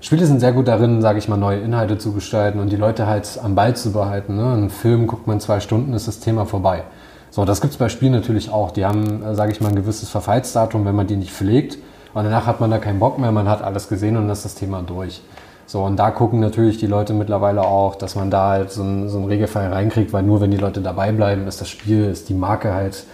Spiele 0.00 0.26
sind 0.26 0.38
sehr 0.38 0.52
gut 0.52 0.68
darin, 0.68 1.02
sage 1.02 1.18
ich 1.18 1.28
mal, 1.28 1.36
neue 1.36 1.58
Inhalte 1.58 1.98
zu 1.98 2.12
gestalten 2.12 2.60
und 2.60 2.70
die 2.70 2.76
Leute 2.76 3.08
halt 3.08 3.40
am 3.42 3.56
Ball 3.56 3.74
zu 3.74 3.92
behalten. 3.92 4.36
Ne? 4.36 4.52
Ein 4.52 4.70
Film 4.70 5.08
guckt 5.08 5.26
man 5.26 5.40
zwei 5.40 5.58
Stunden, 5.58 5.92
ist 5.92 6.06
das 6.06 6.20
Thema 6.20 6.46
vorbei. 6.46 6.84
So, 7.30 7.44
das 7.44 7.60
gibt 7.60 7.72
es 7.72 7.78
bei 7.78 7.88
Spielen 7.88 8.12
natürlich 8.12 8.50
auch. 8.50 8.70
Die 8.70 8.86
haben, 8.86 9.24
äh, 9.24 9.34
sage 9.34 9.50
ich 9.50 9.60
mal, 9.60 9.70
ein 9.70 9.74
gewisses 9.74 10.08
Verfallsdatum, 10.08 10.84
wenn 10.84 10.94
man 10.94 11.08
die 11.08 11.16
nicht 11.16 11.32
pflegt. 11.32 11.78
Und 12.14 12.24
danach 12.24 12.46
hat 12.46 12.60
man 12.60 12.70
da 12.70 12.78
keinen 12.78 13.00
Bock 13.00 13.18
mehr, 13.18 13.32
man 13.32 13.48
hat 13.48 13.62
alles 13.62 13.88
gesehen 13.88 14.16
und 14.16 14.22
dann 14.22 14.30
ist 14.30 14.44
das 14.44 14.54
Thema 14.54 14.82
durch. 14.82 15.20
So, 15.68 15.82
und 15.82 15.96
da 15.96 16.10
gucken 16.10 16.40
natürlich 16.40 16.78
die 16.78 16.86
Leute 16.86 17.12
mittlerweile 17.12 17.60
auch, 17.60 17.94
dass 17.94 18.14
man 18.14 18.30
da 18.30 18.48
halt 18.48 18.72
so, 18.72 18.82
ein, 18.82 19.10
so 19.10 19.18
einen 19.18 19.26
Regelfall 19.26 19.70
reinkriegt, 19.70 20.14
weil 20.14 20.22
nur 20.22 20.40
wenn 20.40 20.50
die 20.50 20.56
Leute 20.56 20.80
dabei 20.80 21.12
bleiben, 21.12 21.46
ist 21.46 21.60
das 21.60 21.68
Spiel, 21.68 22.06
ist 22.06 22.30
die 22.30 22.34
Marke 22.34 22.72
halt 22.72 23.04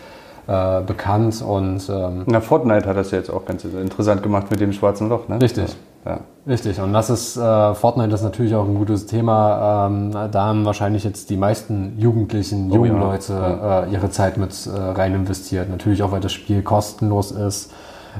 äh, 0.46 0.80
bekannt 0.82 1.42
und. 1.42 1.88
Ähm, 1.88 2.22
Na, 2.26 2.40
Fortnite 2.40 2.88
hat 2.88 2.96
das 2.96 3.10
ja 3.10 3.18
jetzt 3.18 3.28
auch 3.30 3.44
ganz 3.44 3.64
interessant 3.64 4.22
gemacht 4.22 4.52
mit 4.52 4.60
dem 4.60 4.72
schwarzen 4.72 5.08
Loch, 5.08 5.26
ne? 5.26 5.42
Richtig. 5.42 5.74
Ja. 6.06 6.20
Richtig, 6.46 6.78
und 6.80 6.92
das 6.92 7.10
ist, 7.10 7.36
äh, 7.36 7.74
Fortnite 7.74 8.14
ist 8.14 8.22
natürlich 8.22 8.54
auch 8.54 8.66
ein 8.66 8.76
gutes 8.76 9.06
Thema. 9.06 9.88
Ähm, 9.88 10.12
da 10.30 10.44
haben 10.44 10.64
wahrscheinlich 10.64 11.02
jetzt 11.02 11.30
die 11.30 11.36
meisten 11.36 11.98
Jugendlichen, 11.98 12.70
oh, 12.70 12.74
jungen 12.74 13.00
ja. 13.00 13.00
Leute 13.00 13.86
äh, 13.88 13.92
ihre 13.92 14.10
Zeit 14.10 14.36
mit 14.36 14.52
äh, 14.66 14.78
rein 14.78 15.14
investiert. 15.14 15.70
Natürlich 15.70 16.04
auch, 16.04 16.12
weil 16.12 16.20
das 16.20 16.32
Spiel 16.32 16.62
kostenlos 16.62 17.32
ist, 17.32 17.72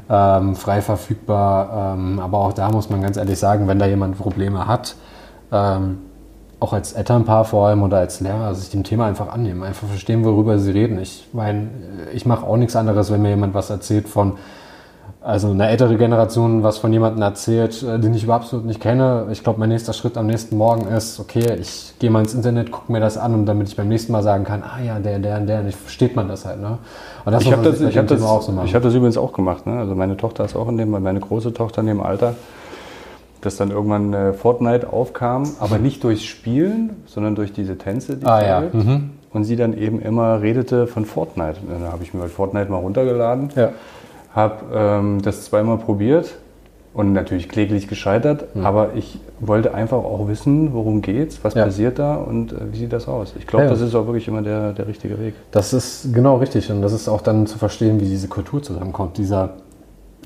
ähm, 0.08 0.56
frei 0.56 0.82
verfügbar. 0.82 1.94
Ähm, 1.96 2.20
aber 2.20 2.38
auch 2.38 2.52
da 2.52 2.70
muss 2.70 2.90
man 2.90 3.02
ganz 3.02 3.16
ehrlich 3.16 3.38
sagen, 3.38 3.68
wenn 3.68 3.78
da 3.78 3.86
jemand 3.86 4.18
Probleme 4.18 4.66
hat, 4.66 4.96
ähm, 5.52 5.98
auch 6.60 6.72
als 6.72 6.92
Elternpaar 6.92 7.44
vor 7.44 7.68
allem 7.68 7.82
oder 7.82 7.98
als 7.98 8.20
Lehrer, 8.20 8.54
sich 8.54 8.70
dem 8.70 8.84
Thema 8.84 9.06
einfach 9.06 9.28
annehmen, 9.28 9.62
einfach 9.62 9.86
verstehen, 9.86 10.24
worüber 10.24 10.58
sie 10.58 10.70
reden. 10.70 10.98
Ich 10.98 11.28
meine, 11.32 11.68
ich 12.12 12.24
mache 12.26 12.46
auch 12.46 12.56
nichts 12.56 12.74
anderes, 12.76 13.12
wenn 13.12 13.22
mir 13.22 13.30
jemand 13.30 13.54
was 13.54 13.70
erzählt 13.70 14.08
von 14.08 14.34
also 15.24 15.50
eine 15.50 15.68
ältere 15.68 15.96
Generation 15.96 16.62
was 16.62 16.76
von 16.76 16.92
jemandem 16.92 17.22
erzählt, 17.22 17.82
äh, 17.82 17.98
den 17.98 18.12
ich 18.12 18.24
überhaupt 18.24 18.52
nicht 18.64 18.80
kenne. 18.80 19.26
Ich 19.32 19.42
glaube, 19.42 19.58
mein 19.58 19.70
nächster 19.70 19.94
Schritt 19.94 20.18
am 20.18 20.26
nächsten 20.26 20.56
Morgen 20.56 20.86
ist, 20.86 21.18
okay, 21.18 21.56
ich 21.58 21.94
gehe 21.98 22.10
mal 22.10 22.20
ins 22.20 22.34
Internet, 22.34 22.70
gucke 22.70 22.92
mir 22.92 23.00
das 23.00 23.16
an 23.16 23.32
und 23.32 23.46
damit 23.46 23.68
ich 23.68 23.76
beim 23.76 23.88
nächsten 23.88 24.12
Mal 24.12 24.22
sagen 24.22 24.44
kann, 24.44 24.62
ah 24.62 24.82
ja, 24.84 24.98
der, 24.98 25.18
der, 25.18 25.40
der, 25.40 25.62
nicht 25.62 25.78
versteht 25.78 26.14
man 26.14 26.28
das 26.28 26.44
halt. 26.44 26.60
Ne? 26.60 26.78
Und 27.24 27.32
das 27.32 27.42
ich 27.42 27.52
habe 27.52 27.62
das, 27.62 27.80
ich 27.80 27.96
hab 27.96 28.06
das, 28.06 28.22
auch 28.22 28.42
so 28.42 28.52
ich 28.64 28.74
hab 28.74 28.82
das 28.82 28.92
übrigens 28.92 29.16
auch 29.16 29.32
gemacht. 29.32 29.66
Ne? 29.66 29.78
Also 29.78 29.94
meine 29.94 30.18
Tochter 30.18 30.44
ist 30.44 30.56
auch 30.56 30.68
in 30.68 30.76
dem, 30.76 30.90
meine 30.90 31.20
große 31.20 31.54
Tochter 31.54 31.80
in 31.80 31.86
dem 31.86 32.02
Alter, 32.02 32.34
dass 33.40 33.56
dann 33.56 33.70
irgendwann 33.70 34.12
äh, 34.12 34.32
Fortnite 34.34 34.92
aufkam, 34.92 35.44
aber 35.58 35.78
nicht 35.78 36.04
durchs 36.04 36.24
Spielen, 36.24 37.02
sondern 37.06 37.34
durch 37.34 37.54
diese 37.54 37.78
Tänze, 37.78 38.18
die 38.18 38.26
ah, 38.26 38.46
ja. 38.46 38.60
Mhm. 38.60 39.12
Und 39.32 39.44
sie 39.44 39.56
dann 39.56 39.76
eben 39.76 40.00
immer 40.00 40.42
redete 40.42 40.86
von 40.86 41.06
Fortnite. 41.06 41.56
Und 41.66 41.80
dann 41.80 41.90
habe 41.90 42.04
ich 42.04 42.12
mir 42.14 42.20
halt 42.20 42.30
Fortnite 42.30 42.70
mal 42.70 42.78
runtergeladen. 42.78 43.48
Ja 43.56 43.70
habe 44.34 44.64
ähm, 44.74 45.22
das 45.22 45.44
zweimal 45.44 45.78
probiert 45.78 46.34
und 46.92 47.12
natürlich 47.12 47.48
kläglich 47.48 47.88
gescheitert, 47.88 48.54
mhm. 48.54 48.66
aber 48.66 48.94
ich 48.94 49.18
wollte 49.40 49.74
einfach 49.74 49.98
auch 49.98 50.28
wissen, 50.28 50.72
worum 50.74 51.02
geht's, 51.02 51.42
was 51.42 51.54
ja. 51.54 51.64
passiert 51.64 51.98
da 51.98 52.16
und 52.16 52.52
äh, 52.52 52.72
wie 52.72 52.78
sieht 52.78 52.92
das 52.92 53.08
aus. 53.08 53.34
Ich 53.38 53.46
glaube, 53.46 53.64
ja, 53.64 53.70
das 53.70 53.80
ist 53.80 53.94
auch 53.94 54.06
wirklich 54.06 54.28
immer 54.28 54.42
der, 54.42 54.72
der 54.72 54.86
richtige 54.86 55.18
Weg. 55.20 55.34
Das 55.50 55.72
ist 55.72 56.12
genau 56.12 56.36
richtig 56.36 56.70
und 56.70 56.82
das 56.82 56.92
ist 56.92 57.08
auch 57.08 57.20
dann 57.20 57.46
zu 57.46 57.58
verstehen, 57.58 58.00
wie 58.00 58.06
diese 58.06 58.28
Kultur 58.28 58.62
zusammenkommt, 58.62 59.18
dieser, 59.18 59.50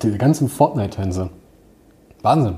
diese 0.03 0.19
ganzen 0.19 0.49
Fortnite-Tänze. 0.49 1.31
Wahnsinn. 2.23 2.57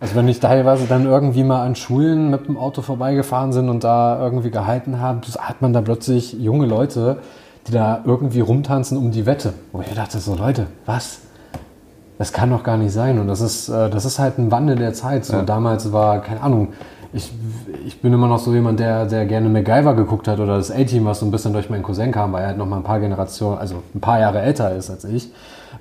Also 0.00 0.16
wenn 0.16 0.26
ich 0.28 0.40
teilweise 0.40 0.86
dann 0.86 1.06
irgendwie 1.06 1.44
mal 1.44 1.64
an 1.64 1.76
Schulen 1.76 2.30
mit 2.30 2.48
dem 2.48 2.56
Auto 2.56 2.82
vorbeigefahren 2.82 3.52
sind 3.52 3.68
und 3.68 3.84
da 3.84 4.20
irgendwie 4.20 4.50
gehalten 4.50 5.00
habe, 5.00 5.20
hat 5.38 5.62
man 5.62 5.72
da 5.72 5.80
plötzlich 5.80 6.32
junge 6.32 6.66
Leute, 6.66 7.18
die 7.66 7.72
da 7.72 8.00
irgendwie 8.04 8.40
rumtanzen 8.40 8.98
um 8.98 9.10
die 9.10 9.26
Wette. 9.26 9.54
Wo 9.72 9.80
ich 9.80 9.94
dachte 9.94 10.18
so, 10.18 10.34
Leute, 10.34 10.66
was? 10.86 11.20
Das 12.18 12.32
kann 12.32 12.50
doch 12.50 12.62
gar 12.62 12.76
nicht 12.76 12.92
sein. 12.92 13.18
Und 13.18 13.28
das 13.28 13.40
ist, 13.40 13.68
äh, 13.68 13.90
das 13.90 14.04
ist 14.04 14.18
halt 14.18 14.38
ein 14.38 14.50
Wandel 14.50 14.76
der 14.76 14.94
Zeit. 14.94 15.24
So 15.24 15.34
ja. 15.34 15.42
damals 15.42 15.92
war, 15.92 16.20
keine 16.20 16.40
Ahnung, 16.40 16.68
ich, 17.12 17.30
ich 17.86 18.00
bin 18.00 18.12
immer 18.12 18.26
noch 18.26 18.38
so 18.38 18.54
jemand, 18.54 18.80
der, 18.80 19.06
der 19.06 19.26
gerne 19.26 19.48
MacGyver 19.48 19.94
geguckt 19.94 20.28
hat 20.28 20.40
oder 20.40 20.56
das 20.56 20.70
A-Team, 20.70 21.04
was 21.04 21.20
so 21.20 21.26
ein 21.26 21.30
bisschen 21.30 21.52
durch 21.52 21.68
meinen 21.68 21.82
Cousin 21.82 22.10
kam, 22.10 22.32
weil 22.32 22.42
er 22.42 22.48
halt 22.48 22.58
noch 22.58 22.66
mal 22.66 22.78
ein 22.78 22.84
paar 22.84 23.00
Generationen, 23.00 23.58
also 23.58 23.82
ein 23.94 24.00
paar 24.00 24.18
Jahre 24.18 24.40
älter 24.40 24.74
ist 24.74 24.90
als 24.90 25.04
ich. 25.04 25.26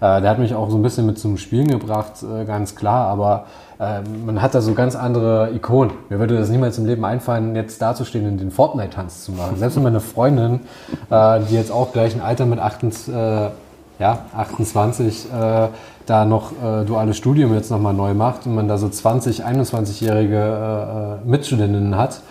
Äh, 0.02 0.22
der 0.22 0.30
hat 0.30 0.40
mich 0.40 0.56
auch 0.56 0.70
so 0.70 0.78
ein 0.78 0.82
bisschen 0.82 1.06
mit 1.06 1.20
zum 1.20 1.38
Spielen 1.38 1.68
gebracht, 1.68 2.24
äh, 2.24 2.44
ganz 2.46 2.76
klar. 2.76 3.08
Aber 3.08 3.46
äh, 3.82 4.02
man 4.26 4.42
hat 4.42 4.54
da 4.54 4.62
so 4.62 4.74
ganz 4.76 4.96
andere 4.96 5.52
Ikonen. 5.56 5.92
Mir 6.10 6.20
würde 6.20 6.38
das 6.38 6.50
niemals 6.50 6.78
im 6.78 6.86
Leben 6.86 7.04
einfallen, 7.04 7.56
jetzt 7.56 7.82
dazustehen 7.82 8.28
und 8.28 8.38
den 8.38 8.52
Fortnite-Tanz 8.52 9.24
zu 9.24 9.32
machen. 9.32 9.58
Selbst 9.58 9.76
wenn 9.76 9.84
meine 9.84 10.00
Freundin, 10.00 10.60
äh, 11.10 11.40
die 11.50 11.56
jetzt 11.56 11.72
auch 11.72 11.92
gleich 11.92 12.14
ein 12.14 12.22
Alter 12.22 12.46
mit 12.46 12.60
28, 12.60 13.14
äh, 13.14 13.50
ja, 14.00 14.26
28 14.36 15.26
äh, 15.26 15.68
da 16.06 16.26
noch 16.26 16.52
äh, 16.52 16.86
duales 16.86 17.18
Studium 17.18 17.54
jetzt 17.56 17.72
nochmal 17.72 17.94
neu 17.94 18.14
macht 18.14 18.46
und 18.46 18.54
man 18.54 18.68
da 18.68 18.78
so 18.78 18.88
20, 18.88 19.46
21-jährige 19.46 21.20
äh, 21.24 21.28
Mitstudentinnen 21.28 21.98
hat, 21.98 22.22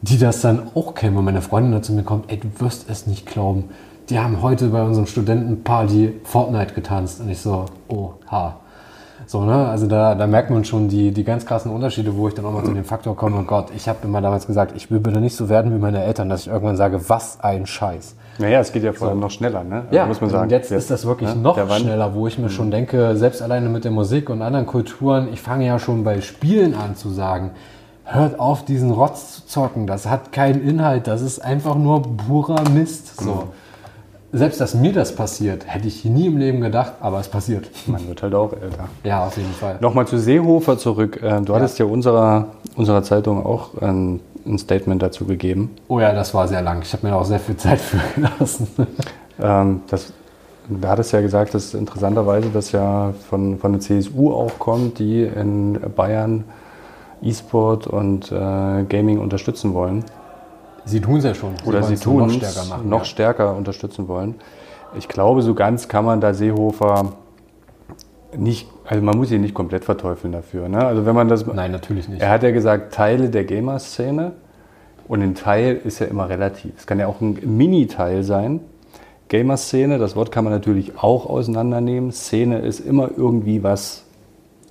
die 0.00 0.18
das 0.18 0.40
dann 0.40 0.62
auch 0.74 0.94
kennen. 0.94 1.16
Und 1.16 1.24
meine 1.24 1.42
Freundin 1.42 1.72
da 1.72 1.82
zu 1.82 1.92
mir 1.92 2.02
kommt, 2.02 2.30
ey, 2.30 2.38
du 2.38 2.48
wirst 2.58 2.90
es 2.90 3.06
nicht 3.06 3.26
glauben. 3.26 3.70
Die 4.10 4.18
haben 4.18 4.42
heute 4.42 4.68
bei 4.68 4.82
unserem 4.82 5.06
Studentenparty 5.06 6.20
Fortnite 6.24 6.74
getanzt. 6.74 7.20
Und 7.20 7.28
ich 7.28 7.40
so, 7.40 7.66
oha. 7.88 8.61
So, 9.26 9.44
ne? 9.44 9.68
Also 9.68 9.86
da, 9.86 10.14
da 10.14 10.26
merkt 10.26 10.50
man 10.50 10.64
schon 10.64 10.88
die, 10.88 11.12
die 11.12 11.24
ganz 11.24 11.46
krassen 11.46 11.70
Unterschiede, 11.70 12.16
wo 12.16 12.28
ich 12.28 12.34
dann 12.34 12.44
auch 12.44 12.52
mal 12.52 12.64
zu 12.64 12.72
dem 12.72 12.84
Faktor 12.84 13.16
komme, 13.16 13.38
oh 13.40 13.44
Gott, 13.44 13.68
ich 13.74 13.88
habe 13.88 13.98
immer 14.04 14.20
damals 14.20 14.46
gesagt, 14.46 14.74
ich 14.76 14.90
will 14.90 15.00
bitte 15.00 15.20
nicht 15.20 15.36
so 15.36 15.48
werden 15.48 15.72
wie 15.72 15.78
meine 15.78 16.02
Eltern, 16.04 16.28
dass 16.28 16.42
ich 16.42 16.48
irgendwann 16.48 16.76
sage, 16.76 17.08
was 17.08 17.40
ein 17.40 17.66
Scheiß. 17.66 18.16
Naja, 18.38 18.60
es 18.60 18.72
geht 18.72 18.82
ja 18.82 18.92
vor 18.92 19.08
allem 19.08 19.18
so. 19.18 19.22
noch 19.22 19.30
schneller, 19.30 19.62
ne? 19.62 19.82
Also 19.82 19.94
ja, 19.94 20.06
muss 20.06 20.20
man 20.20 20.30
sagen. 20.30 20.44
Und 20.44 20.52
jetzt, 20.52 20.70
jetzt 20.70 20.82
ist 20.82 20.90
das 20.90 21.06
wirklich 21.06 21.28
ja, 21.28 21.34
noch 21.34 21.56
schneller, 21.78 22.14
wo 22.14 22.26
ich 22.26 22.38
mir 22.38 22.46
mhm. 22.46 22.50
schon 22.50 22.70
denke, 22.70 23.16
selbst 23.16 23.42
alleine 23.42 23.68
mit 23.68 23.84
der 23.84 23.90
Musik 23.90 24.30
und 24.30 24.42
anderen 24.42 24.66
Kulturen, 24.66 25.28
ich 25.32 25.40
fange 25.40 25.66
ja 25.66 25.78
schon 25.78 26.04
bei 26.04 26.20
Spielen 26.20 26.74
an 26.74 26.96
zu 26.96 27.10
sagen, 27.10 27.50
hört 28.04 28.40
auf, 28.40 28.64
diesen 28.64 28.90
Rotz 28.90 29.36
zu 29.36 29.46
zocken, 29.46 29.86
das 29.86 30.08
hat 30.08 30.32
keinen 30.32 30.66
Inhalt, 30.66 31.06
das 31.06 31.20
ist 31.20 31.38
einfach 31.38 31.76
nur 31.76 32.02
purer 32.16 32.68
Mist. 32.70 33.20
So. 33.20 33.34
Mhm 33.34 33.42
selbst 34.32 34.60
dass 34.60 34.74
mir 34.74 34.92
das 34.92 35.14
passiert, 35.14 35.64
hätte 35.66 35.86
ich 35.86 36.04
nie 36.06 36.26
im 36.26 36.38
Leben 36.38 36.60
gedacht, 36.62 36.94
aber 37.00 37.20
es 37.20 37.28
passiert. 37.28 37.68
Man 37.86 38.08
wird 38.08 38.22
halt 38.22 38.34
auch 38.34 38.52
älter. 38.54 38.88
Ja, 39.04 39.26
auf 39.26 39.36
jeden 39.36 39.52
Fall. 39.52 39.76
Nochmal 39.80 40.06
zu 40.06 40.18
Seehofer 40.18 40.78
zurück. 40.78 41.20
Äh, 41.22 41.42
du 41.42 41.52
ja. 41.52 41.58
hattest 41.58 41.78
ja 41.78 41.84
unserer, 41.84 42.46
unserer 42.74 43.02
Zeitung 43.02 43.44
auch 43.44 43.80
ein, 43.82 44.20
ein, 44.46 44.58
Statement 44.58 45.02
dazu 45.02 45.26
gegeben. 45.26 45.70
Oh 45.88 46.00
ja, 46.00 46.14
das 46.14 46.32
war 46.32 46.48
sehr 46.48 46.62
lang. 46.62 46.80
Ich 46.82 46.92
habe 46.94 47.06
mir 47.06 47.14
auch 47.14 47.26
sehr 47.26 47.40
viel 47.40 47.58
Zeit 47.58 47.78
für 47.78 47.98
gelassen. 48.14 48.68
Ähm, 49.38 49.82
das, 49.88 50.12
da 50.68 50.88
hattest 50.88 51.12
ja 51.12 51.20
gesagt, 51.20 51.52
dass 51.52 51.74
interessanterweise 51.74 52.48
das 52.48 52.72
ja 52.72 53.12
von, 53.28 53.58
von 53.58 53.72
der 53.72 53.80
CSU 53.82 54.32
auch 54.32 54.58
kommt, 54.58 54.98
die 54.98 55.24
in 55.24 55.78
Bayern 55.94 56.44
E-Sport 57.20 57.86
und 57.86 58.32
äh, 58.32 58.84
Gaming 58.88 59.18
unterstützen 59.18 59.74
wollen. 59.74 60.04
Sie 60.84 61.00
tun 61.00 61.18
es 61.18 61.24
ja 61.24 61.34
schon. 61.34 61.54
Sie 61.56 61.68
Oder 61.68 61.82
sie 61.82 61.96
tun 61.96 62.28
es 62.28 62.32
noch, 62.32 62.50
stärker, 62.50 62.68
machen, 62.68 62.88
noch 62.88 62.98
ja. 62.98 63.04
stärker 63.04 63.56
unterstützen 63.56 64.08
wollen. 64.08 64.34
Ich 64.96 65.08
glaube, 65.08 65.42
so 65.42 65.54
ganz 65.54 65.88
kann 65.88 66.04
man 66.04 66.20
da 66.20 66.34
Seehofer 66.34 67.14
nicht, 68.36 68.68
also 68.86 69.02
man 69.02 69.16
muss 69.16 69.30
ihn 69.30 69.40
nicht 69.40 69.54
komplett 69.54 69.84
verteufeln 69.84 70.32
dafür. 70.32 70.68
Ne? 70.68 70.84
Also 70.84 71.06
wenn 71.06 71.14
man 71.14 71.28
das, 71.28 71.46
Nein, 71.46 71.70
natürlich 71.70 72.08
nicht. 72.08 72.20
Er 72.20 72.30
hat 72.30 72.42
ja 72.42 72.50
gesagt, 72.50 72.94
Teile 72.94 73.30
der 73.30 73.44
Gamer-Szene 73.44 74.32
und 75.08 75.22
ein 75.22 75.34
Teil 75.34 75.80
ist 75.84 75.98
ja 75.98 76.06
immer 76.06 76.28
relativ. 76.28 76.72
Es 76.76 76.86
kann 76.86 76.98
ja 76.98 77.06
auch 77.06 77.20
ein 77.20 77.38
Mini-Teil 77.44 78.22
sein. 78.22 78.60
Gamer-Szene, 79.28 79.98
das 79.98 80.16
Wort 80.16 80.30
kann 80.32 80.44
man 80.44 80.52
natürlich 80.52 80.98
auch 80.98 81.26
auseinandernehmen. 81.26 82.12
Szene 82.12 82.58
ist 82.58 82.80
immer 82.80 83.10
irgendwie 83.16 83.62
was, 83.62 84.04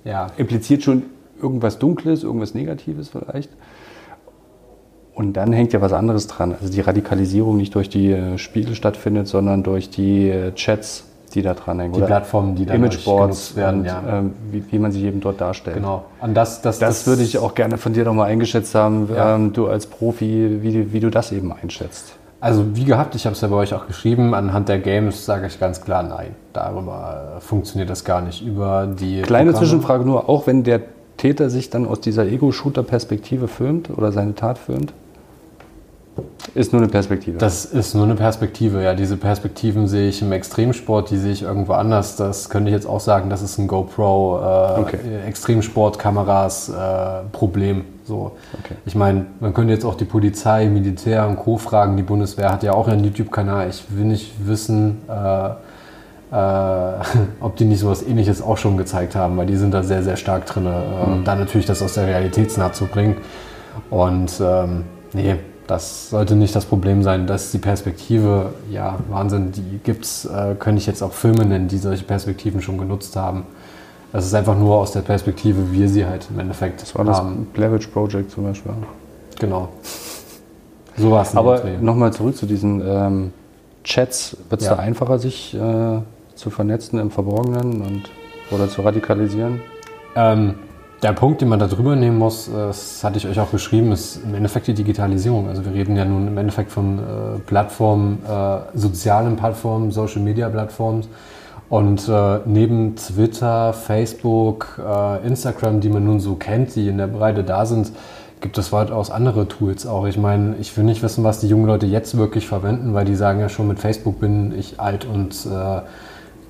ja. 0.04 0.28
impliziert 0.36 0.82
schon 0.82 1.04
irgendwas 1.40 1.78
Dunkles, 1.78 2.22
irgendwas 2.22 2.54
Negatives 2.54 3.08
vielleicht. 3.08 3.50
Und 5.14 5.34
dann 5.34 5.52
hängt 5.52 5.72
ja 5.72 5.80
was 5.80 5.92
anderes 5.92 6.26
dran. 6.26 6.54
Also 6.58 6.72
die 6.72 6.80
Radikalisierung 6.80 7.56
nicht 7.56 7.74
durch 7.74 7.88
die 7.88 8.12
äh, 8.12 8.38
Spiele 8.38 8.74
stattfindet, 8.74 9.28
sondern 9.28 9.62
durch 9.62 9.90
die 9.90 10.30
äh, 10.30 10.52
Chats, 10.54 11.04
die 11.34 11.42
da 11.42 11.54
dran 11.54 11.80
hängen. 11.80 11.92
Die 11.92 12.00
Plattformen, 12.00 12.54
die 12.54 12.64
da 12.64 12.74
Imageboards 12.74 13.54
werden, 13.56 13.80
und, 13.80 13.86
ja. 13.86 14.02
ähm, 14.08 14.32
wie, 14.50 14.64
wie, 14.70 14.78
man 14.78 14.90
sich 14.90 15.04
eben 15.04 15.20
dort 15.20 15.40
darstellt. 15.40 15.76
Genau. 15.76 16.04
Und 16.20 16.34
das, 16.34 16.62
das, 16.62 16.78
das, 16.78 17.00
das 17.00 17.06
würde 17.06 17.22
ich 17.22 17.38
auch 17.38 17.54
gerne 17.54 17.76
von 17.76 17.92
dir 17.92 18.04
nochmal 18.04 18.30
eingeschätzt 18.30 18.74
haben, 18.74 19.08
ja. 19.14 19.34
ähm, 19.34 19.52
du 19.52 19.66
als 19.66 19.86
Profi, 19.86 20.58
wie, 20.62 20.92
wie 20.92 21.00
du 21.00 21.10
das 21.10 21.32
eben 21.32 21.52
einschätzt. 21.52 22.14
Also 22.40 22.74
wie 22.74 22.84
gehabt, 22.84 23.14
ich 23.14 23.24
habe 23.24 23.34
es 23.34 23.40
ja 23.40 23.48
bei 23.48 23.54
euch 23.54 23.72
auch 23.72 23.86
geschrieben, 23.86 24.34
anhand 24.34 24.68
der 24.68 24.80
Games 24.80 25.24
sage 25.26 25.46
ich 25.46 25.60
ganz 25.60 25.80
klar 25.80 26.02
nein. 26.02 26.34
Darüber 26.52 27.36
äh, 27.36 27.40
funktioniert 27.40 27.88
das 27.88 28.04
gar 28.04 28.20
nicht. 28.20 28.44
Über 28.44 28.88
die 28.88 29.22
Kleine 29.22 29.50
Programme. 29.50 29.66
Zwischenfrage 29.66 30.04
nur, 30.04 30.28
auch 30.28 30.46
wenn 30.46 30.64
der 30.64 30.80
Täter 31.18 31.50
sich 31.50 31.70
dann 31.70 31.86
aus 31.86 32.00
dieser 32.00 32.26
Ego-Shooter-Perspektive 32.26 33.46
filmt 33.46 33.90
oder 33.90 34.10
seine 34.10 34.34
Tat 34.34 34.58
filmt? 34.58 34.92
Ist 36.54 36.72
nur 36.72 36.82
eine 36.82 36.90
Perspektive. 36.90 37.38
Das 37.38 37.64
ist 37.64 37.94
nur 37.94 38.04
eine 38.04 38.14
Perspektive, 38.14 38.82
ja. 38.82 38.92
Diese 38.94 39.16
Perspektiven 39.16 39.88
sehe 39.88 40.08
ich 40.08 40.20
im 40.20 40.32
Extremsport, 40.32 41.10
die 41.10 41.16
sehe 41.16 41.32
ich 41.32 41.42
irgendwo 41.42 41.72
anders. 41.72 42.16
Das 42.16 42.50
könnte 42.50 42.68
ich 42.68 42.74
jetzt 42.74 42.86
auch 42.86 43.00
sagen, 43.00 43.30
das 43.30 43.40
ist 43.40 43.56
ein 43.58 43.66
GoPro, 43.68 44.38
äh, 44.38 44.80
Okay. 44.80 44.98
Extremsport-Kameras 45.26 46.68
äh, 46.68 46.72
Problem. 47.32 47.84
So. 48.04 48.32
Okay. 48.62 48.74
Ich 48.84 48.94
meine, 48.94 49.24
man 49.40 49.54
könnte 49.54 49.72
jetzt 49.72 49.86
auch 49.86 49.94
die 49.94 50.04
Polizei, 50.04 50.66
Militär 50.66 51.26
und 51.26 51.36
Co. 51.36 51.56
fragen. 51.56 51.96
Die 51.96 52.02
Bundeswehr 52.02 52.52
hat 52.52 52.62
ja 52.62 52.72
auch 52.74 52.88
einen 52.88 53.04
YouTube-Kanal. 53.04 53.70
Ich 53.70 53.84
will 53.88 54.04
nicht 54.04 54.34
wissen, 54.46 54.98
äh, 55.08 55.48
äh, 56.32 56.94
ob 57.40 57.56
die 57.56 57.64
nicht 57.64 57.80
sowas 57.80 58.02
ähnliches 58.02 58.42
auch 58.42 58.58
schon 58.58 58.76
gezeigt 58.76 59.16
haben, 59.16 59.38
weil 59.38 59.46
die 59.46 59.56
sind 59.56 59.72
da 59.72 59.82
sehr, 59.82 60.02
sehr 60.02 60.16
stark 60.16 60.44
drin. 60.44 60.66
Äh, 60.66 61.04
Und 61.10 61.24
dann 61.24 61.38
natürlich 61.38 61.66
das 61.66 61.80
aus 61.80 61.94
der 61.94 62.06
Realitätsnah 62.06 62.72
zu 62.72 62.86
bringen. 62.86 63.16
Und 63.88 64.32
ähm, 64.42 64.84
nee, 65.14 65.36
das 65.66 66.10
sollte 66.10 66.34
nicht 66.36 66.54
das 66.54 66.64
Problem 66.64 67.02
sein. 67.02 67.26
Das 67.26 67.44
ist 67.44 67.54
die 67.54 67.58
Perspektive, 67.58 68.52
ja, 68.70 68.98
Wahnsinn, 69.08 69.52
die 69.52 69.78
gibt's, 69.82 70.24
äh, 70.24 70.54
könnte 70.58 70.80
ich 70.80 70.86
jetzt 70.86 71.02
auch 71.02 71.12
Filme 71.12 71.44
nennen, 71.44 71.68
die 71.68 71.78
solche 71.78 72.04
Perspektiven 72.04 72.60
schon 72.62 72.78
genutzt 72.78 73.16
haben. 73.16 73.44
Das 74.12 74.26
ist 74.26 74.34
einfach 74.34 74.58
nur 74.58 74.76
aus 74.76 74.92
der 74.92 75.00
Perspektive, 75.00 75.72
wie 75.72 75.80
wir 75.80 75.88
sie 75.88 76.04
halt 76.04 76.26
im 76.30 76.38
Endeffekt 76.38 76.82
Das 76.82 76.94
war 76.94 77.04
das 77.04 77.18
haben. 77.18 77.46
Blair 77.54 77.72
Witch 77.72 77.86
Project 77.86 78.30
zum 78.30 78.44
Beispiel. 78.44 78.72
Genau. 79.38 79.68
So 80.98 81.10
war 81.10 81.22
es. 81.22 81.34
Aber 81.34 81.62
nochmal 81.80 82.12
zurück 82.12 82.36
zu 82.36 82.44
diesen 82.44 82.82
ähm, 82.86 83.32
Chats. 83.84 84.36
Wird 84.50 84.60
es 84.60 84.66
Ja. 84.66 84.74
da 84.74 84.82
einfacher, 84.82 85.18
sich 85.18 85.54
äh, 85.54 85.58
zu 86.34 86.50
vernetzen 86.50 86.98
im 86.98 87.10
Verborgenen 87.10 87.80
und 87.80 88.02
oder 88.50 88.68
zu 88.68 88.82
radikalisieren? 88.82 89.62
Ähm, 90.14 90.54
der 91.02 91.12
Punkt, 91.12 91.40
den 91.40 91.48
man 91.48 91.58
da 91.58 91.66
drüber 91.66 91.96
nehmen 91.96 92.18
muss, 92.18 92.48
äh, 92.48 92.52
das 92.52 93.02
hatte 93.02 93.18
ich 93.18 93.26
euch 93.26 93.40
auch 93.40 93.50
geschrieben, 93.50 93.92
ist 93.92 94.20
im 94.24 94.34
Endeffekt 94.34 94.68
die 94.68 94.74
Digitalisierung. 94.74 95.48
Also 95.48 95.64
wir 95.64 95.72
reden 95.72 95.96
ja 95.96 96.04
nun 96.04 96.28
im 96.28 96.38
Endeffekt 96.38 96.70
von 96.70 96.98
äh, 96.98 97.02
Plattformen, 97.46 98.18
äh, 98.24 98.58
sozialen 98.78 99.36
Plattformen, 99.36 99.90
Social 99.90 100.22
Media 100.22 100.48
Plattformen. 100.48 101.04
Und 101.68 102.06
äh, 102.08 102.40
neben 102.44 102.96
Twitter, 102.96 103.72
Facebook, 103.72 104.78
äh, 104.86 105.26
Instagram, 105.26 105.80
die 105.80 105.88
man 105.88 106.04
nun 106.04 106.20
so 106.20 106.34
kennt, 106.34 106.76
die 106.76 106.88
in 106.88 106.98
der 106.98 107.06
Breite 107.06 107.44
da 107.44 107.64
sind, 107.64 107.92
gibt 108.42 108.58
es 108.58 108.72
weitaus 108.72 109.10
andere 109.10 109.48
Tools 109.48 109.86
auch. 109.86 110.06
Ich 110.06 110.18
meine, 110.18 110.56
ich 110.56 110.76
will 110.76 110.84
nicht 110.84 111.02
wissen, 111.02 111.24
was 111.24 111.40
die 111.40 111.48
jungen 111.48 111.64
Leute 111.64 111.86
jetzt 111.86 112.16
wirklich 112.18 112.46
verwenden, 112.46 112.92
weil 112.92 113.06
die 113.06 113.14
sagen 113.14 113.40
ja 113.40 113.48
schon, 113.48 113.68
mit 113.68 113.78
Facebook 113.78 114.20
bin 114.20 114.52
ich 114.58 114.80
alt 114.80 115.06
und 115.06 115.46
äh, 115.46 115.80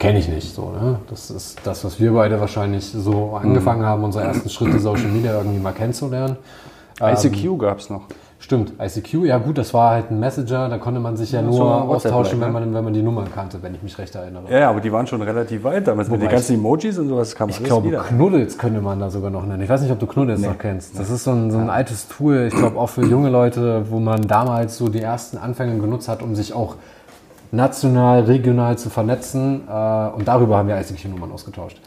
kenne 0.03 0.19
ich 0.19 0.29
nicht. 0.29 0.53
So, 0.55 0.71
ne? 0.71 0.99
Das 1.09 1.31
ist 1.31 1.59
das, 1.65 1.85
was 1.85 2.01
wir 2.01 2.13
beide 2.13 2.41
wahrscheinlich 2.41 2.85
so 2.85 3.39
angefangen 3.41 3.87
haben, 3.87 4.03
unsere 4.03 4.25
ersten 4.25 4.49
Schritte 4.51 4.81
Social 4.81 5.09
Media 5.09 5.39
irgendwie 5.39 5.61
mal 5.61 5.73
kennenzulernen. 5.73 6.37
Ähm, 7.01 7.15
ICQ 7.17 7.59
gab 7.59 7.79
es 7.79 7.89
noch. 7.89 8.03
Stimmt, 8.41 8.73
ICQ, 8.81 9.25
ja 9.25 9.39
gut, 9.39 9.57
das 9.57 9.73
war 9.73 9.91
halt 9.93 10.11
ein 10.11 10.19
Messenger, 10.19 10.69
da 10.69 10.77
konnte 10.79 10.99
man 10.99 11.17
sich 11.17 11.31
ja, 11.31 11.41
Ja, 11.41 11.47
nur 11.47 11.83
austauschen, 11.89 12.41
wenn 12.41 12.49
ne? 12.49 12.53
man, 12.53 12.75
wenn 12.75 12.83
man 12.83 12.93
die 12.93 13.01
Nummern 13.01 13.29
kannte, 13.33 13.63
wenn 13.63 13.73
ich 13.77 13.85
mich 13.85 13.97
recht 13.97 14.13
erinnere. 14.17 14.43
Ja, 14.51 14.69
aber 14.71 14.81
die 14.81 14.91
waren 14.91 15.07
schon 15.07 15.23
relativ 15.23 15.63
weit 15.63 15.87
damals. 15.87 16.09
Mit 16.09 16.19
Wobei 16.19 16.29
den 16.29 16.35
ganzen 16.35 16.55
Emojis 16.57 16.99
und 16.99 17.09
sowas 17.09 17.37
kam 17.37 17.51
Ich 17.51 17.63
glaube, 17.63 17.87
wieder. 17.87 18.01
Knuddels 18.01 18.59
könnte 18.59 18.81
man 18.81 18.99
da 18.99 19.11
sogar 19.11 19.31
noch 19.31 19.47
nennen. 19.47 19.63
Ich 19.63 19.69
weiß 19.69 19.83
nicht, 19.83 19.93
ob 19.93 20.01
du 20.01 20.09
Knuddels 20.09 20.41
Nee. 20.41 20.49
noch 20.49 20.59
kennst. 20.59 20.99
Das 20.99 21.09
ist 21.09 21.23
so 21.23 21.31
ein, 21.31 21.53
so 21.53 21.59
ein 21.59 21.71
altes 21.71 22.09
Tool, 22.09 22.49
ich 22.49 22.55
glaube 22.59 22.81
auch 22.81 22.89
für 22.89 23.05
junge 23.07 23.29
Leute, 23.31 23.85
wo 23.91 24.01
man 24.01 24.23
damals 24.23 24.77
so 24.77 24.89
die 24.89 25.01
ersten 25.01 25.39
Anfänge 25.39 25.79
genutzt 25.79 26.09
hat, 26.09 26.21
um 26.21 26.35
sich 26.35 26.53
auch 26.53 26.75
national, 27.53 28.23
regional 28.23 28.77
zu 28.77 28.91
vernetzen. 28.91 29.63
Äh, 29.69 30.09
Und 30.17 30.27
darüber 30.27 30.57
haben 30.59 30.69
wir 30.69 30.81
ICQ-Nummern 30.81 31.31
ausgetauscht. 31.31 31.81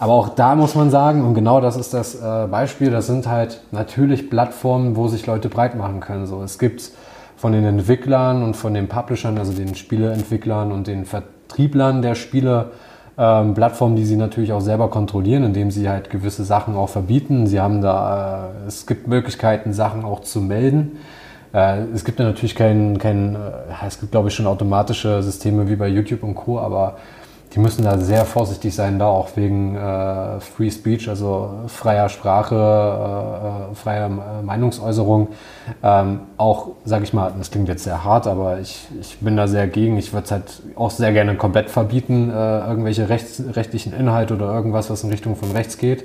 Aber 0.00 0.14
auch 0.14 0.30
da 0.30 0.56
muss 0.56 0.74
man 0.74 0.90
sagen, 0.90 1.24
und 1.24 1.34
genau 1.34 1.60
das 1.60 1.76
ist 1.76 1.94
das 1.94 2.16
äh, 2.16 2.48
Beispiel, 2.50 2.90
das 2.90 3.06
sind 3.06 3.28
halt 3.28 3.60
natürlich 3.70 4.28
Plattformen, 4.30 4.96
wo 4.96 5.06
sich 5.06 5.26
Leute 5.26 5.48
breit 5.48 5.76
machen 5.76 6.00
können. 6.00 6.26
So, 6.26 6.42
es 6.42 6.58
gibt 6.58 6.90
von 7.36 7.52
den 7.52 7.64
Entwicklern 7.64 8.42
und 8.42 8.56
von 8.56 8.74
den 8.74 8.88
Publishern, 8.88 9.38
also 9.38 9.52
den 9.52 9.76
Spieleentwicklern 9.76 10.72
und 10.72 10.88
den 10.88 11.04
Vertrieblern 11.04 12.02
der 12.02 12.16
Spiele, 12.16 12.72
ähm, 13.16 13.54
Plattformen, 13.54 13.94
die 13.94 14.04
sie 14.04 14.16
natürlich 14.16 14.52
auch 14.52 14.60
selber 14.60 14.88
kontrollieren, 14.88 15.44
indem 15.44 15.70
sie 15.70 15.88
halt 15.88 16.10
gewisse 16.10 16.44
Sachen 16.44 16.74
auch 16.74 16.88
verbieten. 16.88 17.46
Sie 17.46 17.60
haben 17.60 17.80
da, 17.80 18.50
äh, 18.64 18.66
es 18.66 18.86
gibt 18.86 19.06
Möglichkeiten, 19.06 19.72
Sachen 19.72 20.04
auch 20.04 20.20
zu 20.20 20.40
melden. 20.40 20.98
Äh, 21.52 21.82
es 21.94 22.04
gibt 22.04 22.18
ja 22.18 22.24
natürlich 22.24 22.54
kein, 22.54 22.98
kein 22.98 23.34
äh, 23.34 23.86
es 23.86 24.00
gibt 24.00 24.12
glaube 24.12 24.28
ich 24.28 24.34
schon 24.34 24.46
automatische 24.46 25.22
Systeme 25.22 25.68
wie 25.68 25.76
bei 25.76 25.88
YouTube 25.88 26.22
und 26.22 26.34
Co., 26.34 26.58
aber 26.58 26.96
die 27.54 27.60
müssen 27.60 27.84
da 27.84 27.98
sehr 27.98 28.24
vorsichtig 28.24 28.74
sein, 28.74 28.98
da 28.98 29.08
auch 29.08 29.36
wegen 29.36 29.76
äh, 29.76 30.40
Free 30.40 30.70
Speech, 30.70 31.08
also 31.10 31.50
freier 31.66 32.08
Sprache, 32.08 32.54
äh, 32.54 33.72
äh, 33.72 33.74
freier 33.74 34.08
Meinungsäußerung. 34.08 35.28
Ähm, 35.82 36.20
auch, 36.38 36.68
sage 36.86 37.04
ich 37.04 37.12
mal, 37.12 37.30
das 37.36 37.50
klingt 37.50 37.68
jetzt 37.68 37.84
sehr 37.84 38.04
hart, 38.04 38.26
aber 38.26 38.60
ich, 38.60 38.88
ich 38.98 39.18
bin 39.18 39.36
da 39.36 39.48
sehr 39.48 39.66
gegen. 39.66 39.98
Ich 39.98 40.14
würde 40.14 40.24
es 40.24 40.30
halt 40.30 40.62
auch 40.76 40.90
sehr 40.90 41.12
gerne 41.12 41.36
komplett 41.36 41.68
verbieten, 41.68 42.30
äh, 42.30 42.60
irgendwelche 42.60 43.10
rechts, 43.10 43.42
rechtlichen 43.52 43.92
Inhalte 43.92 44.34
oder 44.34 44.50
irgendwas, 44.52 44.88
was 44.88 45.04
in 45.04 45.10
Richtung 45.10 45.36
von 45.36 45.50
rechts 45.50 45.76
geht. 45.76 46.04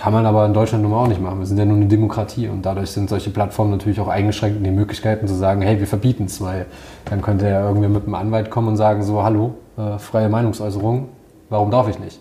Kann 0.00 0.14
man 0.14 0.24
aber 0.24 0.46
in 0.46 0.54
Deutschland 0.54 0.82
nun 0.82 0.92
mal 0.92 1.04
auch 1.04 1.08
nicht 1.08 1.20
machen. 1.20 1.40
Wir 1.40 1.46
sind 1.46 1.58
ja 1.58 1.66
nur 1.66 1.76
eine 1.76 1.84
Demokratie 1.84 2.48
und 2.48 2.64
dadurch 2.64 2.90
sind 2.90 3.10
solche 3.10 3.28
Plattformen 3.28 3.70
natürlich 3.70 4.00
auch 4.00 4.08
eingeschränkt 4.08 4.56
in 4.56 4.64
die 4.64 4.70
Möglichkeiten 4.70 5.28
zu 5.28 5.34
sagen, 5.34 5.60
hey, 5.60 5.78
wir 5.78 5.86
verbieten 5.86 6.24
es, 6.24 6.40
weil 6.40 6.64
dann 7.04 7.20
könnte 7.20 7.46
ja 7.46 7.68
irgendwer 7.68 7.90
mit 7.90 8.04
einem 8.04 8.14
Anwalt 8.14 8.48
kommen 8.48 8.68
und 8.68 8.76
sagen, 8.78 9.02
so, 9.02 9.22
hallo, 9.22 9.56
äh, 9.76 9.98
freie 9.98 10.30
Meinungsäußerung, 10.30 11.10
warum 11.50 11.70
darf 11.70 11.86
ich 11.86 11.98
nicht? 11.98 12.18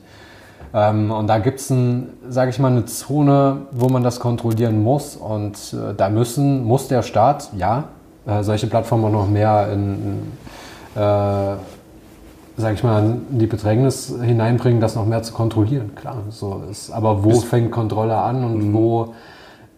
Ähm, 0.74 1.10
und 1.10 1.28
da 1.28 1.38
gibt 1.38 1.62
es, 1.62 1.74
sage 2.28 2.50
ich 2.50 2.60
mal, 2.60 2.70
eine 2.70 2.84
Zone, 2.84 3.62
wo 3.72 3.88
man 3.88 4.04
das 4.04 4.20
kontrollieren 4.20 4.84
muss 4.84 5.16
und 5.16 5.56
äh, 5.74 5.94
da 5.96 6.10
müssen, 6.10 6.66
muss 6.66 6.90
der 6.90 7.02
Staat, 7.02 7.50
ja, 7.56 7.86
äh, 8.28 8.44
solche 8.44 8.68
Plattformen 8.68 9.06
auch 9.06 9.22
noch 9.22 9.30
mehr 9.30 9.70
in, 9.72 10.28
in 10.96 11.02
äh, 11.02 11.56
sag 12.60 12.74
ich 12.76 12.84
mal, 12.84 13.18
in 13.32 13.40
die 13.40 13.48
Bedrängnis 13.48 14.14
hineinbringen, 14.22 14.80
das 14.82 14.96
noch 14.96 15.06
mehr 15.06 15.24
zu 15.24 15.34
kontrollieren. 15.34 15.96
Klar, 15.96 16.18
so 16.30 16.62
ist. 16.70 16.92
Aber 16.92 17.24
wo 17.24 17.40
fängt 17.40 17.72
Kontrolle 17.72 18.18
an 18.18 18.44
und 18.44 18.70
Mhm. 18.70 18.74
wo 18.74 19.14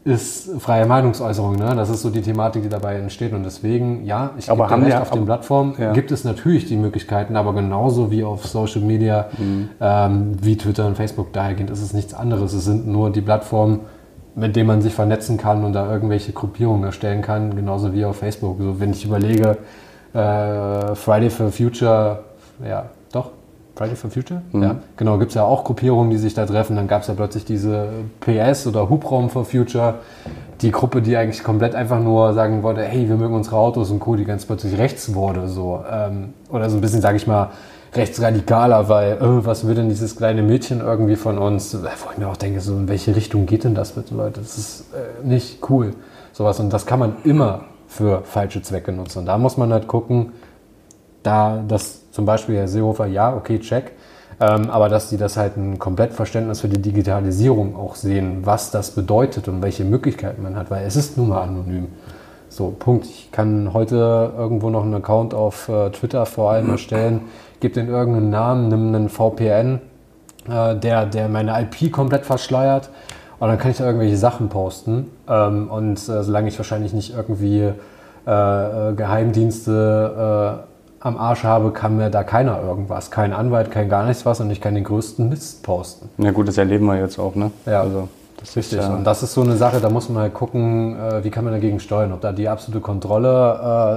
ist 0.03 0.49
freie 0.59 0.88
Meinungsäußerung? 0.88 1.57
Ne? 1.57 1.73
Das 1.75 1.89
ist 1.91 2.01
so 2.01 2.09
die 2.09 2.21
Thematik, 2.21 2.63
die 2.63 2.69
dabei 2.69 2.95
entsteht. 2.95 3.34
Und 3.34 3.43
deswegen, 3.43 4.03
ja, 4.03 4.32
ich 4.38 4.49
Aber 4.49 4.67
haben 4.69 4.82
recht, 4.82 4.95
wir- 4.95 5.01
auf 5.03 5.11
den 5.11 5.25
Plattformen 5.25 5.75
Ja. 5.77 5.93
gibt 5.93 6.11
es 6.11 6.23
natürlich 6.23 6.65
die 6.65 6.75
Möglichkeiten, 6.75 7.36
aber 7.36 7.53
genauso 7.53 8.09
wie 8.09 8.23
auf 8.23 8.47
Social 8.47 8.82
Media, 8.82 9.27
Mhm. 9.38 9.69
ähm, 9.79 10.32
wie 10.41 10.57
Twitter 10.57 10.88
und 10.88 10.97
Facebook 10.97 11.32
dahergehend, 11.34 11.69
ist 11.69 11.82
es 11.84 11.93
nichts 11.93 12.15
anderes. 12.15 12.53
Es 12.53 12.65
sind 12.65 12.88
nur 12.88 13.11
die 13.11 13.21
Plattformen, 13.21 13.82
mit 14.34 14.55
denen 14.55 14.65
man 14.67 14.82
sich 14.82 14.93
vernetzen 14.95 15.38
kann 15.38 15.63
und 15.63 15.73
da 15.73 15.91
irgendwelche 15.91 16.32
Gruppierungen 16.32 16.84
erstellen 16.86 17.21
kann, 17.21 17.55
genauso 17.55 17.93
wie 17.93 18.03
auf 18.05 18.15
Facebook. 18.15 18.57
So, 18.59 18.79
wenn 18.79 18.89
ich 18.91 19.05
überlege, 19.05 19.57
äh, 20.13 20.95
Friday 20.95 21.29
for 21.29 21.51
Future, 21.51 22.19
ja, 22.68 22.89
doch, 23.12 23.32
Friday 23.76 23.95
for 23.95 24.12
Future? 24.12 24.41
Ja, 24.53 24.76
genau, 24.97 25.18
gibt 25.18 25.32
es 25.32 25.36
ja 25.36 25.43
auch 25.43 25.64
Gruppierungen, 25.64 26.12
die 26.12 26.18
sich 26.18 26.34
da 26.34 26.45
treffen. 26.45 26.76
Dann 26.76 26.88
gab 26.88 27.01
es 27.01 27.07
ja 27.07 27.14
plötzlich 27.14 27.45
diese 27.45 27.88
PS 28.20 28.68
oder 28.68 28.89
Hubraum 28.89 29.30
for 29.30 29.45
Future, 29.45 29.95
die 30.62 30.72
Gruppe, 30.72 31.01
die 31.01 31.16
eigentlich 31.18 31.43
komplett 31.43 31.74
einfach 31.74 31.99
nur 31.99 32.34
sagen 32.34 32.64
wollte, 32.64 32.84
hey, 32.84 33.07
wir 33.07 33.16
mögen 33.16 33.34
unsere 33.34 33.55
Autos 33.55 33.89
und 33.89 33.99
Co., 33.99 34.16
die 34.16 34.26
ganz 34.26 34.45
plötzlich 34.45 34.78
rechts 34.78 35.14
wurde. 35.14 35.47
So. 35.47 35.84
Ähm, 35.89 36.34
oder 36.49 36.70
so 36.70 36.78
ein 36.78 36.82
bisschen, 36.82 37.01
sage 37.01 37.18
ich 37.18 37.28
mal, 37.28 37.49
rechtsradikaler, 37.93 38.88
weil, 38.89 39.14
äh, 39.14 39.45
was 39.45 39.66
will 39.66 39.76
denn 39.76 39.89
dieses 39.89 40.16
kleine 40.16 40.43
Mädchen 40.43 40.82
irgendwie 40.82 41.16
von 41.16 41.38
uns? 41.38 41.74
Wo 41.74 41.88
ich 42.12 42.18
mir 42.18 42.28
auch 42.28 42.38
denke, 42.38 42.59
so 42.59 42.74
in 42.74 42.88
welche 42.88 43.16
Richtung 43.16 43.45
geht 43.45 43.64
denn 43.64 43.74
das 43.74 43.93
bitte, 43.93 44.14
Leute? 44.16 44.41
Das 44.41 44.57
ist 44.57 44.86
äh, 44.93 45.26
nicht 45.26 45.59
cool. 45.70 45.95
Sowas. 46.34 46.59
Und 46.59 46.72
das 46.72 46.86
kann 46.86 46.99
man 46.99 47.16
immer 47.24 47.62
für 47.88 48.22
falsche 48.24 48.62
Zwecke 48.62 48.91
nutzen. 48.91 49.20
Und 49.20 49.26
da 49.26 49.38
muss 49.38 49.57
man 49.57 49.74
halt 49.74 49.88
gucken, 49.88 50.34
da 51.24 51.63
das 51.67 52.11
zum 52.11 52.26
Beispiel 52.26 52.55
Herr 52.55 52.67
Seehofer, 52.67 53.05
ja, 53.05 53.36
okay, 53.36 53.59
check, 53.59 53.91
ähm, 54.39 54.69
aber 54.69 54.89
dass 54.89 55.09
die 55.09 55.17
das 55.17 55.38
halt 55.38 55.57
ein 55.57 55.80
Komplettverständnis 55.80 56.61
für 56.61 56.69
die 56.69 56.82
Digitalisierung 56.82 57.76
auch 57.76 57.95
sehen, 57.95 58.39
was 58.43 58.72
das 58.72 58.91
bedeutet 58.91 59.47
und 59.47 59.61
welche 59.61 59.86
Möglichkeiten 59.86 60.41
man 60.41 60.55
hat, 60.55 60.72
weil 60.72 60.86
es 60.86 60.95
ist 60.95 61.17
nun 61.17 61.30
mal 61.30 61.43
anonym. 61.43 61.88
So, 62.49 62.76
Punkt. 62.78 63.05
Ich 63.05 63.32
kann 63.32 63.72
heute 63.74 64.34
irgendwo 64.38 64.69
noch 64.69 64.84
einen 64.84 64.95
Account 64.95 65.34
auf 65.34 65.69
äh, 65.69 65.89
Twitter 65.91 66.26
vor 66.26 66.51
allem 66.51 66.69
erstellen, 66.69 67.22
gebe 67.61 67.74
den 67.74 67.88
irgendeinen 67.88 68.30
Namen, 68.30 68.67
nimm 68.67 68.93
einen 68.93 69.07
VPN, 69.07 69.80
äh, 70.49 70.76
der, 70.76 71.05
der 71.05 71.30
meine 71.30 71.61
IP 71.61 71.93
komplett 71.93 72.26
verschleiert 72.26 72.89
und 73.39 73.47
dann 73.47 73.57
kann 73.57 73.72
ich 73.72 73.78
da 73.78 73.86
irgendwelche 73.86 74.17
Sachen 74.17 74.49
posten. 74.49 75.11
Ähm, 75.30 75.69
und 75.69 75.97
äh, 75.97 76.24
solange 76.24 76.49
ich 76.49 76.57
wahrscheinlich 76.57 76.93
nicht 76.93 77.15
irgendwie 77.15 77.72
äh, 78.28 78.89
äh, 78.89 78.93
Geheimdienste 78.95 80.65
äh, 80.67 80.70
am 81.01 81.17
Arsch 81.17 81.43
habe, 81.43 81.71
kann 81.71 81.97
mir 81.97 82.09
da 82.09 82.23
keiner 82.23 82.61
irgendwas. 82.61 83.11
Kein 83.11 83.33
Anwalt, 83.33 83.71
kein 83.71 83.89
gar 83.89 84.05
nichts 84.05 84.25
was 84.25 84.39
und 84.39 84.51
ich 84.51 84.61
kann 84.61 84.75
den 84.75 84.83
größten 84.83 85.27
Mist 85.27 85.63
posten. 85.63 86.09
Na 86.17 86.31
gut, 86.31 86.47
das 86.47 86.57
erleben 86.57 86.85
wir 86.85 86.99
jetzt 86.99 87.19
auch, 87.19 87.35
ne? 87.35 87.51
Ja. 87.65 87.81
Also, 87.81 88.07
das 88.37 88.55
Richtig. 88.55 88.79
ist 88.79 88.85
ja, 88.85 88.95
Und 88.95 89.03
das 89.03 89.23
ist 89.23 89.33
so 89.33 89.41
eine 89.41 89.55
Sache, 89.55 89.79
da 89.79 89.89
muss 89.89 90.09
man 90.09 90.23
halt 90.23 90.33
gucken, 90.33 90.97
äh, 90.99 91.23
wie 91.23 91.29
kann 91.29 91.43
man 91.43 91.53
dagegen 91.53 91.79
steuern. 91.79 92.11
Ob 92.11 92.21
da 92.21 92.31
die 92.31 92.47
absolute 92.47 92.81
Kontrolle, 92.81 93.93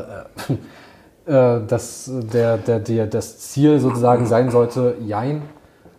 äh, 1.26 1.32
äh, 1.32 1.61
das, 1.66 2.11
der, 2.32 2.59
der, 2.59 2.80
der, 2.80 3.07
das 3.07 3.38
Ziel 3.38 3.78
sozusagen 3.78 4.26
sein 4.26 4.50
sollte, 4.50 4.96
jein. 5.07 5.42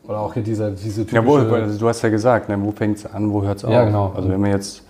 Oder 0.07 0.19
auch 0.19 0.33
hier 0.33 0.43
diese, 0.43 0.71
diese 0.71 1.05
typische... 1.05 1.15
Ja, 1.15 1.49
wo, 1.49 1.55
also 1.55 1.79
du 1.79 1.87
hast 1.87 2.01
ja 2.03 2.09
gesagt, 2.09 2.49
ne, 2.49 2.57
wo 2.61 2.71
fängt 2.71 2.97
es 2.97 3.05
an, 3.11 3.31
wo 3.31 3.43
hört 3.43 3.57
es 3.57 3.65
auf? 3.65 3.71
Ja, 3.71 3.85
genau. 3.85 4.13
Also 4.15 4.29
wenn 4.29 4.43
wir 4.43 4.51
jetzt 4.51 4.83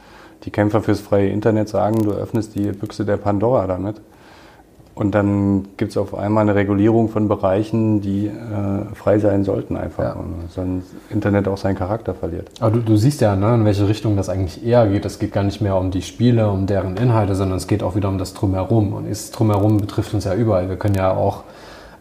die 0.44 0.52
Kämpfer 0.52 0.82
fürs 0.82 1.00
freie 1.00 1.30
Internet 1.30 1.70
sagen, 1.70 2.04
du 2.04 2.12
öffnest 2.12 2.56
die 2.56 2.72
Büchse 2.72 3.06
der 3.06 3.18
Pandora 3.18 3.68
damit. 3.68 4.02
Und 4.96 5.14
dann 5.14 5.68
gibt 5.76 5.92
es 5.92 5.98
auf 5.98 6.16
einmal 6.16 6.44
eine 6.44 6.56
Regulierung 6.56 7.10
von 7.10 7.28
Bereichen, 7.28 8.00
die 8.00 8.28
äh, 8.28 8.96
frei 8.96 9.20
sein 9.20 9.44
sollten 9.44 9.76
einfach. 9.76 10.04
Ja. 10.04 10.14
Und 10.14 10.50
sonst 10.50 10.88
Internet 11.10 11.50
auch 11.50 11.58
seinen 11.58 11.76
Charakter 11.76 12.14
verliert. 12.14 12.50
Aber 12.62 12.72
du, 12.72 12.80
du 12.80 12.96
siehst 12.96 13.20
ja, 13.20 13.36
ne, 13.36 13.56
in 13.56 13.66
welche 13.66 13.90
Richtung 13.90 14.16
das 14.16 14.30
eigentlich 14.30 14.66
eher 14.66 14.88
geht. 14.88 15.04
Es 15.04 15.20
geht 15.20 15.34
gar 15.34 15.44
nicht 15.44 15.60
mehr 15.60 15.76
um 15.76 15.92
die 15.92 16.02
Spiele, 16.02 16.50
um 16.50 16.66
deren 16.66 16.96
Inhalte, 16.96 17.36
sondern 17.36 17.58
es 17.58 17.68
geht 17.68 17.84
auch 17.84 17.98
wieder 17.98 18.08
um 18.08 18.18
das 18.18 18.34
Drumherum. 18.34 18.94
Und 18.94 19.10
das 19.10 19.32
Drumherum 19.32 19.78
betrifft 19.78 20.14
uns 20.14 20.24
ja 20.24 20.34
überall. 20.34 20.70
Wir 20.70 20.78
können 20.78 20.96
ja 20.96 21.12
auch 21.12 21.44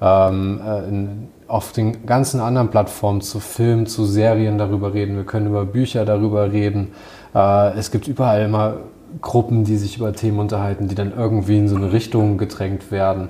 ähm, 0.01 0.61
äh, 0.65 0.89
in, 0.89 1.29
auf 1.49 1.73
den 1.73 2.07
ganzen 2.07 2.39
anderen 2.39 2.69
Plattformen 2.69 3.23
zu 3.23 3.41
Filmen, 3.41 3.87
zu 3.87 4.05
Serien 4.05 4.57
darüber 4.57 4.95
reden. 4.95 5.17
Wir 5.17 5.25
können 5.25 5.49
über 5.49 5.65
Bücher 5.65 6.05
darüber 6.05 6.53
reden. 6.53 6.93
Äh, 7.35 7.77
es 7.77 7.91
gibt 7.91 8.07
überall 8.07 8.43
immer 8.43 8.75
Gruppen, 9.21 9.65
die 9.65 9.77
sich 9.77 9.97
über 9.99 10.13
Themen 10.13 10.39
unterhalten, 10.39 10.89
die 10.89 10.95
dann 10.95 11.13
irgendwie 11.17 11.59
in 11.59 11.69
so 11.69 11.77
eine 11.77 11.93
Richtung 11.93 12.39
gedrängt 12.39 12.91
werden. 12.91 13.29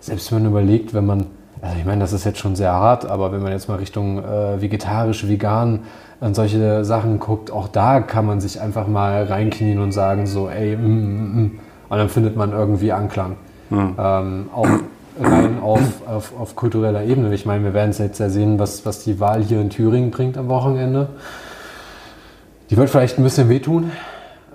Selbst 0.00 0.30
wenn 0.32 0.42
man 0.42 0.52
überlegt, 0.52 0.94
wenn 0.94 1.06
man, 1.06 1.26
also 1.60 1.76
ich 1.78 1.84
meine, 1.84 2.00
das 2.00 2.12
ist 2.12 2.24
jetzt 2.24 2.38
schon 2.38 2.56
sehr 2.56 2.72
hart, 2.72 3.06
aber 3.06 3.32
wenn 3.32 3.42
man 3.42 3.52
jetzt 3.52 3.68
mal 3.68 3.76
Richtung 3.76 4.18
äh, 4.18 4.60
vegetarisch, 4.60 5.26
vegan 5.28 5.80
an 6.20 6.34
solche 6.34 6.84
Sachen 6.84 7.18
guckt, 7.18 7.50
auch 7.50 7.68
da 7.68 8.00
kann 8.00 8.26
man 8.26 8.40
sich 8.40 8.60
einfach 8.60 8.86
mal 8.86 9.24
reinknien 9.24 9.78
und 9.78 9.92
sagen 9.92 10.26
so, 10.26 10.48
ey, 10.48 10.76
mm, 10.76 10.80
mm, 10.80 11.42
mm. 11.42 11.60
und 11.88 11.98
dann 11.98 12.08
findet 12.08 12.36
man 12.36 12.52
irgendwie 12.52 12.92
Anklang. 12.92 13.36
Mhm. 13.70 13.94
Ähm, 13.98 14.50
auch 14.54 14.68
rein 15.20 15.60
auf, 15.60 16.06
auf, 16.06 16.32
auf, 16.38 16.56
kultureller 16.56 17.04
Ebene. 17.04 17.32
Ich 17.34 17.46
meine, 17.46 17.64
wir 17.64 17.74
werden 17.74 17.90
es 17.90 17.98
jetzt 17.98 18.18
ja 18.18 18.28
sehen, 18.28 18.58
was, 18.58 18.84
was 18.84 19.04
die 19.04 19.20
Wahl 19.20 19.42
hier 19.42 19.60
in 19.60 19.70
Thüringen 19.70 20.10
bringt 20.10 20.36
am 20.36 20.48
Wochenende. 20.48 21.08
Die 22.70 22.76
wird 22.76 22.90
vielleicht 22.90 23.18
ein 23.18 23.24
bisschen 23.24 23.48
wehtun, 23.48 23.92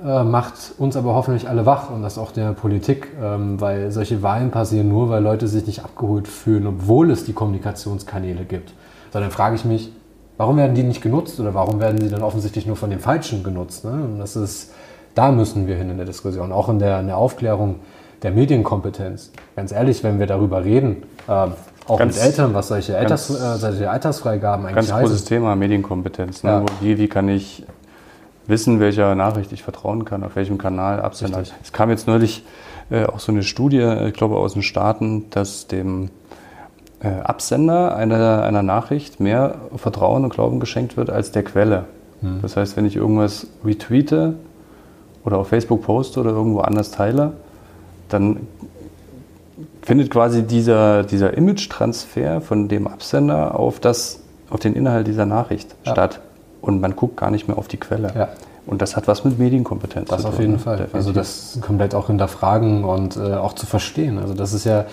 äh, 0.05 0.23
macht 0.23 0.73
uns 0.77 0.95
aber 0.95 1.13
hoffentlich 1.13 1.49
alle 1.49 1.65
wach 1.65 1.89
und 1.89 2.01
das 2.01 2.17
auch 2.17 2.31
der 2.31 2.53
Politik, 2.53 3.07
ähm, 3.21 3.59
weil 3.59 3.91
solche 3.91 4.21
Wahlen 4.21 4.51
passieren 4.51 4.89
nur, 4.89 5.09
weil 5.09 5.21
Leute 5.21 5.47
sich 5.47 5.65
nicht 5.65 5.83
abgeholt 5.83 6.27
fühlen, 6.27 6.67
obwohl 6.67 7.11
es 7.11 7.25
die 7.25 7.33
Kommunikationskanäle 7.33 8.45
gibt. 8.45 8.73
Sondern 9.11 9.31
frage 9.31 9.55
ich 9.55 9.65
mich, 9.65 9.91
warum 10.37 10.57
werden 10.57 10.75
die 10.75 10.83
nicht 10.83 11.01
genutzt 11.01 11.39
oder 11.39 11.53
warum 11.53 11.79
werden 11.79 11.99
sie 11.99 12.09
dann 12.09 12.23
offensichtlich 12.23 12.65
nur 12.65 12.75
von 12.75 12.89
den 12.89 12.99
Falschen 12.99 13.43
genutzt? 13.43 13.83
Ne? 13.83 13.91
Und 13.91 14.19
das 14.19 14.35
ist, 14.35 14.71
da 15.15 15.31
müssen 15.31 15.67
wir 15.67 15.75
hin 15.75 15.89
in 15.89 15.97
der 15.97 16.05
Diskussion, 16.05 16.51
auch 16.51 16.69
in 16.69 16.79
der, 16.79 17.01
in 17.01 17.07
der 17.07 17.17
Aufklärung 17.17 17.75
der 18.23 18.31
Medienkompetenz. 18.31 19.31
Ganz 19.55 19.71
ehrlich, 19.71 20.03
wenn 20.03 20.19
wir 20.19 20.27
darüber 20.27 20.63
reden, 20.63 21.03
äh, 21.27 21.47
auch 21.87 21.97
ganz, 21.97 22.15
mit 22.15 22.23
Eltern, 22.23 22.53
was 22.53 22.67
solche, 22.67 22.97
Alters, 22.97 23.29
äh, 23.29 23.57
solche 23.57 23.89
Altersfreigaben 23.89 24.65
eigentlich 24.65 24.89
Ganz 24.89 25.01
großes 25.01 25.25
Thema, 25.25 25.55
Medienkompetenz. 25.55 26.43
Ne? 26.43 26.49
Ja. 26.51 26.65
Wie, 26.81 26.97
wie 26.97 27.07
kann 27.07 27.27
ich 27.27 27.65
wissen, 28.49 28.79
welcher 28.79 29.15
Nachricht 29.15 29.51
ich 29.51 29.63
vertrauen 29.63 30.05
kann, 30.05 30.23
auf 30.23 30.35
welchem 30.35 30.57
Kanal 30.57 31.01
Absender. 31.01 31.39
Richtig. 31.39 31.57
Es 31.63 31.71
kam 31.71 31.89
jetzt 31.89 32.07
neulich 32.07 32.43
äh, 32.89 33.05
auch 33.05 33.19
so 33.19 33.31
eine 33.31 33.43
Studie, 33.43 33.77
äh, 33.77 34.09
ich 34.09 34.13
glaube 34.13 34.37
aus 34.37 34.53
den 34.53 34.63
Staaten, 34.63 35.29
dass 35.29 35.67
dem 35.67 36.09
äh, 37.01 37.07
Absender 37.07 37.95
einer, 37.95 38.43
einer 38.43 38.63
Nachricht 38.63 39.19
mehr 39.19 39.55
Vertrauen 39.75 40.23
und 40.23 40.33
Glauben 40.33 40.59
geschenkt 40.59 40.97
wird 40.97 41.09
als 41.09 41.31
der 41.31 41.43
Quelle. 41.43 41.85
Hm. 42.21 42.39
Das 42.41 42.57
heißt, 42.57 42.75
wenn 42.75 42.85
ich 42.85 42.95
irgendwas 42.95 43.47
retweete 43.63 44.35
oder 45.23 45.37
auf 45.37 45.49
Facebook 45.49 45.83
poste 45.83 46.19
oder 46.19 46.31
irgendwo 46.31 46.59
anders 46.59 46.91
teile, 46.91 47.33
dann 48.09 48.47
findet 49.81 50.09
quasi 50.11 50.43
dieser, 50.43 51.03
dieser 51.03 51.35
Image-Transfer 51.35 52.41
von 52.41 52.67
dem 52.67 52.87
Absender 52.87 53.57
auf, 53.57 53.79
das, 53.79 54.21
auf 54.49 54.59
den 54.59 54.73
Inhalt 54.73 55.07
dieser 55.07 55.25
Nachricht 55.25 55.75
ja. 55.85 55.93
statt 55.93 56.21
und 56.61 56.81
man 56.81 56.95
guckt 56.95 57.17
gar 57.17 57.31
nicht 57.31 57.47
mehr 57.47 57.57
auf 57.57 57.67
die 57.67 57.77
Quelle. 57.77 58.11
Ja. 58.15 58.29
Und 58.65 58.81
das 58.81 58.95
hat 58.95 59.07
was 59.07 59.23
mit 59.23 59.39
Medienkompetenz 59.39 60.09
das 60.09 60.21
zu 60.21 60.23
tun. 60.23 60.31
Das 60.31 60.33
auf 60.35 60.39
jeden 60.39 60.53
ne? 60.53 60.59
Fall. 60.59 60.77
Definitiv. 60.77 60.95
Also 60.95 61.11
das 61.11 61.59
komplett 61.61 61.95
auch 61.95 62.07
hinterfragen 62.07 62.83
und 62.83 63.17
äh, 63.17 63.33
auch 63.33 63.53
zu 63.53 63.65
verstehen. 63.65 64.19
Also 64.19 64.33
das 64.33 64.53
ist 64.53 64.65
ja 64.65 64.85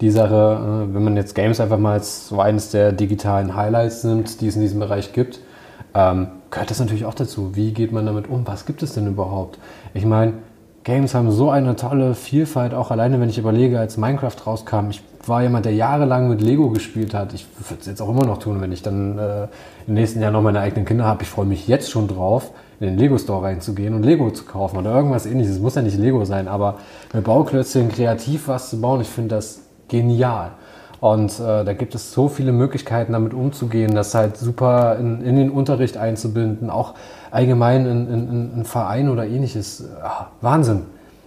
die 0.00 0.10
Sache, 0.10 0.86
äh, 0.90 0.94
wenn 0.94 1.02
man 1.02 1.16
jetzt 1.16 1.34
Games 1.34 1.60
einfach 1.60 1.78
mal 1.78 1.94
als 1.94 2.28
so 2.28 2.40
eines 2.40 2.70
der 2.70 2.92
digitalen 2.92 3.56
Highlights 3.56 4.04
nimmt, 4.04 4.40
die 4.40 4.48
es 4.48 4.56
in 4.56 4.62
diesem 4.62 4.80
Bereich 4.80 5.12
gibt, 5.12 5.40
ähm, 5.94 6.28
gehört 6.50 6.70
das 6.70 6.80
natürlich 6.80 7.04
auch 7.06 7.14
dazu. 7.14 7.54
Wie 7.54 7.72
geht 7.72 7.92
man 7.92 8.06
damit 8.06 8.28
um? 8.28 8.46
Was 8.46 8.66
gibt 8.66 8.82
es 8.82 8.94
denn 8.94 9.06
überhaupt? 9.06 9.58
Ich 9.94 10.04
meine, 10.04 10.34
Games 10.84 11.14
haben 11.14 11.30
so 11.32 11.48
eine 11.48 11.76
tolle 11.76 12.14
Vielfalt, 12.14 12.74
auch 12.74 12.90
alleine 12.90 13.18
wenn 13.18 13.30
ich 13.30 13.38
überlege, 13.38 13.80
als 13.80 13.96
Minecraft 13.96 14.36
rauskam. 14.46 14.90
Ich 14.90 15.02
war 15.26 15.42
jemand, 15.42 15.64
der 15.64 15.72
jahrelang 15.72 16.28
mit 16.28 16.42
Lego 16.42 16.68
gespielt 16.68 17.14
hat. 17.14 17.32
Ich 17.32 17.46
würde 17.58 17.80
es 17.80 17.86
jetzt 17.86 18.02
auch 18.02 18.10
immer 18.10 18.26
noch 18.26 18.36
tun, 18.36 18.60
wenn 18.60 18.70
ich 18.70 18.82
dann 18.82 19.18
äh, 19.18 19.46
im 19.86 19.94
nächsten 19.94 20.20
Jahr 20.20 20.30
noch 20.30 20.42
meine 20.42 20.60
eigenen 20.60 20.84
Kinder 20.84 21.06
habe. 21.06 21.22
Ich 21.22 21.30
freue 21.30 21.46
mich 21.46 21.66
jetzt 21.66 21.90
schon 21.90 22.06
drauf, 22.06 22.50
in 22.80 22.86
den 22.88 22.98
Lego 22.98 23.16
Store 23.16 23.42
reinzugehen 23.42 23.94
und 23.94 24.02
Lego 24.02 24.30
zu 24.30 24.44
kaufen 24.44 24.76
oder 24.76 24.94
irgendwas 24.94 25.24
ähnliches. 25.24 25.54
Es 25.54 25.60
muss 25.60 25.74
ja 25.74 25.80
nicht 25.80 25.96
Lego 25.96 26.22
sein, 26.26 26.48
aber 26.48 26.76
mit 27.14 27.24
Bauklötzchen 27.24 27.88
kreativ 27.90 28.48
was 28.48 28.68
zu 28.68 28.78
bauen, 28.78 29.00
ich 29.00 29.08
finde 29.08 29.36
das 29.36 29.62
genial. 29.88 30.50
Und 31.04 31.38
äh, 31.38 31.66
da 31.66 31.74
gibt 31.74 31.94
es 31.94 32.14
so 32.14 32.28
viele 32.30 32.50
Möglichkeiten, 32.50 33.12
damit 33.12 33.34
umzugehen, 33.34 33.94
das 33.94 34.14
halt 34.14 34.38
super 34.38 34.96
in, 34.98 35.20
in 35.20 35.36
den 35.36 35.50
Unterricht 35.50 35.98
einzubinden, 35.98 36.70
auch 36.70 36.94
allgemein 37.30 37.84
in, 37.84 38.08
in, 38.08 38.52
in 38.56 38.64
Verein 38.64 39.10
oder 39.10 39.26
ähnliches. 39.26 39.84
Ja, 40.02 40.28
Wahnsinn. 40.40 40.84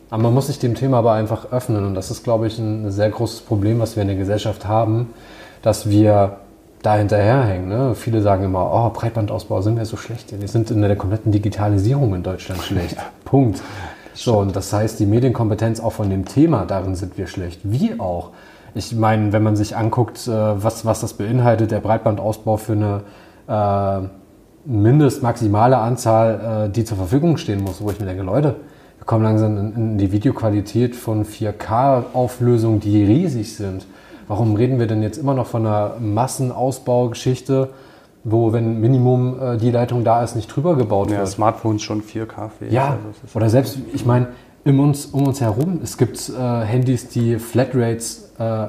Aber 0.10 0.24
man 0.24 0.34
muss 0.34 0.48
sich 0.48 0.58
dem 0.58 0.74
Thema 0.74 0.98
aber 0.98 1.12
einfach 1.12 1.52
öffnen. 1.52 1.86
Und 1.86 1.94
das 1.94 2.10
ist, 2.10 2.24
glaube 2.24 2.48
ich, 2.48 2.58
ein 2.58 2.90
sehr 2.90 3.12
großes 3.12 3.42
Problem, 3.42 3.80
was 3.80 3.96
wir 3.96 4.02
in 4.02 4.08
der 4.08 4.18
Gesellschaft 4.18 4.68
haben, 4.68 5.14
dass 5.62 5.88
wir 5.88 6.38
da 6.82 6.96
hinterherhängen. 6.96 7.70
Ne? 7.70 7.94
Viele 7.94 8.24
sagen 8.24 8.46
immer, 8.46 8.72
oh, 8.74 8.90
Breitbandausbau 8.90 9.62
sind 9.62 9.78
wir 9.78 9.86
so 9.86 9.96
schlecht. 9.96 10.34
Wir 10.42 10.48
sind 10.48 10.72
in 10.72 10.82
der 10.82 10.96
kompletten 10.96 11.32
Digitalisierung 11.32 12.16
in 12.16 12.24
Deutschland 12.24 12.64
schlecht. 12.64 12.98
Punkt. 13.26 13.62
So, 14.16 14.40
und 14.40 14.56
das 14.56 14.74
heißt, 14.74 15.00
die 15.00 15.06
Medienkompetenz 15.06 15.80
auch 15.80 15.94
von 15.94 16.10
dem 16.10 16.26
Thema, 16.26 16.66
darin 16.66 16.96
sind 16.96 17.16
wir 17.20 17.28
schlecht. 17.28 17.60
Wie 17.62 18.00
auch. 18.00 18.32
Ich 18.76 18.96
meine, 18.96 19.34
wenn 19.34 19.44
man 19.44 19.56
sich 19.56 19.76
anguckt, 19.76 20.28
äh, 20.28 20.32
was, 20.32 20.86
was 20.86 21.02
das 21.02 21.14
beinhaltet, 21.14 21.72
der 21.72 21.80
Breitbandausbau 21.80 22.58
für 22.58 22.74
eine 22.74 23.02
äh, 23.48 24.08
mindest-maximale 24.66 25.78
Anzahl, 25.78 26.68
äh, 26.68 26.70
die 26.70 26.84
zur 26.84 26.98
Verfügung 26.98 27.38
stehen 27.38 27.64
muss, 27.64 27.82
wo 27.82 27.90
ich 27.90 28.00
mir 28.00 28.06
denke, 28.06 28.24
Leute, 28.24 28.56
wir 28.98 29.06
kommen 29.06 29.24
langsam 29.24 29.58
in, 29.58 29.76
in 29.76 29.98
die 29.98 30.12
Videoqualität 30.12 30.96
von 30.96 31.26
4K-Auflösungen, 31.26 32.80
die 32.80 33.04
riesig 33.04 33.56
sind. 33.56 33.88
Warum 34.28 34.56
reden 34.56 34.80
wir 34.80 34.88
denn 34.88 35.02
jetzt 35.02 35.18
immer 35.18 35.34
noch 35.34 35.48
von 35.48 35.66
einer 35.66 35.94
Massenausbaugeschichte, 36.00 37.70
wo, 38.26 38.52
wenn 38.52 38.82
Minimum 38.82 39.40
äh, 39.40 39.58
die 39.58 39.72
Leitung 39.72 40.04
da 40.04 40.22
ist, 40.22 40.36
nicht 40.36 40.54
drüber 40.54 40.76
gebaut 40.76 41.10
ja, 41.10 41.20
wird? 41.20 41.30
Smartphones 41.30 41.82
schon 41.82 42.02
4K-fähig. 42.02 42.72
Ja, 42.72 42.98
also 43.08 43.38
oder 43.38 43.50
selbst, 43.50 43.80
ich 43.94 44.06
meine, 44.06 44.28
um 44.68 44.80
uns, 44.80 45.06
um 45.08 45.28
uns 45.28 45.42
herum, 45.42 45.80
es 45.84 45.98
gibt 45.98 46.30
äh, 46.30 46.62
Handys, 46.66 47.10
die 47.10 47.40
Flatrates, 47.40 48.32
äh, 48.40 48.68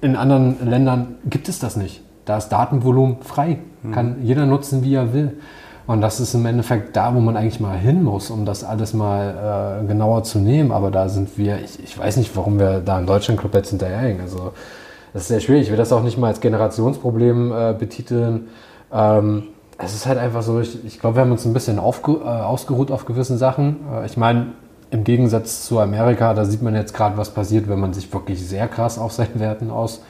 in 0.00 0.16
anderen 0.16 0.68
Ländern 0.68 1.16
gibt 1.24 1.48
es 1.48 1.58
das 1.58 1.76
nicht. 1.76 2.02
Da 2.24 2.36
ist 2.38 2.48
Datenvolumen 2.48 3.18
frei, 3.22 3.58
mhm. 3.82 3.92
kann 3.92 4.16
jeder 4.22 4.46
nutzen, 4.46 4.82
wie 4.84 4.94
er 4.94 5.12
will. 5.12 5.38
Und 5.86 6.00
das 6.00 6.18
ist 6.18 6.32
im 6.34 6.46
Endeffekt 6.46 6.96
da, 6.96 7.14
wo 7.14 7.20
man 7.20 7.36
eigentlich 7.36 7.60
mal 7.60 7.76
hin 7.76 8.02
muss, 8.02 8.30
um 8.30 8.46
das 8.46 8.64
alles 8.64 8.94
mal 8.94 9.82
äh, 9.82 9.86
genauer 9.86 10.24
zu 10.24 10.38
nehmen. 10.38 10.72
Aber 10.72 10.90
da 10.90 11.08
sind 11.08 11.36
wir, 11.36 11.58
ich, 11.62 11.82
ich, 11.82 11.98
weiß 11.98 12.16
nicht, 12.16 12.34
warum 12.36 12.58
wir 12.58 12.80
da 12.80 12.98
im 12.98 13.06
Deutschlandclub 13.06 13.54
jetzt 13.54 13.70
hinterherhängen. 13.70 14.22
Also 14.22 14.52
das 15.12 15.22
ist 15.22 15.28
sehr 15.28 15.40
schwierig. 15.40 15.64
Ich 15.64 15.70
will 15.70 15.76
das 15.76 15.92
auch 15.92 16.02
nicht 16.02 16.16
mal 16.16 16.28
als 16.28 16.40
Generationsproblem 16.40 17.52
äh, 17.52 17.74
betiteln. 17.78 18.48
Ähm, 18.92 19.44
es 19.76 19.94
ist 19.94 20.06
halt 20.06 20.18
einfach 20.18 20.42
so, 20.42 20.60
ich, 20.60 20.84
ich 20.86 21.00
glaube, 21.00 21.16
wir 21.16 21.22
haben 21.22 21.32
uns 21.32 21.44
ein 21.44 21.52
bisschen 21.52 21.78
aufge, 21.78 22.12
äh, 22.12 22.24
ausgeruht 22.24 22.90
auf 22.90 23.04
gewissen 23.04 23.36
Sachen. 23.36 23.76
Äh, 23.92 24.06
ich 24.06 24.16
meine, 24.16 24.46
im 24.94 25.02
Gegensatz 25.02 25.66
zu 25.66 25.80
Amerika, 25.80 26.34
da 26.34 26.44
sieht 26.44 26.62
man 26.62 26.74
jetzt 26.74 26.94
gerade, 26.94 27.16
was 27.16 27.30
passiert, 27.30 27.68
wenn 27.68 27.80
man 27.80 27.92
sich 27.92 28.12
wirklich 28.12 28.46
sehr 28.46 28.68
krass 28.68 28.96
auf 28.96 29.12
seinen 29.12 29.40
Werten 29.40 29.70
aus 29.70 30.02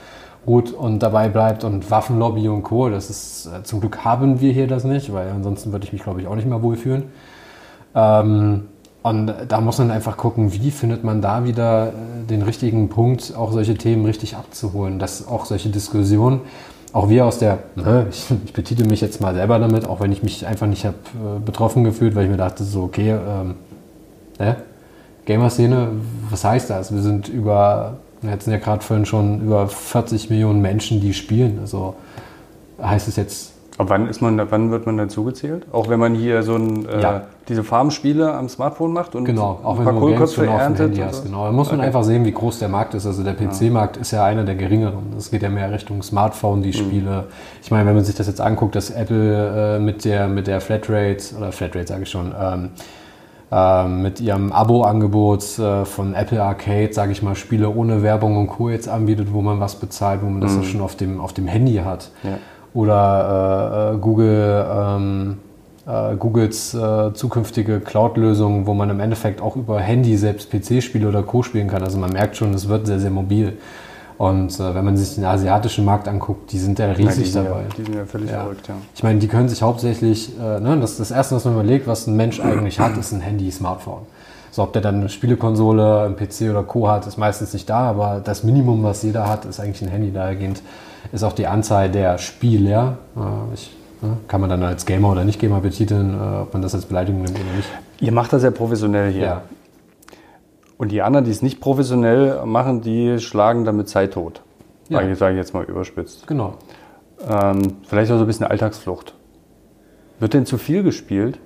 ruht 0.47 0.73
und 0.73 1.03
dabei 1.03 1.29
bleibt 1.29 1.65
und 1.65 1.91
Waffenlobby 1.91 2.49
und 2.49 2.63
Co. 2.65 2.91
Das 2.91 3.09
ist 3.09 3.47
äh, 3.47 3.63
zum 3.63 3.81
Glück 3.81 4.05
haben 4.05 4.43
wir 4.43 4.53
hier 4.53 4.67
das 4.67 4.85
nicht, 4.85 5.11
weil 5.13 5.31
ansonsten 5.31 5.73
würde 5.73 5.87
ich 5.87 5.95
mich, 5.95 6.03
glaube 6.03 6.21
ich, 6.21 6.27
auch 6.27 6.35
nicht 6.35 6.47
mehr 6.47 6.63
wohlfühlen. 6.63 7.05
Ähm, 7.95 8.69
und 9.03 9.33
da 9.49 9.61
muss 9.63 9.79
man 9.79 9.91
einfach 9.91 10.19
gucken, 10.19 10.53
wie 10.53 10.71
findet 10.71 11.03
man 11.03 11.23
da 11.23 11.47
wieder 11.47 11.89
äh, 11.89 12.27
den 12.29 12.43
richtigen 12.43 12.91
Punkt, 12.91 13.35
auch 13.35 13.53
solche 13.53 13.77
Themen 13.77 14.05
richtig 14.05 14.37
abzuholen, 14.37 14.99
dass 14.99 15.27
auch 15.27 15.47
solche 15.47 15.71
Diskussionen, 15.71 16.43
auch 16.93 17.09
wir 17.09 17.25
aus 17.25 17.39
der, 17.39 17.61
ne, 17.75 18.07
ich, 18.11 18.27
ich 18.45 18.53
betitel 18.53 18.87
mich 18.87 19.01
jetzt 19.01 19.23
mal 19.23 19.35
selber 19.35 19.59
damit, 19.59 19.89
auch 19.89 20.01
wenn 20.01 20.13
ich 20.13 20.23
mich 20.23 20.47
einfach 20.47 20.67
nicht 20.67 20.85
habe 20.85 20.97
äh, 21.15 21.41
betroffen 21.43 21.85
gefühlt, 21.85 22.15
weil 22.15 22.25
ich 22.25 22.31
mir 22.31 22.37
dachte, 22.37 22.65
so, 22.65 22.83
okay, 22.83 23.13
ähm, 23.13 23.55
ne? 24.39 24.57
Gamer-Szene, 25.27 25.89
was 26.31 26.45
heißt 26.45 26.71
das? 26.71 26.93
Wir 26.93 27.03
sind 27.03 27.29
über 27.29 27.99
wir 28.25 28.33
hatten 28.33 28.51
ja 28.51 28.57
gerade 28.57 28.83
vorhin 28.83 29.05
schon 29.05 29.43
über 29.43 29.69
40 29.69 30.31
Millionen 30.31 30.63
Menschen, 30.63 31.01
die 31.01 31.13
spielen. 31.13 31.59
Also 31.61 31.95
heißt 32.83 33.07
es 33.07 33.17
jetzt. 33.17 33.53
Aber 33.77 33.91
wann, 33.91 34.09
ist 34.09 34.23
man, 34.23 34.41
wann 34.51 34.71
wird 34.71 34.87
man 34.87 34.97
dazu 34.97 35.25
gezählt? 35.25 35.67
Auch 35.73 35.89
wenn 35.89 35.99
man 35.99 36.15
hier 36.15 36.43
so 36.45 36.55
ein, 36.55 36.89
äh, 36.89 37.03
ja. 37.03 37.23
diese 37.49 37.65
Farmspiele 37.65 38.33
am 38.33 38.49
Smartphone 38.49 38.93
macht 38.93 39.17
und 39.17 39.25
genau, 39.25 39.59
auch 39.65 39.79
wenn 39.79 39.81
ein 39.81 39.85
paar 39.93 40.01
Kohlköpfe 40.01 40.47
erntet? 40.47 40.99
Hast, 41.03 41.17
so? 41.17 41.23
Genau, 41.25 41.47
da 41.47 41.53
muss 41.53 41.71
man 41.71 41.81
okay. 41.81 41.89
einfach 41.89 42.05
sehen, 42.05 42.25
wie 42.25 42.31
groß 42.31 42.61
der 42.61 42.69
Markt 42.69 42.95
ist. 42.95 43.05
Also 43.05 43.25
der 43.25 43.35
PC-Markt 43.35 43.97
ist 43.97 44.13
ja 44.13 44.25
einer 44.25 44.45
der 44.45 44.55
geringeren. 44.55 45.15
Es 45.19 45.31
geht 45.31 45.43
ja 45.43 45.51
mehr 45.51 45.73
Richtung 45.73 46.03
Smartphone, 46.03 46.63
die 46.63 46.69
mhm. 46.69 46.73
Spiele. 46.73 47.25
Ich 47.63 47.71
meine, 47.73 47.85
wenn 47.87 47.97
man 47.97 48.05
sich 48.05 48.15
das 48.15 48.29
jetzt 48.29 48.41
anguckt, 48.41 48.77
dass 48.77 48.91
Apple 48.91 49.77
äh, 49.77 49.79
mit, 49.81 50.05
der, 50.05 50.29
mit 50.29 50.47
der 50.47 50.61
Flatrate, 50.61 51.35
oder 51.37 51.51
Flatrate 51.51 51.89
sage 51.89 52.05
ich 52.05 52.11
schon, 52.11 52.33
ähm, 52.41 52.65
äh, 52.65 52.69
mit 53.51 54.21
ihrem 54.21 54.51
Abo-Angebot 54.53 55.59
äh, 55.59 55.85
von 55.85 56.15
Apple 56.15 56.43
Arcade, 56.43 56.93
sage 56.93 57.13
ich 57.13 57.23
mal, 57.23 57.35
Spiele 57.37 57.69
ohne 57.71 58.03
Werbung 58.03 58.37
und 58.37 58.49
Co. 58.49 58.69
jetzt 58.71 58.89
anbietet, 58.89 59.29
wo 59.33 59.43
man 59.43 59.61
was 59.61 59.77
bezahlt, 59.77 60.23
wo 60.23 60.29
man 60.31 60.41
das 60.41 60.53
Mhm. 60.57 60.65
schon 60.65 60.81
auf 60.81 60.97
dem, 60.97 61.21
auf 61.21 61.33
dem 61.33 61.47
Handy 61.47 61.77
hat. 61.77 62.11
Ja. 62.25 62.39
Oder 62.73 63.93
äh, 63.93 63.95
äh, 63.95 63.99
Google, 63.99 64.67
ähm, 64.77 65.37
äh, 65.87 66.17
Googles 66.17 66.75
äh, 66.75 67.13
zukünftige 67.15 67.79
Cloud-Lösung, 67.81 68.67
wo 68.67 68.75
man 68.75 68.91
im 68.91 68.99
Endeffekt 68.99 69.41
auch 69.41 69.55
über 69.55 69.79
Handy 69.81 70.17
selbst 70.17 70.51
PC-Spiele 70.51 71.07
oder 71.09 71.23
Co. 71.23 71.43
spielen 71.45 71.69
kann. 71.69 71.83
Also 71.85 71.99
man 71.99 72.11
merkt 72.13 72.37
schon, 72.37 72.53
es 72.55 72.69
wird 72.69 72.87
sehr, 72.87 72.99
sehr 72.99 73.11
mobil. 73.11 73.53
Und 74.17 74.59
äh, 74.61 74.75
wenn 74.75 74.85
man 74.85 74.97
sich 74.97 75.17
den 75.17 75.25
asiatischen 75.25 75.85
Markt 75.85 76.07
anguckt, 76.07 76.53
die 76.53 76.59
sind 76.59 76.79
ja 76.79 76.87
Ja, 76.87 76.93
riesig 76.93 77.25
die, 77.25 77.31
sind 77.31 77.47
dabei. 77.47 77.63
ja, 77.63 77.69
die 77.77 77.83
sind 77.85 77.95
ja 77.97 78.05
völlig 78.05 78.31
Ja. 78.31 78.43
verrückt, 78.43 78.69
ja. 78.69 78.75
Ich 78.95 79.03
meine, 79.03 79.19
die 79.19 79.27
können 79.29 79.49
sich 79.49 79.61
hauptsächlich, 79.63 80.31
äh, 80.39 80.61
ne, 80.61 80.79
das, 80.81 80.97
das 80.99 81.11
Erste, 81.11 81.35
was 81.35 81.45
man 81.45 81.55
überlegt, 81.55 81.87
was 81.87 82.07
ein 82.07 82.17
Mensch 82.17 82.39
eigentlich 82.41 82.79
hat, 82.79 82.97
ist 82.97 83.13
ein 83.13 83.21
Handy, 83.21 83.51
Smartphone. 83.51 84.03
So, 84.53 84.63
ob 84.63 84.73
der 84.73 84.83
dann 84.83 84.97
eine 84.97 85.09
Spielekonsole, 85.09 86.03
ein 86.05 86.15
PC 86.17 86.49
oder 86.51 86.63
Co. 86.63 86.89
hat, 86.89 87.09
ist 87.09 87.17
meistens 87.19 87.53
nicht 87.55 87.69
da, 87.69 87.81
aber 87.91 88.21
das 88.23 88.45
Minimum, 88.45 88.85
was 88.85 89.03
jeder 89.03 89.29
hat, 89.29 89.45
ist 89.47 89.59
eigentlich 89.59 89.83
ein 89.83 89.89
Handy. 89.89 90.13
Dahergehend 90.13 90.63
ist 91.13 91.25
auch 91.25 91.33
die 91.33 91.49
Anzahl 91.49 91.91
der 91.91 92.19
Spieler, 92.19 92.99
äh, 93.17 93.21
ich, 93.55 93.75
ne, 94.01 94.11
kann 94.29 94.41
man 94.41 94.49
dann 94.51 94.63
als 94.63 94.87
Gamer 94.87 95.11
oder 95.11 95.25
Nicht-Gamer 95.25 95.59
betiteln, 95.61 96.15
äh, 96.15 96.43
ob 96.43 96.53
man 96.53 96.63
das 96.63 96.73
als 96.73 96.85
Beleidigung 96.87 97.23
nimmt 97.23 97.35
oder 97.37 97.57
nicht. 97.57 97.69
Ihr 98.01 98.13
macht 98.13 98.33
das 98.33 98.45
ja 98.45 98.53
professionell 98.53 99.11
hier. 99.13 99.23
Ja. 99.25 99.43
Und 100.77 100.91
die 100.91 101.03
anderen, 101.03 101.25
die 101.25 101.31
es 101.31 101.43
nicht 101.43 101.61
professionell 101.61 102.45
machen, 102.47 102.81
die 102.81 103.19
schlagen 103.21 103.65
damit 103.65 103.89
Zeit 103.89 104.15
tot. 104.15 104.43
Ja. 104.89 104.99
Sage 104.99 105.13
ich, 105.13 105.19
sage 105.19 105.35
ich 105.35 105.39
jetzt 105.39 105.55
mal 105.55 105.65
überspitzt. 105.65 106.27
Genau. 106.27 106.55
Ähm, 107.29 107.77
vielleicht 107.87 108.11
auch 108.11 108.17
so 108.17 108.25
ein 108.25 108.27
bisschen 108.27 108.47
Alltagsflucht. 108.47 109.15
Wird 110.19 110.35
denn 110.35 110.47
zu 110.47 110.59
viel 110.59 110.83
gespielt? 110.83 111.39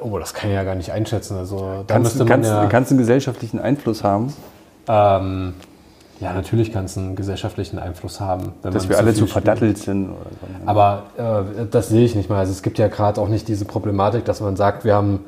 Oh, 0.00 0.18
das 0.18 0.34
kann 0.34 0.50
ich 0.50 0.54
ja 0.54 0.64
gar 0.64 0.74
nicht 0.74 0.92
einschätzen. 0.92 1.38
Also, 1.38 1.84
da 1.86 1.94
Kannst, 1.94 2.16
müsste 2.16 2.18
man 2.18 2.28
kannst, 2.28 2.50
ja, 2.50 2.66
kannst 2.66 2.90
einen 2.90 2.98
gesellschaftlichen 2.98 3.58
Einfluss 3.58 4.04
haben, 4.04 4.34
ähm, 4.86 5.54
ja, 6.20 6.32
natürlich 6.32 6.72
kann 6.72 6.84
es 6.86 6.96
einen 6.96 7.16
gesellschaftlichen 7.16 7.78
Einfluss 7.78 8.20
haben. 8.20 8.52
Dass 8.62 8.74
man 8.74 8.88
wir 8.90 8.98
alle 8.98 9.06
viel 9.08 9.14
zu 9.14 9.26
spielt. 9.26 9.44
verdattelt 9.44 9.78
sind? 9.78 10.10
Oder 10.10 10.30
so. 10.30 10.66
Aber 10.66 11.02
äh, 11.16 11.66
das 11.70 11.88
sehe 11.88 12.04
ich 12.04 12.14
nicht 12.14 12.28
mal. 12.30 12.38
Also 12.38 12.52
es 12.52 12.62
gibt 12.62 12.78
ja 12.78 12.88
gerade 12.88 13.20
auch 13.20 13.28
nicht 13.28 13.48
diese 13.48 13.64
Problematik, 13.64 14.24
dass 14.24 14.40
man 14.40 14.56
sagt, 14.56 14.84
wir 14.84 14.94
haben 14.94 15.20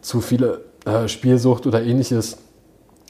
zu 0.00 0.20
viele 0.20 0.60
äh, 0.84 1.08
Spielsucht 1.08 1.66
oder 1.66 1.82
ähnliches. 1.82 2.38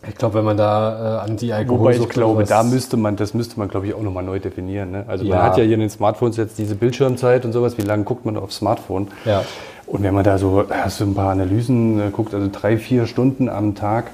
Ich 0.08 0.14
glaube, 0.14 0.34
wenn 0.36 0.44
man 0.44 0.56
da 0.56 1.18
äh, 1.24 1.30
an 1.30 1.36
die 1.36 1.52
Alkoholsucht 1.52 1.80
Wobei 2.00 2.04
ich 2.04 2.08
glaube, 2.10 2.44
da 2.44 2.62
müsste 2.62 2.96
man, 2.96 3.16
das 3.16 3.34
müsste 3.34 3.58
man, 3.58 3.68
glaube 3.68 3.88
ich, 3.88 3.94
auch 3.94 4.02
nochmal 4.02 4.22
neu 4.22 4.38
definieren. 4.38 4.92
Ne? 4.92 5.04
Also 5.08 5.24
man 5.24 5.38
Ja. 5.38 5.42
hat 5.42 5.58
ja 5.58 5.64
hier 5.64 5.74
in 5.74 5.80
den 5.80 5.90
Smartphones 5.90 6.36
jetzt 6.36 6.56
diese 6.56 6.76
Bildschirmzeit 6.76 7.44
und 7.44 7.52
sowas. 7.52 7.76
Wie 7.78 7.82
lange 7.82 8.04
guckt 8.04 8.24
man 8.24 8.36
aufs 8.36 8.56
Smartphone? 8.58 9.08
Ja. 9.24 9.42
Und 9.86 10.02
wenn 10.04 10.14
man 10.14 10.22
da 10.22 10.38
so, 10.38 10.64
hast 10.70 11.00
du 11.00 11.04
ein 11.04 11.14
paar 11.14 11.30
Analysen 11.32 11.98
äh, 11.98 12.10
guckt, 12.10 12.32
also 12.32 12.48
drei, 12.52 12.76
vier 12.76 13.06
Stunden 13.06 13.48
am 13.48 13.74
Tag 13.74 14.12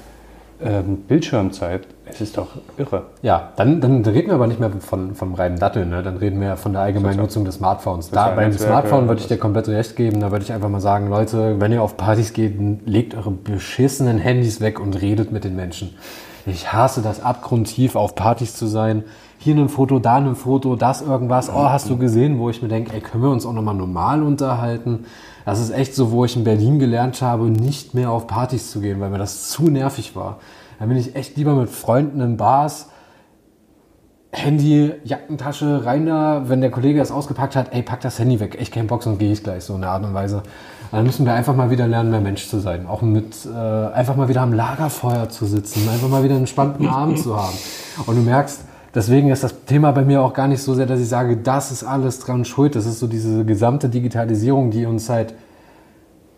ähm, 0.63 0.97
Bildschirmzeit, 1.07 1.85
es 2.07 2.21
ist 2.21 2.37
doch 2.37 2.47
irre. 2.77 3.03
Ja, 3.21 3.49
dann, 3.55 3.81
dann 3.81 4.05
reden 4.05 4.27
wir 4.27 4.35
aber 4.35 4.47
nicht 4.47 4.59
mehr 4.59 4.71
von, 4.79 5.15
vom 5.15 5.33
reinen 5.33 5.57
Datteln, 5.57 5.89
ne? 5.89 6.03
dann 6.03 6.17
reden 6.17 6.39
wir 6.39 6.55
von 6.55 6.73
der 6.73 6.81
allgemeinen 6.81 7.17
Nutzung 7.17 7.45
des 7.45 7.55
Smartphones. 7.55 8.11
Da, 8.11 8.29
beim 8.29 8.53
Smartphone 8.53 9.07
würde 9.07 9.21
ich 9.21 9.27
dir 9.27 9.37
komplett 9.37 9.67
recht 9.67 9.95
geben, 9.95 10.19
da 10.19 10.31
würde 10.31 10.43
ich 10.43 10.53
einfach 10.53 10.69
mal 10.69 10.81
sagen, 10.81 11.09
Leute, 11.09 11.59
wenn 11.59 11.71
ihr 11.71 11.81
auf 11.81 11.97
Partys 11.97 12.33
geht, 12.33 12.55
legt 12.85 13.15
eure 13.15 13.31
beschissenen 13.31 14.19
Handys 14.19 14.61
weg 14.61 14.79
und 14.79 15.01
redet 15.01 15.31
mit 15.31 15.43
den 15.43 15.55
Menschen. 15.55 15.95
Ich 16.45 16.71
hasse 16.71 17.01
das 17.01 17.21
abgrundtief, 17.23 17.95
auf 17.95 18.13
Partys 18.13 18.55
zu 18.55 18.67
sein. 18.67 19.03
Hier 19.39 19.55
ein 19.55 19.69
Foto, 19.69 19.99
da 19.99 20.17
ein 20.17 20.35
Foto, 20.35 20.75
das 20.75 21.01
irgendwas. 21.01 21.49
Oh, 21.49 21.69
hast 21.69 21.89
du 21.89 21.97
gesehen, 21.97 22.37
wo 22.37 22.49
ich 22.49 22.61
mir 22.61 22.67
denke, 22.67 22.93
ey, 22.93 23.01
können 23.01 23.23
wir 23.23 23.31
uns 23.31 23.45
auch 23.45 23.53
nochmal 23.53 23.75
normal 23.75 24.21
unterhalten? 24.21 25.05
Das 25.45 25.59
ist 25.59 25.71
echt 25.71 25.95
so, 25.95 26.11
wo 26.11 26.23
ich 26.25 26.35
in 26.35 26.43
Berlin 26.43 26.79
gelernt 26.79 27.21
habe, 27.21 27.45
nicht 27.45 27.93
mehr 27.93 28.11
auf 28.11 28.27
Partys 28.27 28.71
zu 28.71 28.79
gehen, 28.79 28.99
weil 28.99 29.09
mir 29.09 29.17
das 29.17 29.49
zu 29.49 29.63
nervig 29.69 30.15
war. 30.15 30.39
Da 30.79 30.85
bin 30.85 30.97
ich 30.97 31.15
echt 31.15 31.37
lieber 31.37 31.55
mit 31.55 31.69
Freunden 31.69 32.21
in 32.21 32.37
Bars, 32.37 32.89
Handy, 34.31 34.91
Jackentasche, 35.05 35.85
rein 35.85 36.05
da, 36.05 36.43
wenn 36.47 36.59
der 36.59 36.69
Kollege 36.69 36.99
das 36.99 37.11
ausgepackt 37.11 37.55
hat, 37.55 37.73
ey, 37.73 37.81
pack 37.81 38.01
das 38.01 38.19
Handy 38.19 38.39
weg, 38.39 38.59
echt 38.59 38.73
kein 38.73 38.87
Bock, 38.87 39.03
sonst 39.03 39.19
gehe 39.19 39.31
ich 39.31 39.43
gleich, 39.43 39.63
so 39.63 39.75
in 39.75 39.81
der 39.81 39.91
Art 39.91 40.03
und 40.03 40.13
Weise. 40.13 40.43
Dann 40.91 41.05
müssen 41.05 41.25
wir 41.25 41.33
einfach 41.33 41.55
mal 41.55 41.69
wieder 41.71 41.87
lernen, 41.87 42.11
mehr 42.11 42.21
Mensch 42.21 42.47
zu 42.47 42.59
sein. 42.59 42.85
Auch 42.85 43.01
mit, 43.01 43.45
äh, 43.45 43.49
einfach 43.49 44.15
mal 44.15 44.27
wieder 44.27 44.41
am 44.41 44.53
Lagerfeuer 44.53 45.29
zu 45.29 45.45
sitzen, 45.45 45.87
einfach 45.89 46.09
mal 46.09 46.23
wieder 46.23 46.33
einen 46.33 46.43
entspannten 46.43 46.87
Abend 46.87 47.19
zu 47.19 47.35
haben. 47.35 47.57
Und 48.05 48.15
du 48.15 48.21
merkst, 48.21 48.61
deswegen 48.93 49.29
ist 49.29 49.43
das 49.43 49.65
Thema 49.65 49.91
bei 49.91 50.03
mir 50.03 50.21
auch 50.21 50.33
gar 50.33 50.47
nicht 50.47 50.61
so 50.61 50.73
sehr, 50.73 50.85
dass 50.85 50.99
ich 50.99 51.09
sage, 51.09 51.37
das 51.37 51.71
ist 51.71 51.83
alles 51.83 52.19
dran 52.19 52.45
schuld. 52.45 52.75
Das 52.75 52.85
ist 52.85 52.99
so 52.99 53.07
diese 53.07 53.45
gesamte 53.45 53.89
Digitalisierung, 53.89 54.71
die 54.71 54.85
uns 54.85 55.09
halt 55.09 55.33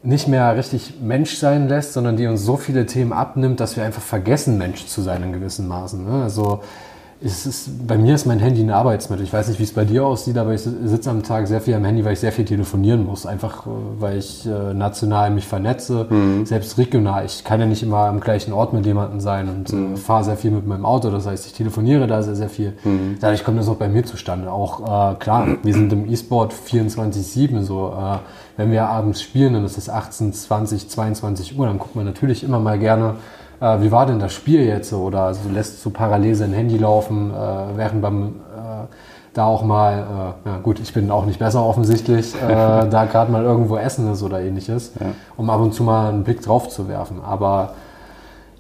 nicht 0.07 0.29
mehr 0.29 0.55
richtig 0.55 0.93
Mensch 1.01 1.35
sein 1.35 1.67
lässt, 1.67 1.91
sondern 1.91 2.15
die 2.15 2.27
uns 2.27 2.41
so 2.41 2.55
viele 2.55 2.85
Themen 2.85 3.11
abnimmt, 3.11 3.59
dass 3.59 3.75
wir 3.75 3.83
einfach 3.83 4.01
vergessen, 4.01 4.57
Mensch 4.57 4.85
zu 4.85 5.01
sein 5.01 5.21
in 5.21 5.33
gewissen 5.33 5.67
Maßen. 5.67 6.05
Ne? 6.05 6.23
Also 6.23 6.61
es 7.19 7.45
ist, 7.45 7.87
bei 7.87 7.97
mir 7.97 8.15
ist 8.15 8.25
mein 8.25 8.39
Handy 8.39 8.61
ein 8.61 8.69
Arbeitsmittel. 8.69 9.25
Ich 9.25 9.33
weiß 9.33 9.49
nicht, 9.49 9.59
wie 9.59 9.63
es 9.63 9.73
bei 9.73 9.83
dir 9.83 10.05
aussieht, 10.05 10.37
aber 10.37 10.53
ich 10.53 10.61
sitze 10.61 11.09
am 11.09 11.23
Tag 11.23 11.47
sehr 11.47 11.59
viel 11.59 11.73
am 11.73 11.83
Handy, 11.83 12.05
weil 12.05 12.13
ich 12.13 12.19
sehr 12.19 12.31
viel 12.31 12.45
telefonieren 12.45 13.05
muss. 13.05 13.25
Einfach, 13.25 13.65
äh, 13.65 13.69
weil 13.99 14.17
ich 14.19 14.45
äh, 14.45 14.73
national 14.73 15.31
mich 15.31 15.45
vernetze, 15.45 16.07
selbst 16.45 16.77
regional. 16.77 17.25
Ich 17.25 17.43
kann 17.43 17.59
ja 17.59 17.65
nicht 17.65 17.83
immer 17.83 18.05
am 18.05 18.21
gleichen 18.21 18.53
Ort 18.53 18.71
mit 18.71 18.85
jemandem 18.85 19.19
sein 19.19 19.49
und 19.49 19.73
äh, 19.73 19.97
fahre 19.97 20.23
sehr 20.23 20.37
viel 20.37 20.51
mit 20.51 20.65
meinem 20.67 20.85
Auto. 20.85 21.09
Das 21.09 21.25
heißt, 21.25 21.47
ich 21.47 21.53
telefoniere 21.53 22.07
da 22.07 22.23
sehr, 22.23 22.35
sehr 22.35 22.49
viel. 22.49 22.77
Dadurch 23.19 23.43
kommt 23.43 23.59
das 23.59 23.67
auch 23.67 23.75
bei 23.75 23.89
mir 23.89 24.05
zustande. 24.05 24.51
Auch 24.51 25.13
äh, 25.13 25.15
klar, 25.15 25.47
wir 25.63 25.73
sind 25.73 25.91
im 25.91 26.09
E-Sport 26.09 26.53
24-7 26.53 27.63
so. 27.63 27.93
Äh, 27.99 28.19
wenn 28.57 28.71
wir 28.71 28.87
abends 28.87 29.21
spielen, 29.21 29.53
dann 29.53 29.63
ist 29.63 29.77
es 29.77 29.89
18, 29.89 30.33
20, 30.33 30.89
22 30.89 31.57
Uhr, 31.57 31.67
dann 31.67 31.77
guckt 31.77 31.95
man 31.95 32.05
natürlich 32.05 32.43
immer 32.43 32.59
mal 32.59 32.77
gerne, 32.77 33.15
äh, 33.61 33.79
wie 33.81 33.91
war 33.91 34.05
denn 34.05 34.19
das 34.19 34.33
Spiel 34.33 34.61
jetzt? 34.61 34.91
Oder 34.93 35.21
also 35.21 35.49
lässt 35.49 35.81
so 35.81 35.91
parallel 35.91 36.35
sein 36.35 36.53
Handy 36.53 36.77
laufen, 36.77 37.31
äh, 37.31 37.77
während 37.77 38.01
beim 38.01 38.27
äh, 38.27 38.85
da 39.33 39.45
auch 39.45 39.63
mal, 39.63 40.33
äh, 40.45 40.49
ja 40.49 40.57
gut, 40.57 40.79
ich 40.79 40.93
bin 40.93 41.11
auch 41.11 41.25
nicht 41.25 41.39
besser 41.39 41.63
offensichtlich, 41.63 42.35
äh, 42.35 42.47
da 42.89 43.05
gerade 43.05 43.31
mal 43.31 43.43
irgendwo 43.43 43.77
essen 43.77 44.11
ist 44.11 44.23
oder 44.23 44.41
ähnliches, 44.41 44.93
um 45.37 45.49
ab 45.49 45.61
und 45.61 45.73
zu 45.73 45.83
mal 45.83 46.09
einen 46.09 46.23
Blick 46.23 46.41
drauf 46.41 46.69
zu 46.69 46.87
werfen. 46.87 47.21
Aber 47.23 47.73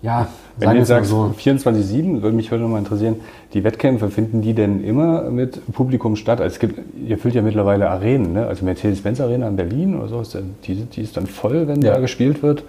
ja, 0.01 0.27
Wenn 0.57 0.69
du 0.71 0.75
jetzt 0.77 0.87
sagst, 0.87 1.09
so. 1.09 1.33
24-7, 1.37 2.21
würde 2.21 2.35
mich 2.35 2.51
heute 2.51 2.61
noch 2.63 2.69
mal 2.69 2.79
interessieren, 2.79 3.15
die 3.53 3.63
Wettkämpfe, 3.63 4.09
finden 4.09 4.41
die 4.41 4.53
denn 4.53 4.83
immer 4.83 5.23
mit 5.31 5.61
Publikum 5.73 6.15
statt? 6.15 6.39
Also 6.41 6.53
es 6.53 6.59
gibt, 6.59 6.79
ihr 7.07 7.17
füllt 7.17 7.35
ja 7.35 7.41
mittlerweile 7.41 7.89
Arenen, 7.89 8.33
ne? 8.33 8.45
also 8.47 8.63
Mercedes-Benz 8.65 9.19
Arena 9.21 9.47
in 9.47 9.55
Berlin 9.55 9.95
oder 9.97 10.07
so, 10.07 10.21
ist 10.21 10.35
dann, 10.35 10.55
die, 10.65 10.75
die 10.85 11.01
ist 11.01 11.17
dann 11.17 11.25
voll, 11.27 11.67
wenn 11.67 11.81
Ja. 11.81 11.93
da 11.95 11.99
gespielt 11.99 12.43
wird. 12.43 12.63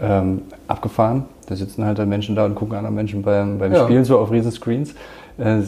Ähm, 0.00 0.42
abgefahren, 0.68 1.24
da 1.48 1.56
sitzen 1.56 1.84
halt 1.84 1.98
dann 1.98 2.08
Menschen 2.08 2.36
da 2.36 2.44
und 2.44 2.54
gucken 2.54 2.76
anderen 2.76 2.94
Menschen 2.94 3.22
beim, 3.22 3.58
beim 3.58 3.72
Ja. 3.72 3.84
Spielen 3.84 4.04
so 4.04 4.18
auf 4.18 4.30
Riesenscreens. 4.30 4.94
Äh, 5.38 5.62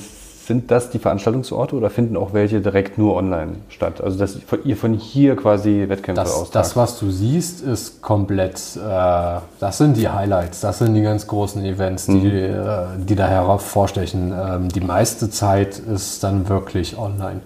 sind 0.51 0.72
das 0.72 0.90
die 0.90 0.98
Veranstaltungsorte 0.98 1.76
oder 1.76 1.90
finden 1.90 2.16
auch 2.16 2.32
welche 2.32 2.61
direkt 2.61 2.98
nur 2.98 3.14
online 3.14 3.53
statt? 3.68 4.01
Also 4.01 4.18
dass 4.18 4.36
ihr 4.64 4.76
von 4.76 4.94
hier 4.94 5.36
quasi 5.36 5.84
Wettkämpfe 5.86 6.24
Das, 6.24 6.32
austragt? 6.34 6.55
das, 6.57 6.76
was 6.76 6.98
du 6.98 7.09
siehst, 7.09 7.62
ist 7.62 8.03
komplett, 8.03 8.57
äh, 8.76 9.38
das 9.61 9.78
sind 9.78 9.96
die 9.96 10.09
Highlights, 10.09 10.61
das 10.61 10.78
sind 10.80 10.94
die 10.94 11.03
ganz 11.03 11.28
großen 11.28 11.64
Events, 11.64 12.07
die, 12.07 12.26
äh, 12.26 12.86
die 12.98 13.14
da 13.14 13.28
hervorstechen. 13.28 14.32
Ähm, 14.36 14.68
die 14.70 14.80
meiste 14.80 15.30
Zeit 15.30 15.78
ist 15.78 16.24
dann 16.24 16.48
wirklich 16.48 16.98
online. 16.98 17.42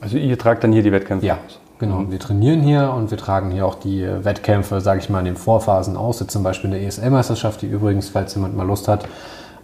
also 0.00 0.16
ihr 0.16 0.36
tragt 0.36 0.64
dann 0.64 0.72
hier 0.72 0.82
die 0.82 0.90
Wettkämpfe 0.90 1.24
Ja, 1.24 1.34
aus? 1.46 1.60
genau. 1.78 2.06
Wir 2.10 2.18
trainieren 2.18 2.60
hier 2.62 2.92
und 2.92 3.12
wir 3.12 3.18
tragen 3.18 3.52
hier 3.52 3.64
auch 3.66 3.76
die 3.76 4.04
Wettkämpfe, 4.24 4.80
sage 4.80 4.98
ich 4.98 5.08
mal, 5.08 5.20
in 5.20 5.26
den 5.26 5.36
Vorphasen 5.36 5.96
aus. 5.96 6.18
Jetzt 6.18 6.32
zum 6.32 6.42
Beispiel 6.42 6.70
eine 6.70 6.84
ESL-Meisterschaft, 6.84 7.62
die 7.62 7.66
übrigens, 7.68 8.08
falls 8.08 8.34
jemand 8.34 8.56
mal 8.56 8.66
Lust 8.66 8.88
hat, 8.88 9.04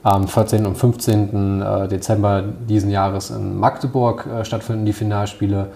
am 0.02 0.28
14. 0.28 0.66
und 0.66 0.76
15. 0.76 1.62
äh, 1.62 1.88
Dezember 1.88 2.42
diesen 2.42 2.90
Jahres 2.90 3.30
in 3.30 3.58
Magdeburg 3.58 4.26
äh, 4.26 4.44
stattfinden, 4.44 4.84
die 4.84 4.92
Finalspiele. 4.92 5.68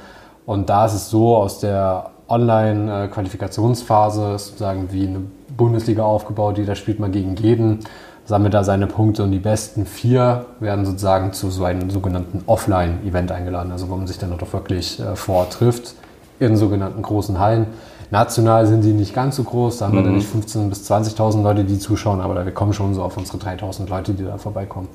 Und 0.46 0.68
da 0.68 0.86
ist 0.86 0.94
es 0.94 1.10
so, 1.10 1.36
aus 1.36 1.60
der 1.60 2.10
Online-Qualifikationsphase 2.28 4.34
ist 4.34 4.46
sozusagen 4.46 4.92
wie 4.92 5.06
eine 5.06 5.20
Bundesliga 5.56 6.02
aufgebaut, 6.02 6.58
jeder 6.58 6.74
spielt 6.74 6.98
mal 6.98 7.10
gegen 7.10 7.36
jeden, 7.36 7.80
sammelt 8.24 8.54
da 8.54 8.64
seine 8.64 8.86
Punkte 8.86 9.22
und 9.22 9.32
die 9.32 9.38
besten 9.38 9.84
vier 9.84 10.46
werden 10.60 10.86
sozusagen 10.86 11.32
zu 11.32 11.50
so 11.50 11.64
einem 11.64 11.90
sogenannten 11.90 12.42
Offline-Event 12.46 13.32
eingeladen, 13.32 13.72
also 13.72 13.90
wo 13.90 13.96
man 13.96 14.06
sich 14.06 14.18
dann 14.18 14.32
auch 14.32 14.52
wirklich 14.52 15.00
äh, 15.00 15.16
vor 15.16 15.36
Ort 15.36 15.54
trifft, 15.54 15.94
in 16.38 16.56
sogenannten 16.56 17.02
großen 17.02 17.38
Hallen. 17.38 17.66
National 18.12 18.66
sind 18.66 18.82
die 18.84 18.92
nicht 18.92 19.14
ganz 19.14 19.36
so 19.36 19.42
groß, 19.42 19.78
da 19.78 19.86
haben 19.86 19.94
wir 19.94 20.02
dann 20.04 20.14
nicht 20.14 20.28
15.000 20.32 20.68
bis 20.68 20.88
20.000 20.90 21.42
Leute, 21.42 21.64
die 21.64 21.78
zuschauen, 21.78 22.20
aber 22.20 22.34
da- 22.34 22.44
wir 22.44 22.52
kommen 22.52 22.72
schon 22.74 22.94
so 22.94 23.02
auf 23.02 23.16
unsere 23.16 23.38
3.000 23.38 23.88
Leute, 23.88 24.12
die 24.12 24.22
da 24.24 24.36
vorbeikommen. 24.38 24.88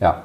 Ja. 0.00 0.24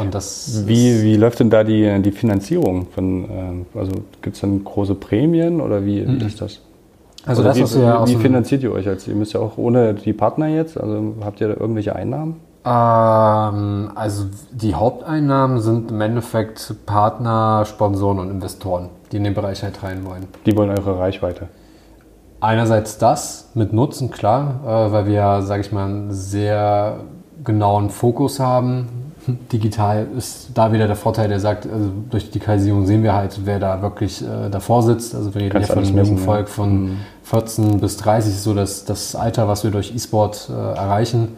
Und 0.00 0.14
das 0.14 0.62
Wie, 0.66 1.02
wie 1.02 1.16
läuft 1.16 1.40
denn 1.40 1.50
da 1.50 1.62
die, 1.62 2.00
die 2.02 2.12
Finanzierung? 2.12 2.86
Von, 2.94 3.24
ähm, 3.30 3.66
also 3.74 3.92
gibt 4.22 4.36
es 4.36 4.40
dann 4.40 4.64
große 4.64 4.94
Prämien 4.94 5.60
oder 5.60 5.84
wie, 5.84 6.06
wie 6.08 6.24
ist 6.24 6.40
das? 6.40 6.54
Mhm. 6.54 7.28
Also 7.28 7.42
Oder 7.42 7.52
das, 7.54 7.74
wie, 7.76 7.80
wir 7.80 8.00
aus 8.00 8.08
wie 8.08 8.14
dem- 8.14 8.20
finanziert 8.22 8.62
ihr 8.62 8.72
euch 8.72 8.86
jetzt? 8.86 9.06
Ihr 9.06 9.14
müsst 9.14 9.34
ja 9.34 9.40
auch 9.40 9.58
ohne 9.58 9.92
die 9.94 10.12
Partner 10.14 10.46
jetzt, 10.48 10.80
also 10.80 11.14
habt 11.22 11.40
ihr 11.40 11.48
da 11.48 11.54
irgendwelche 11.60 11.94
Einnahmen? 11.94 12.36
Ähm, 12.64 13.90
also 13.94 14.24
die 14.52 14.74
Haupteinnahmen 14.74 15.60
sind 15.60 15.90
im 15.90 16.00
Endeffekt 16.00 16.74
Partner, 16.86 17.64
Sponsoren 17.66 18.18
und 18.20 18.30
Investoren, 18.30 18.88
die 19.12 19.18
in 19.18 19.24
den 19.24 19.34
Bereich 19.34 19.62
halt 19.62 19.82
rein 19.82 20.04
wollen. 20.04 20.26
Die 20.46 20.56
wollen 20.56 20.70
eure 20.70 20.98
Reichweite. 20.98 21.48
Einerseits 22.40 22.98
das 22.98 23.50
mit 23.54 23.72
Nutzen, 23.72 24.10
klar, 24.10 24.60
äh, 24.64 24.92
weil 24.92 25.06
wir, 25.06 25.42
sage 25.42 25.60
ich 25.60 25.70
mal, 25.70 25.84
einen 25.84 26.12
sehr 26.12 26.96
genauen 27.44 27.90
Fokus 27.90 28.40
haben. 28.40 28.88
Digital 29.52 30.08
ist 30.16 30.50
da 30.54 30.72
wieder 30.72 30.88
der 30.88 30.96
Vorteil, 30.96 31.28
der 31.28 31.38
sagt, 31.38 31.66
also 31.72 31.90
durch 32.10 32.24
die 32.26 32.32
Digitalisierung 32.32 32.86
sehen 32.86 33.04
wir 33.04 33.14
halt, 33.14 33.40
wer 33.44 33.60
da 33.60 33.80
wirklich 33.82 34.22
äh, 34.22 34.50
davor 34.50 34.82
sitzt. 34.82 35.14
Also 35.14 35.32
wir 35.34 35.42
reden 35.42 35.52
Kannst 35.52 35.68
ja 35.68 35.74
von 35.76 35.84
einem 35.84 36.04
jungen 36.04 36.18
Volk 36.18 36.48
ja. 36.48 36.52
von 36.52 36.84
Mhm. 36.84 36.96
14 37.24 37.80
bis 37.80 37.96
30, 37.98 38.34
so 38.40 38.54
das, 38.54 38.84
das 38.84 39.14
Alter, 39.14 39.46
was 39.46 39.62
wir 39.62 39.70
durch 39.70 39.94
E-Sport 39.94 40.50
äh, 40.50 40.52
erreichen. 40.52 41.36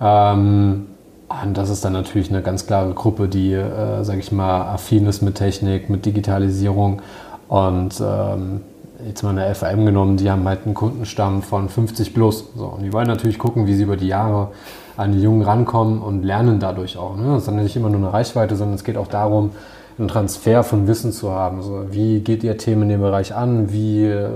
Ähm, 0.00 0.86
und 1.30 1.56
das 1.56 1.70
ist 1.70 1.84
dann 1.84 1.92
natürlich 1.92 2.30
eine 2.30 2.42
ganz 2.42 2.66
klare 2.66 2.92
Gruppe, 2.92 3.28
die, 3.28 3.52
äh, 3.52 4.02
sage 4.02 4.18
ich 4.18 4.32
mal, 4.32 4.62
affin 4.62 5.06
ist 5.06 5.22
mit 5.22 5.36
Technik, 5.36 5.88
mit 5.88 6.04
Digitalisierung. 6.04 7.02
Und 7.46 8.00
ähm, 8.00 8.62
jetzt 9.06 9.22
mal 9.22 9.30
eine 9.30 9.54
FAM 9.54 9.86
genommen, 9.86 10.16
die 10.16 10.28
haben 10.28 10.46
halt 10.48 10.60
einen 10.64 10.74
Kundenstamm 10.74 11.42
von 11.42 11.68
50 11.68 12.14
plus. 12.14 12.46
So, 12.56 12.66
und 12.66 12.82
die 12.82 12.92
wollen 12.92 13.06
natürlich 13.06 13.38
gucken, 13.38 13.68
wie 13.68 13.74
sie 13.74 13.84
über 13.84 13.96
die 13.96 14.08
Jahre 14.08 14.48
an 14.96 15.12
die 15.12 15.22
Jungen 15.22 15.42
rankommen 15.42 16.02
und 16.02 16.24
lernen 16.24 16.58
dadurch 16.58 16.98
auch. 16.98 17.16
Ne? 17.16 17.24
Das 17.26 17.38
ist 17.42 17.48
dann 17.48 17.56
nicht 17.56 17.76
immer 17.76 17.90
nur 17.90 18.00
eine 18.00 18.12
Reichweite, 18.12 18.56
sondern 18.56 18.74
es 18.74 18.84
geht 18.84 18.96
auch 18.96 19.06
darum, 19.06 19.52
einen 19.98 20.08
Transfer 20.08 20.64
von 20.64 20.88
Wissen 20.88 21.12
zu 21.12 21.30
haben. 21.30 21.62
So, 21.62 21.84
wie 21.90 22.20
geht 22.20 22.42
ihr 22.42 22.58
Themen 22.58 22.82
in 22.82 22.88
dem 22.88 23.00
Bereich 23.02 23.34
an? 23.34 23.72
Wie 23.72 24.04
äh, 24.04 24.28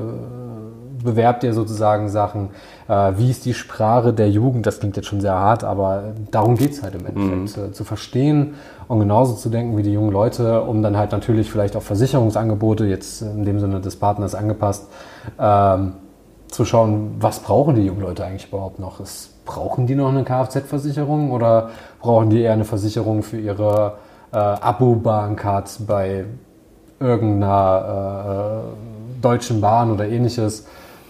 bewerbt 1.05 1.45
ihr 1.45 1.53
sozusagen 1.53 2.09
Sachen? 2.09 2.51
Äh, 2.89 3.13
wie 3.17 3.31
ist 3.31 3.45
die 3.45 3.55
Sprache 3.55 4.13
der 4.13 4.31
Jugend? 4.31 4.67
Das 4.67 4.81
klingt 4.81 4.97
jetzt 4.97 5.07
schon 5.07 5.21
sehr 5.21 5.35
hart, 5.35 5.63
aber 5.63 6.15
darum 6.31 6.57
geht 6.57 6.73
es 6.73 6.83
halt 6.83 6.95
im 6.97 7.07
Endeffekt. 7.07 7.69
Äh, 7.69 7.73
zu 7.73 7.85
verstehen 7.85 8.55
und 8.89 8.99
genauso 8.99 9.35
zu 9.35 9.51
denken 9.51 9.77
wie 9.77 9.83
die 9.83 9.93
jungen 9.93 10.11
Leute, 10.11 10.63
um 10.63 10.83
dann 10.83 10.97
halt 10.97 11.13
natürlich 11.13 11.51
vielleicht 11.51 11.77
auch 11.77 11.83
Versicherungsangebote, 11.83 12.87
jetzt 12.87 13.23
in 13.23 13.45
dem 13.45 13.61
Sinne 13.61 13.81
des 13.81 13.97
Partners 13.97 14.35
angepasst, 14.35 14.89
ähm, 15.39 15.93
zu 16.49 16.65
schauen, 16.65 17.17
was 17.21 17.41
brauchen 17.41 17.75
die 17.77 17.83
jungen 17.83 18.01
Leute 18.01 18.25
eigentlich 18.25 18.49
überhaupt 18.49 18.79
noch? 18.79 19.01
Ist, 19.01 19.45
brauchen 19.45 19.87
die 19.87 19.95
noch 19.95 20.09
eine 20.09 20.25
Kfz-Versicherung 20.25 21.31
oder 21.31 21.71
brauchen 22.01 22.31
die 22.31 22.41
eher 22.41 22.55
eine 22.55 22.65
Versicherung 22.65 23.23
für 23.23 23.39
ihre 23.39 23.95
äh, 24.33 24.37
Abo-Bahncard 24.37 25.81
bei 25.87 26.25
irgendeiner 26.99 28.63
äh, 28.63 29.21
deutschen 29.21 29.61
Bahn 29.61 29.91
oder 29.91 30.07
ähnliches, 30.09 30.61
äh, 30.61 30.65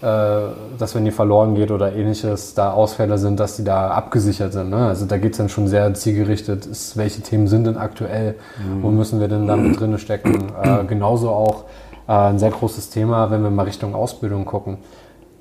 dass 0.05 0.93
wenn 0.93 1.03
die 1.03 1.11
verloren 1.11 1.55
geht 1.55 1.71
oder 1.71 1.93
ähnliches, 1.93 2.53
da 2.53 2.71
Ausfälle 2.71 3.17
sind, 3.17 3.39
dass 3.39 3.55
die 3.55 3.63
da 3.63 3.89
abgesichert 3.89 4.53
sind. 4.53 4.69
Ne? 4.69 4.87
Also 4.87 5.05
da 5.05 5.17
geht 5.17 5.31
es 5.31 5.39
dann 5.39 5.49
schon 5.49 5.67
sehr 5.67 5.91
zielgerichtet, 5.95 6.67
ist, 6.67 6.95
welche 6.95 7.21
Themen 7.21 7.47
sind 7.47 7.65
denn 7.65 7.77
aktuell, 7.77 8.35
wo 8.81 8.89
müssen 8.89 9.19
wir 9.19 9.27
denn 9.27 9.47
da 9.47 9.55
mit 9.55 9.79
drin 9.79 9.97
stecken. 9.97 10.51
Äh, 10.65 10.85
genauso 10.85 11.29
auch 11.29 11.65
äh, 12.07 12.11
ein 12.11 12.39
sehr 12.39 12.49
großes 12.49 12.89
Thema, 12.89 13.29
wenn 13.29 13.43
wir 13.43 13.49
mal 13.49 13.63
Richtung 13.63 13.93
Ausbildung 13.93 14.45
gucken. 14.45 14.77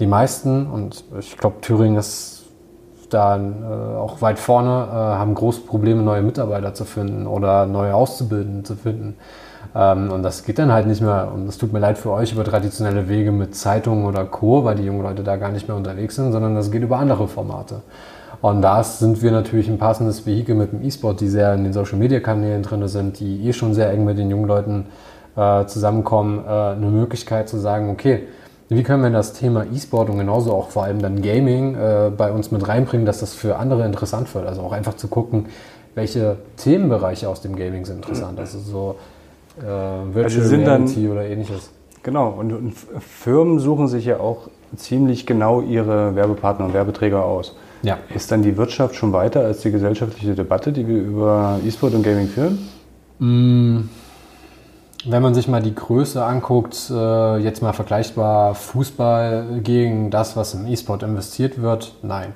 Die 0.00 0.06
meisten, 0.06 0.66
und 0.66 1.04
ich 1.20 1.36
glaube, 1.36 1.60
Thüringen 1.60 1.96
ist 1.96 2.44
da 3.10 3.36
äh, 3.36 3.96
auch 3.96 4.20
weit 4.22 4.38
vorne, 4.38 4.88
äh, 4.90 4.94
haben 4.94 5.34
große 5.34 5.60
Probleme, 5.62 6.02
neue 6.02 6.22
Mitarbeiter 6.22 6.74
zu 6.74 6.84
finden 6.84 7.26
oder 7.26 7.66
neue 7.66 7.94
Auszubildende 7.94 8.64
zu 8.64 8.76
finden. 8.76 9.16
Ähm, 9.74 10.10
und 10.10 10.22
das 10.22 10.44
geht 10.44 10.58
dann 10.58 10.72
halt 10.72 10.86
nicht 10.86 11.00
mehr, 11.00 11.30
und 11.34 11.46
das 11.46 11.58
tut 11.58 11.72
mir 11.72 11.80
leid 11.80 11.98
für 11.98 12.10
euch, 12.10 12.32
über 12.32 12.44
traditionelle 12.44 13.08
Wege 13.08 13.32
mit 13.32 13.54
Zeitungen 13.54 14.06
oder 14.06 14.24
Co., 14.24 14.64
weil 14.64 14.76
die 14.76 14.84
jungen 14.84 15.02
Leute 15.02 15.22
da 15.22 15.36
gar 15.36 15.50
nicht 15.50 15.68
mehr 15.68 15.76
unterwegs 15.76 16.16
sind, 16.16 16.32
sondern 16.32 16.54
das 16.54 16.70
geht 16.70 16.82
über 16.82 16.98
andere 16.98 17.26
Formate. 17.28 17.82
Und 18.40 18.62
da 18.62 18.84
sind 18.84 19.22
wir 19.22 19.32
natürlich 19.32 19.68
ein 19.68 19.78
passendes 19.78 20.26
Vehikel 20.26 20.54
mit 20.54 20.72
dem 20.72 20.82
E-Sport, 20.82 21.20
die 21.20 21.28
sehr 21.28 21.54
in 21.54 21.64
den 21.64 21.72
Social-Media-Kanälen 21.72 22.62
drin 22.62 22.86
sind, 22.88 23.18
die 23.18 23.48
eh 23.48 23.52
schon 23.52 23.74
sehr 23.74 23.90
eng 23.90 24.04
mit 24.04 24.18
den 24.18 24.30
jungen 24.30 24.46
Leuten 24.46 24.86
äh, 25.34 25.64
zusammenkommen, 25.64 26.44
äh, 26.46 26.50
eine 26.50 26.86
Möglichkeit 26.86 27.48
zu 27.48 27.58
sagen, 27.58 27.90
okay, 27.90 28.28
wie 28.68 28.82
können 28.82 29.02
wir 29.02 29.10
das 29.10 29.32
Thema 29.32 29.64
E-Sport 29.64 30.10
und 30.10 30.18
genauso 30.18 30.52
auch 30.52 30.70
vor 30.70 30.84
allem 30.84 31.00
dann 31.00 31.22
Gaming 31.22 31.74
äh, 31.74 32.10
bei 32.16 32.32
uns 32.32 32.50
mit 32.50 32.66
reinbringen, 32.66 33.06
dass 33.06 33.20
das 33.20 33.34
für 33.34 33.56
andere 33.56 33.84
interessant 33.84 34.32
wird? 34.34 34.46
Also 34.46 34.62
auch 34.62 34.72
einfach 34.72 34.96
zu 34.96 35.08
gucken, 35.08 35.46
welche 35.94 36.36
Themenbereiche 36.56 37.28
aus 37.28 37.40
dem 37.40 37.56
Gaming 37.56 37.84
sind 37.84 37.96
interessant. 37.96 38.38
Also 38.38 38.58
so 38.58 38.96
äh, 39.58 39.62
Virtual 39.62 40.24
Also 40.24 40.42
sind 40.42 40.66
dann- 40.66 40.82
Reality 40.86 41.08
oder 41.08 41.24
ähnliches. 41.24 41.70
Genau, 42.02 42.28
und, 42.30 42.52
und 42.52 42.72
Firmen 43.00 43.58
suchen 43.58 43.88
sich 43.88 44.04
ja 44.04 44.20
auch 44.20 44.48
ziemlich 44.76 45.24
genau 45.26 45.62
ihre 45.62 46.14
Werbepartner 46.14 46.66
und 46.66 46.74
Werbeträger 46.74 47.24
aus. 47.24 47.56
Ja. 47.82 47.98
Ist 48.14 48.30
dann 48.30 48.42
die 48.42 48.56
Wirtschaft 48.56 48.94
schon 48.94 49.12
weiter 49.12 49.40
als 49.40 49.60
die 49.62 49.70
gesellschaftliche 49.70 50.34
Debatte, 50.34 50.72
die 50.72 50.86
wir 50.86 50.98
über 50.98 51.58
E-Sport 51.66 51.94
und 51.94 52.02
Gaming 52.02 52.28
führen? 52.28 52.58
Wenn 55.06 55.22
man 55.22 55.34
sich 55.34 55.48
mal 55.48 55.62
die 55.62 55.74
Größe 55.74 56.24
anguckt, 56.24 56.90
äh, 56.90 57.38
jetzt 57.38 57.62
mal 57.62 57.72
vergleichbar 57.72 58.54
Fußball 58.54 59.60
gegen 59.62 60.10
das, 60.10 60.36
was 60.36 60.54
im 60.54 60.66
E-Sport 60.66 61.02
investiert 61.04 61.60
wird, 61.62 61.94
nein. 62.02 62.32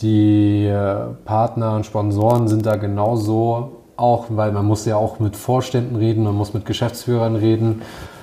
Die 0.00 0.66
äh, 0.66 0.96
Partner 1.24 1.74
und 1.76 1.86
Sponsoren 1.86 2.48
sind 2.48 2.66
da 2.66 2.76
genauso, 2.76 3.82
auch 3.96 4.26
weil 4.28 4.52
man 4.52 4.64
muss 4.66 4.84
ja 4.84 4.96
auch 4.96 5.20
mit 5.20 5.36
Vorständen 5.36 5.96
reden, 5.96 6.24
man 6.24 6.34
muss 6.34 6.54
mit 6.54 6.66
Geschäftsführern 6.66 7.36
reden. 7.36 7.82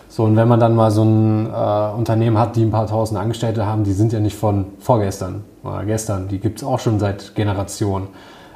So, 0.10 0.26
und 0.26 0.36
wenn 0.36 0.48
man 0.48 0.60
dann 0.60 0.76
mal 0.76 0.92
so 0.92 1.04
ein 1.04 1.48
äh, 1.48 1.98
Unternehmen 1.98 2.38
hat, 2.38 2.56
die 2.56 2.64
ein 2.64 2.70
paar 2.70 2.86
tausend 2.86 3.20
Angestellte 3.20 3.66
haben, 3.66 3.84
die 3.84 3.94
sind 3.94 4.14
ja 4.14 4.20
nicht 4.20 4.36
von 4.36 4.66
vorgestern 4.80 5.44
oder 5.64 5.84
gestern, 5.86 6.28
die 6.28 6.40
gibt 6.40 6.60
es 6.60 6.64
auch 6.64 6.80
schon 6.80 7.00
seit 7.00 7.34
Generationen. 7.34 8.10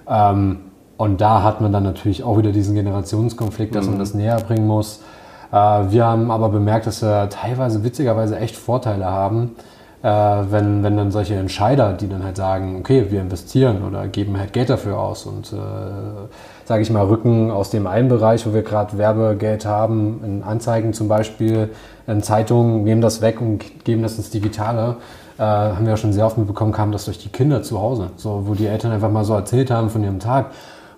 Ähm, 0.08 0.60
und 0.98 1.22
da 1.22 1.42
hat 1.42 1.62
man 1.62 1.72
dann 1.72 1.84
natürlich 1.84 2.24
auch 2.24 2.38
wieder 2.38 2.52
diesen 2.52 2.76
Generationskonflikt, 2.76 3.74
dass 3.74 3.88
man 3.88 3.98
das 3.98 4.14
näher 4.14 4.38
bringen 4.38 4.68
muss. 4.68 5.02
Äh, 5.52 5.56
wir 5.56 6.06
haben 6.06 6.30
aber 6.30 6.50
bemerkt, 6.50 6.86
dass 6.86 7.02
wir 7.02 7.30
teilweise 7.30 7.84
witzigerweise 7.84 8.38
echt 8.38 8.56
Vorteile 8.56 9.06
haben, 9.06 9.56
äh, 10.04 10.10
wenn, 10.10 10.84
wenn 10.84 10.98
dann 10.98 11.12
solche 11.12 11.36
Entscheider, 11.36 11.94
die 11.94 12.08
dann 12.08 12.24
halt 12.24 12.38
sagen, 12.38 12.78
okay, 12.80 13.08
wir 13.10 13.22
investieren 13.22 13.84
oder 13.84 14.08
geben 14.08 14.38
halt 14.38 14.54
Geld 14.54 14.70
dafür 14.70 15.00
aus 15.00 15.26
und 15.26 15.54
äh, 15.54 15.56
sage 16.68 16.82
ich 16.82 16.92
mal, 16.92 17.06
rücken 17.06 17.50
aus 17.50 17.70
dem 17.70 17.88
einen 17.88 18.10
Bereich, 18.10 18.46
wo 18.46 18.54
wir 18.54 18.62
gerade 18.62 18.98
Werbegeld 18.98 19.66
haben, 19.66 20.20
in 20.26 20.44
Anzeigen 20.44 20.92
zum 20.92 21.08
Beispiel, 21.08 21.70
in 22.08 22.22
Zeitungen, 22.22 22.84
nehmen 22.84 23.00
das 23.00 23.22
weg 23.22 23.40
und 23.40 23.86
geben 23.86 24.04
das 24.04 24.18
ins 24.18 24.32
Digitale. 24.32 24.98
Äh, 25.38 25.44
haben 25.44 25.86
wir 25.86 25.92
ja 25.92 25.98
schon 25.98 26.12
sehr 26.12 26.26
oft 26.26 26.38
mitbekommen, 26.38 26.74
kam 26.74 26.92
das 26.92 27.06
durch 27.06 27.20
die 27.20 27.30
Kinder 27.30 27.64
zu 27.64 27.80
Hause, 27.80 28.10
so, 28.18 28.44
wo 28.48 28.54
die 28.54 28.66
Eltern 28.66 28.92
einfach 28.92 29.10
mal 29.10 29.24
so 29.24 29.34
erzählt 29.34 29.72
haben 29.72 29.90
von 29.90 30.04
ihrem 30.04 30.20
Tag 30.20 30.48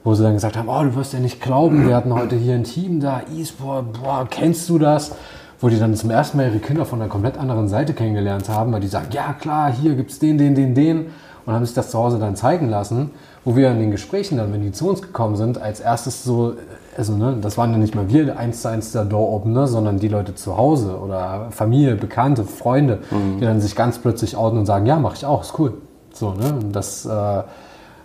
wo 0.03 0.13
sie 0.13 0.24
dann 0.24 0.34
gesagt 0.34 0.57
haben, 0.57 0.70
oh, 0.70 0.82
du 0.84 0.95
wirst 0.95 1.13
ja 1.13 1.20
nicht 1.20 1.41
glauben, 1.41 1.88
wir 1.88 1.95
hatten 1.95 2.13
heute 2.13 2.36
hier 2.36 2.55
ein 2.55 2.63
Team 2.63 2.99
da, 2.99 3.22
E-Sport, 3.36 4.01
boah, 4.01 4.26
kennst 4.30 4.70
du 4.70 4.80
das? 4.80 5.11
Wo 5.59 5.67
die 5.67 5.78
dann 5.78 5.93
zum 5.93 6.09
ersten 6.09 6.38
Mal 6.38 6.47
ihre 6.47 6.59
Kinder 6.59 6.86
von 6.86 7.01
einer 7.01 7.09
komplett 7.09 7.38
anderen 7.38 7.67
Seite 7.67 7.93
kennengelernt 7.93 8.47
haben, 8.47 8.72
weil 8.72 8.80
die 8.80 8.88
sagen, 8.88 9.09
ja 9.11 9.34
klar, 9.34 9.72
hier 9.72 9.95
gibt's 9.95 10.17
den, 10.20 10.38
den, 10.38 10.55
den, 10.55 10.74
den 10.74 11.07
und 11.45 11.53
haben 11.53 11.65
sich 11.65 11.76
das 11.76 11.91
zu 11.91 11.99
Hause 11.99 12.17
dann 12.17 12.38
zeigen 12.38 12.70
lassen, 12.70 13.11
wo 13.46 13.56
wir 13.56 13.72
in 13.72 13.80
den 13.80 13.92
Gesprächen 13.92 14.38
dann, 14.38 14.52
wenn 14.52 14.62
die 14.62 14.72
zu 14.72 14.90
uns 14.90 15.02
gekommen 15.02 15.36
sind, 15.36 15.62
als 15.62 15.80
erstes 15.80 16.24
so, 16.24 16.54
also 16.98 17.14
ne, 17.16 17.38
das 17.42 17.58
waren 17.58 17.72
ja 17.72 17.78
nicht 17.78 17.96
mal 17.96 18.10
wir 18.10 18.38
eins 18.38 18.62
zu 18.62 18.70
eins 18.70 18.92
der 18.92 19.06
Door-Opener, 19.06 19.68
sondern 19.68 20.00
die 20.00 20.10
Leute 20.10 20.36
zu 20.36 20.58
Hause 20.58 20.98
oder 21.00 21.48
Familie, 21.52 21.96
Bekannte, 21.96 22.44
Freunde, 22.44 23.00
die 23.40 23.46
dann 23.46 23.62
sich 23.62 23.76
ganz 23.76 24.00
plötzlich 24.00 24.36
outen 24.36 24.60
und 24.60 24.66
sagen, 24.66 24.86
ja, 24.86 25.00
mache 25.00 25.16
ich 25.16 25.26
auch, 25.26 25.42
ist 25.42 25.58
cool. 25.58 25.74
So, 26.14 26.34
ne, 26.34 26.54
und 26.62 26.74
das 26.74 27.06
äh, 27.06 27.44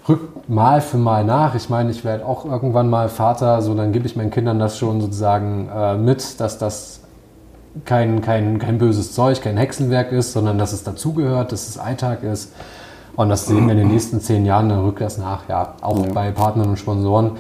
rückt 0.09 0.49
mal 0.49 0.81
für 0.81 0.99
mal 0.99 1.25
nach. 1.25 1.55
Ich 1.55 1.69
meine, 1.69 1.91
ich 1.91 2.05
werde 2.05 2.27
auch 2.27 2.45
irgendwann 2.45 2.89
mal 2.89 3.09
Vater, 3.09 3.63
so 3.63 3.75
dann 3.75 3.93
gebe 3.93 4.07
ich 4.07 4.17
meinen 4.17 4.31
Kindern 4.31 4.59
das 4.59 4.79
schon 4.79 5.01
sozusagen 5.01 5.69
äh, 5.75 5.97
mit, 5.97 6.41
dass 6.41 6.59
das 6.59 7.01
kein, 7.85 8.21
kein, 8.21 8.59
kein 8.59 8.79
böses 8.79 9.15
Zeug, 9.15 9.43
kein 9.43 9.57
Hexenwerk 9.57 10.13
ist, 10.13 10.33
sondern 10.33 10.59
dass 10.59 10.73
es 10.73 10.85
dazugehört, 10.85 11.51
dass 11.51 11.69
es 11.69 11.79
Alltag 11.79 12.23
ist. 12.23 12.53
Und 13.17 13.29
das 13.29 13.47
sehen 13.47 13.67
wir 13.67 13.73
in 13.73 13.79
den 13.79 13.89
nächsten 13.93 14.21
zehn 14.21 14.45
Jahren, 14.45 14.69
dann 14.69 14.85
rückt 14.85 15.01
das 15.01 15.19
nach, 15.19 15.49
ja, 15.49 15.75
auch 15.81 15.99
Ja. 16.05 16.13
bei 16.13 16.31
Partnern 16.31 16.71
und 16.71 16.79
Sponsoren. 16.79 17.33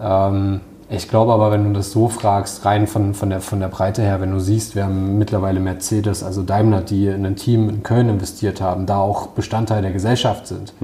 Ähm, 0.00 0.60
ich 0.90 1.08
glaube 1.08 1.32
aber, 1.32 1.50
wenn 1.50 1.64
du 1.64 1.72
das 1.72 1.92
so 1.92 2.08
fragst, 2.08 2.64
rein 2.66 2.86
von, 2.86 3.14
von, 3.14 3.30
der, 3.30 3.40
von 3.40 3.58
der 3.58 3.68
Breite 3.68 4.02
her, 4.02 4.20
wenn 4.20 4.30
du 4.30 4.38
siehst, 4.38 4.76
wir 4.76 4.84
haben 4.84 5.16
mittlerweile 5.18 5.58
Mercedes, 5.58 6.22
also 6.22 6.42
Daimler, 6.42 6.82
die 6.82 7.06
in 7.06 7.24
ein 7.24 7.36
Team 7.36 7.70
in 7.70 7.82
Köln 7.82 8.10
investiert 8.10 8.60
haben, 8.60 8.84
da 8.84 8.98
auch 8.98 9.28
Bestandteil 9.28 9.80
der 9.80 9.92
Gesellschaft 9.92 10.46
sind. 10.46 10.74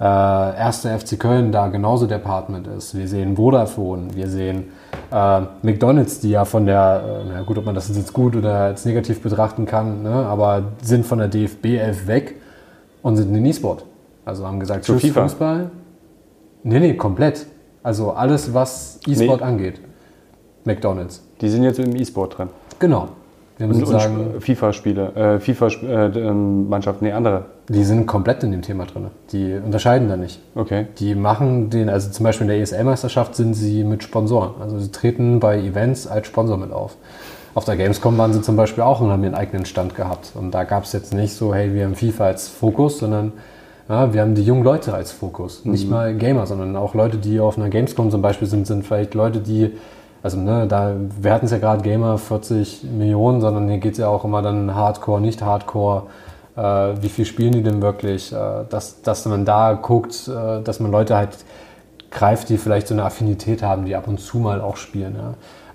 Äh, 0.00 0.02
erster 0.04 0.98
FC 0.98 1.18
Köln, 1.18 1.52
da 1.52 1.68
genauso 1.68 2.08
der 2.08 2.18
Partner 2.18 2.58
ist. 2.76 2.96
Wir 2.96 3.06
sehen 3.06 3.36
Vodafone, 3.36 4.08
wir 4.14 4.28
sehen 4.28 4.64
äh, 5.12 5.40
McDonalds, 5.62 6.18
die 6.18 6.30
ja 6.30 6.44
von 6.44 6.66
der, 6.66 7.02
äh, 7.24 7.30
na 7.32 7.42
gut, 7.42 7.56
ob 7.56 7.66
man 7.66 7.76
das 7.76 7.88
jetzt 7.96 8.12
gut 8.12 8.34
oder 8.34 8.52
als 8.58 8.84
negativ 8.84 9.22
betrachten 9.22 9.64
kann, 9.64 10.02
ne, 10.02 10.26
aber 10.28 10.62
sind 10.82 11.06
von 11.06 11.18
der 11.18 11.28
DFB 11.28 11.66
11 11.78 12.06
weg 12.08 12.34
und 13.06 13.16
sind 13.16 13.28
in 13.28 13.34
den 13.34 13.46
E-Sport. 13.46 13.84
Also 14.24 14.44
haben 14.44 14.58
gesagt, 14.58 14.84
tschüss 14.84 15.00
FIFA? 15.00 15.22
Fußball. 15.22 15.70
Nee, 16.64 16.80
nee, 16.80 16.94
komplett. 16.94 17.46
Also 17.84 18.10
alles, 18.10 18.52
was 18.52 18.98
E-Sport 19.06 19.40
Nee. 19.40 19.46
angeht. 19.46 19.80
McDonalds. 20.64 21.22
Die 21.40 21.48
sind 21.48 21.62
jetzt 21.62 21.78
im 21.78 21.94
E-Sport 21.94 22.36
drin. 22.38 22.48
Genau. 22.80 23.08
Wir 23.58 23.68
müssen 23.68 23.84
und 23.84 23.88
sagen, 23.92 24.34
Sp- 24.36 24.40
FIFA-Spiele, 24.56 25.12
äh, 25.14 25.38
FIFA-Mannschaften, 25.40 27.04
nee, 27.06 27.12
andere. 27.12 27.44
die 27.68 27.84
sind 27.84 28.06
komplett 28.06 28.42
in 28.42 28.50
dem 28.50 28.62
Thema 28.62 28.84
drin. 28.86 29.06
Die 29.32 29.54
unterscheiden 29.64 30.08
da 30.08 30.16
nicht. 30.16 30.40
Okay. 30.56 30.88
Die 30.98 31.14
machen 31.14 31.70
den, 31.70 31.88
also 31.88 32.10
zum 32.10 32.24
Beispiel 32.24 32.46
in 32.46 32.48
der 32.48 32.60
ESL-Meisterschaft 32.60 33.36
sind 33.36 33.54
sie 33.54 33.84
mit 33.84 34.02
Sponsoren. 34.02 34.60
Also 34.60 34.78
sie 34.80 34.90
treten 34.90 35.38
bei 35.40 35.58
Events 35.60 36.06
als 36.08 36.26
Sponsor 36.26 36.56
mit 36.58 36.72
auf. 36.72 36.96
Auf 37.56 37.64
der 37.64 37.76
Gamescom 37.78 38.18
waren 38.18 38.34
sie 38.34 38.42
zum 38.42 38.54
Beispiel 38.54 38.84
auch 38.84 39.00
und 39.00 39.10
haben 39.10 39.24
ihren 39.24 39.34
eigenen 39.34 39.64
Stand 39.64 39.94
gehabt. 39.94 40.32
Und 40.34 40.50
da 40.50 40.64
gab 40.64 40.84
es 40.84 40.92
jetzt 40.92 41.14
nicht 41.14 41.32
so, 41.32 41.54
hey, 41.54 41.72
wir 41.72 41.84
haben 41.84 41.94
FIFA 41.94 42.26
als 42.26 42.48
Fokus, 42.48 42.98
sondern 42.98 43.32
ja, 43.88 44.12
wir 44.12 44.20
haben 44.20 44.34
die 44.34 44.42
jungen 44.42 44.62
Leute 44.62 44.92
als 44.92 45.10
Fokus. 45.10 45.64
Nicht 45.64 45.84
Mhm. 45.86 45.90
mal 45.90 46.14
Gamer, 46.14 46.46
sondern 46.46 46.76
auch 46.76 46.92
Leute, 46.94 47.16
die 47.16 47.40
auf 47.40 47.56
einer 47.56 47.70
Gamescom 47.70 48.10
zum 48.10 48.20
Beispiel 48.20 48.46
sind, 48.46 48.66
sind 48.66 48.84
vielleicht 48.84 49.14
Leute, 49.14 49.40
die, 49.40 49.72
also 50.22 50.36
ne, 50.36 50.66
da, 50.68 50.92
wir 51.18 51.32
hatten 51.32 51.46
es 51.46 51.52
ja 51.52 51.56
gerade 51.56 51.82
Gamer 51.82 52.18
40 52.18 52.84
Millionen, 52.84 53.40
sondern 53.40 53.68
hier 53.70 53.78
geht 53.78 53.92
es 53.92 53.98
ja 53.98 54.08
auch 54.08 54.26
immer 54.26 54.42
dann 54.42 54.74
Hardcore, 54.74 55.22
nicht 55.22 55.40
Hardcore. 55.40 56.02
Äh, 56.56 56.60
wie 57.00 57.08
viel 57.08 57.24
spielen 57.24 57.52
die 57.52 57.62
denn 57.62 57.80
wirklich? 57.80 58.34
Äh, 58.34 58.36
dass, 58.68 59.00
dass 59.00 59.24
man 59.24 59.46
da 59.46 59.72
guckt, 59.72 60.28
äh, 60.28 60.60
dass 60.62 60.78
man 60.78 60.90
Leute 60.92 61.16
halt 61.16 61.30
greift, 62.10 62.50
die 62.50 62.58
vielleicht 62.58 62.88
so 62.88 62.92
eine 62.92 63.04
Affinität 63.04 63.62
haben, 63.62 63.86
die 63.86 63.96
ab 63.96 64.08
und 64.08 64.20
zu 64.20 64.36
mal 64.36 64.60
auch 64.60 64.76
spielen. 64.76 65.16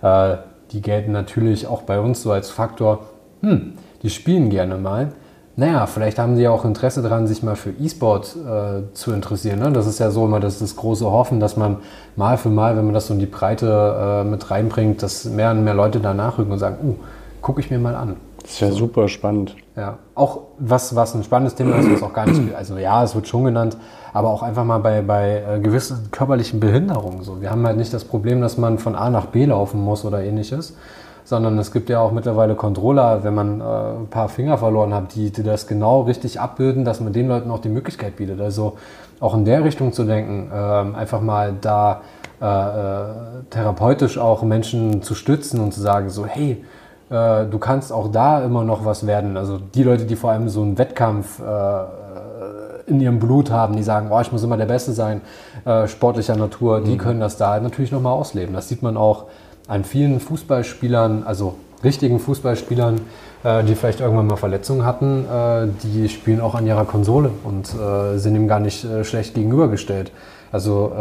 Ja. 0.03 0.39
Die 0.71 0.81
gelten 0.81 1.11
natürlich 1.11 1.67
auch 1.67 1.83
bei 1.83 1.99
uns 1.99 2.21
so 2.21 2.31
als 2.31 2.49
Faktor, 2.49 3.05
hm, 3.41 3.73
die 4.03 4.09
spielen 4.09 4.49
gerne 4.49 4.77
mal. 4.77 5.13
Naja, 5.57 5.85
vielleicht 5.85 6.17
haben 6.17 6.37
die 6.37 6.43
ja 6.43 6.51
auch 6.51 6.63
Interesse 6.63 7.01
daran, 7.01 7.27
sich 7.27 7.43
mal 7.43 7.55
für 7.55 7.71
E-Sport 7.71 8.35
äh, 8.37 8.93
zu 8.93 9.11
interessieren. 9.11 9.59
Ne? 9.59 9.71
Das 9.71 9.85
ist 9.85 9.99
ja 9.99 10.09
so 10.09 10.25
immer 10.25 10.39
das, 10.39 10.59
das 10.59 10.77
große 10.77 11.05
Hoffen, 11.05 11.41
dass 11.41 11.57
man 11.57 11.77
mal 12.15 12.37
für 12.37 12.49
mal, 12.49 12.77
wenn 12.77 12.85
man 12.85 12.93
das 12.93 13.07
so 13.07 13.13
in 13.13 13.19
die 13.19 13.25
Breite 13.25 14.23
äh, 14.23 14.23
mit 14.23 14.49
reinbringt, 14.49 15.03
dass 15.03 15.25
mehr 15.25 15.51
und 15.51 15.63
mehr 15.63 15.73
Leute 15.73 15.99
da 15.99 16.13
nachrücken 16.13 16.53
und 16.53 16.59
sagen, 16.59 16.77
uh, 16.83 16.95
gucke 17.41 17.59
ich 17.59 17.69
mir 17.69 17.79
mal 17.79 17.95
an. 17.95 18.15
Das 18.41 18.51
ist 18.51 18.59
ja 18.61 18.71
super 18.71 19.09
spannend. 19.09 19.55
Ja, 19.75 19.99
auch 20.15 20.41
was, 20.57 20.95
was 20.95 21.15
ein 21.15 21.23
spannendes 21.23 21.55
Thema 21.55 21.77
ist, 21.77 21.89
was 21.89 22.03
auch 22.03 22.13
gar 22.13 22.25
nicht, 22.25 22.53
also 22.55 22.77
ja, 22.77 23.03
es 23.03 23.15
wird 23.15 23.27
schon 23.27 23.45
genannt, 23.45 23.77
aber 24.13 24.29
auch 24.29 24.43
einfach 24.43 24.65
mal 24.65 24.79
bei, 24.79 25.01
bei 25.01 25.43
äh, 25.47 25.59
gewissen 25.59 26.09
körperlichen 26.11 26.59
Behinderungen. 26.59 27.23
So. 27.23 27.41
Wir 27.41 27.51
haben 27.51 27.65
halt 27.65 27.77
nicht 27.77 27.93
das 27.93 28.03
Problem, 28.03 28.41
dass 28.41 28.57
man 28.57 28.79
von 28.79 28.95
A 28.95 29.09
nach 29.09 29.27
B 29.27 29.45
laufen 29.45 29.81
muss 29.81 30.03
oder 30.03 30.21
ähnliches, 30.23 30.75
sondern 31.23 31.57
es 31.57 31.71
gibt 31.71 31.89
ja 31.89 32.01
auch 32.01 32.11
mittlerweile 32.11 32.55
Controller, 32.55 33.23
wenn 33.23 33.33
man 33.33 33.61
äh, 33.61 33.63
ein 33.63 34.07
paar 34.09 34.27
Finger 34.27 34.57
verloren 34.57 34.93
hat, 34.93 35.15
die, 35.15 35.31
die 35.31 35.43
das 35.43 35.67
genau 35.67 36.01
richtig 36.01 36.41
abbilden, 36.41 36.83
dass 36.83 36.99
man 36.99 37.13
den 37.13 37.29
Leuten 37.29 37.49
auch 37.49 37.59
die 37.59 37.69
Möglichkeit 37.69 38.17
bietet. 38.17 38.41
Also 38.41 38.77
auch 39.21 39.35
in 39.35 39.45
der 39.45 39.63
Richtung 39.63 39.93
zu 39.93 40.03
denken, 40.03 40.51
ähm, 40.53 40.95
einfach 40.95 41.21
mal 41.21 41.53
da 41.61 42.01
äh, 42.41 42.45
äh, 42.45 43.03
therapeutisch 43.51 44.17
auch 44.17 44.41
Menschen 44.41 45.03
zu 45.03 45.13
stützen 45.13 45.59
und 45.59 45.73
zu 45.73 45.79
sagen, 45.79 46.09
so, 46.09 46.25
hey, 46.25 46.65
äh, 47.11 47.45
du 47.45 47.59
kannst 47.59 47.91
auch 47.91 48.07
da 48.09 48.41
immer 48.41 48.63
noch 48.63 48.85
was 48.85 49.05
werden. 49.05 49.35
Also 49.35 49.57
die 49.57 49.83
Leute, 49.83 50.05
die 50.05 50.15
vor 50.15 50.31
allem 50.31 50.47
so 50.47 50.61
einen 50.61 50.77
Wettkampf 50.77 51.39
äh, 51.39 51.83
in 52.87 53.01
ihrem 53.01 53.19
Blut 53.19 53.51
haben, 53.51 53.75
die 53.75 53.83
sagen, 53.83 54.07
oh, 54.11 54.19
ich 54.21 54.31
muss 54.31 54.43
immer 54.43 54.57
der 54.57 54.65
Beste 54.65 54.93
sein, 54.93 55.21
äh, 55.65 55.87
sportlicher 55.87 56.35
Natur, 56.35 56.81
die 56.81 56.97
können 56.97 57.19
das 57.19 57.37
da 57.37 57.59
natürlich 57.59 57.91
nochmal 57.91 58.13
ausleben. 58.13 58.55
Das 58.55 58.69
sieht 58.69 58.81
man 58.81 58.97
auch 58.97 59.25
an 59.67 59.83
vielen 59.83 60.19
Fußballspielern, 60.19 61.23
also 61.23 61.55
richtigen 61.83 62.19
Fußballspielern, 62.19 63.01
äh, 63.43 63.63
die 63.63 63.75
vielleicht 63.75 63.99
irgendwann 63.99 64.27
mal 64.27 64.37
Verletzungen 64.37 64.85
hatten, 64.85 65.25
äh, 65.25 65.67
die 65.83 66.07
spielen 66.07 66.39
auch 66.39 66.55
an 66.55 66.65
ihrer 66.65 66.85
Konsole 66.85 67.31
und 67.43 67.67
sind 68.15 68.35
ihm 68.35 68.47
gar 68.47 68.59
nicht 68.59 68.85
schlecht 69.03 69.35
gegenübergestellt. 69.35 70.11
Also 70.51 70.91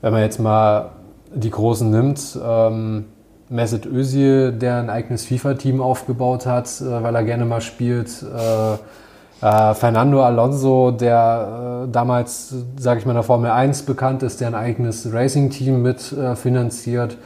wenn 0.00 0.12
man 0.12 0.22
jetzt 0.22 0.38
mal 0.38 0.90
die 1.34 1.50
Großen 1.50 1.90
nimmt, 1.90 2.38
ähm, 2.42 3.06
Mesut 3.50 3.86
Özil, 3.86 4.52
der 4.52 4.76
ein 4.76 4.90
eigenes 4.90 5.24
FIFA-Team 5.24 5.80
aufgebaut 5.80 6.46
hat, 6.46 6.66
äh, 6.80 7.02
weil 7.02 7.14
er 7.14 7.24
gerne 7.24 7.44
mal 7.44 7.60
spielt. 7.60 8.10
Äh, 8.22 8.74
äh, 9.40 9.74
Fernando 9.74 10.22
Alonso, 10.22 10.90
der 10.90 11.86
damals, 11.90 12.54
sage 12.76 13.00
ich 13.00 13.06
mal, 13.06 13.12
in 13.12 13.16
der 13.16 13.22
Formel 13.22 13.50
1 13.50 13.82
bekannt 13.82 14.22
ist, 14.22 14.40
der 14.40 14.48
ein 14.48 14.54
eigenes 14.54 15.12
Racing-Team 15.12 15.80
mit 15.80 16.14
finanziert. 16.34 17.16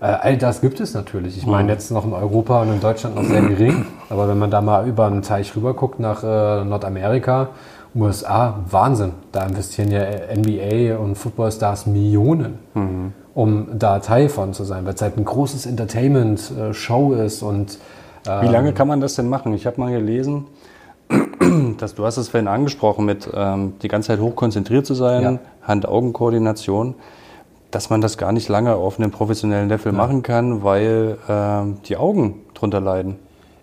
Äh, 0.00 0.04
all 0.04 0.36
das 0.36 0.60
gibt 0.60 0.80
es 0.80 0.92
natürlich. 0.94 1.38
Ich 1.38 1.46
meine, 1.46 1.72
jetzt 1.72 1.90
noch 1.90 2.04
in 2.04 2.12
Europa 2.12 2.60
und 2.62 2.72
in 2.72 2.80
Deutschland 2.80 3.16
noch 3.16 3.24
sehr 3.24 3.40
gering. 3.40 3.86
Aber 4.10 4.28
wenn 4.28 4.38
man 4.38 4.50
da 4.50 4.60
mal 4.60 4.86
über 4.86 5.06
einen 5.06 5.22
Teich 5.22 5.56
rüber 5.56 5.72
guckt 5.74 5.98
nach 5.98 6.22
Nordamerika, 6.22 7.48
USA, 7.94 8.58
Wahnsinn. 8.70 9.12
Da 9.32 9.44
investieren 9.44 9.90
ja 9.90 10.02
NBA 10.34 10.98
und 10.98 11.16
Footballstars 11.16 11.86
Millionen, 11.86 12.58
um 13.34 13.78
da 13.78 13.98
Teil 14.00 14.28
von 14.28 14.52
zu 14.52 14.64
sein, 14.64 14.84
weil 14.84 14.94
es 14.94 15.02
halt 15.02 15.16
ein 15.16 15.24
großes 15.24 15.66
Entertainment-Show 15.66 17.12
ist 17.14 17.42
und 17.42 17.78
Wie 18.24 18.48
lange 18.48 18.72
kann 18.72 18.86
man 18.86 19.00
das 19.00 19.14
denn 19.14 19.28
machen? 19.28 19.52
Ich 19.54 19.66
habe 19.66 19.80
mal 19.80 19.90
gelesen, 19.90 20.46
dass 21.78 21.94
du 21.94 22.04
hast 22.04 22.16
es 22.18 22.28
vorhin 22.28 22.48
angesprochen, 22.48 23.04
mit 23.04 23.28
ähm, 23.34 23.74
die 23.82 23.88
ganze 23.88 24.08
Zeit 24.08 24.20
hoch 24.20 24.36
konzentriert 24.36 24.86
zu 24.86 24.94
sein, 24.94 25.22
Ja. 25.22 25.38
Hand-Augen-Koordination, 25.62 26.94
dass 27.70 27.90
man 27.90 28.00
das 28.00 28.18
gar 28.18 28.32
nicht 28.32 28.48
lange 28.48 28.74
auf 28.74 28.98
einem 28.98 29.10
professionellen 29.10 29.68
Level 29.68 29.92
machen 29.92 30.22
kann, 30.22 30.62
weil 30.62 31.18
ähm, 31.28 31.78
die 31.86 31.96
Augen 31.96 32.42
drunter 32.54 32.80
leiden. 32.80 33.16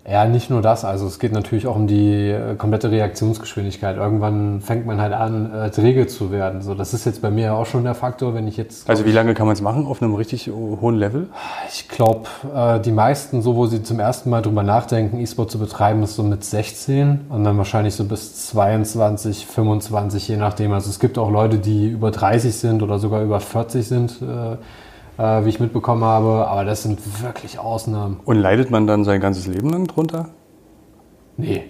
Ja, 0.08 0.24
nicht 0.24 0.48
nur 0.48 0.62
das. 0.62 0.84
Also 0.84 1.06
es 1.06 1.18
geht 1.18 1.32
natürlich 1.32 1.66
auch 1.66 1.76
um 1.76 1.86
die 1.86 2.30
äh, 2.30 2.54
komplette 2.56 2.90
Reaktionsgeschwindigkeit. 2.90 3.96
Irgendwann 3.98 4.62
fängt 4.62 4.86
man 4.86 4.98
halt 4.98 5.12
an, 5.12 5.52
äh, 5.52 5.70
träge 5.70 6.06
zu 6.06 6.32
werden. 6.32 6.62
So, 6.62 6.74
das 6.74 6.94
ist 6.94 7.04
jetzt 7.04 7.20
bei 7.20 7.30
mir 7.30 7.54
auch 7.54 7.66
schon 7.66 7.84
der 7.84 7.94
Faktor, 7.94 8.34
wenn 8.34 8.48
ich 8.48 8.56
jetzt. 8.56 8.88
Also 8.88 9.04
wie 9.04 9.12
lange 9.12 9.34
kann 9.34 9.46
man 9.46 9.52
es 9.52 9.60
machen 9.60 9.86
auf 9.86 10.02
einem 10.02 10.14
richtig 10.14 10.50
hohen 10.50 10.96
Level? 10.96 11.28
Ich 11.70 11.88
glaube, 11.88 12.28
äh, 12.54 12.80
die 12.80 12.92
meisten, 12.92 13.42
so 13.42 13.56
wo 13.56 13.66
sie 13.66 13.82
zum 13.82 14.00
ersten 14.00 14.30
Mal 14.30 14.40
drüber 14.40 14.62
nachdenken, 14.62 15.18
E-Sport 15.18 15.50
zu 15.50 15.58
betreiben, 15.58 16.02
ist 16.02 16.16
so 16.16 16.22
mit 16.22 16.44
16 16.44 17.26
und 17.28 17.44
dann 17.44 17.58
wahrscheinlich 17.58 17.94
so 17.94 18.04
bis 18.04 18.46
22, 18.48 19.46
25, 19.46 20.28
je 20.28 20.38
nachdem. 20.38 20.72
Also 20.72 20.88
es 20.88 20.98
gibt 20.98 21.18
auch 21.18 21.30
Leute, 21.30 21.58
die 21.58 21.88
über 21.88 22.10
30 22.10 22.56
sind 22.56 22.82
oder 22.82 22.98
sogar 22.98 23.22
über 23.22 23.38
40 23.38 23.86
sind, 23.86 24.22
äh, 24.22 24.56
äh, 25.20 25.44
wie 25.44 25.50
ich 25.50 25.60
mitbekommen 25.60 26.04
habe. 26.04 26.48
Aber 26.48 26.64
das 26.64 26.82
sind 26.82 26.98
wirklich 27.22 27.58
Ausnahmen. 27.58 28.20
Und 28.24 28.38
leidet 28.38 28.70
man 28.70 28.86
dann 28.86 29.04
sein 29.04 29.20
ganzes 29.20 29.46
Leben 29.46 29.70
lang 29.70 29.86
drunter? 29.86 30.30
Nee. 31.36 31.64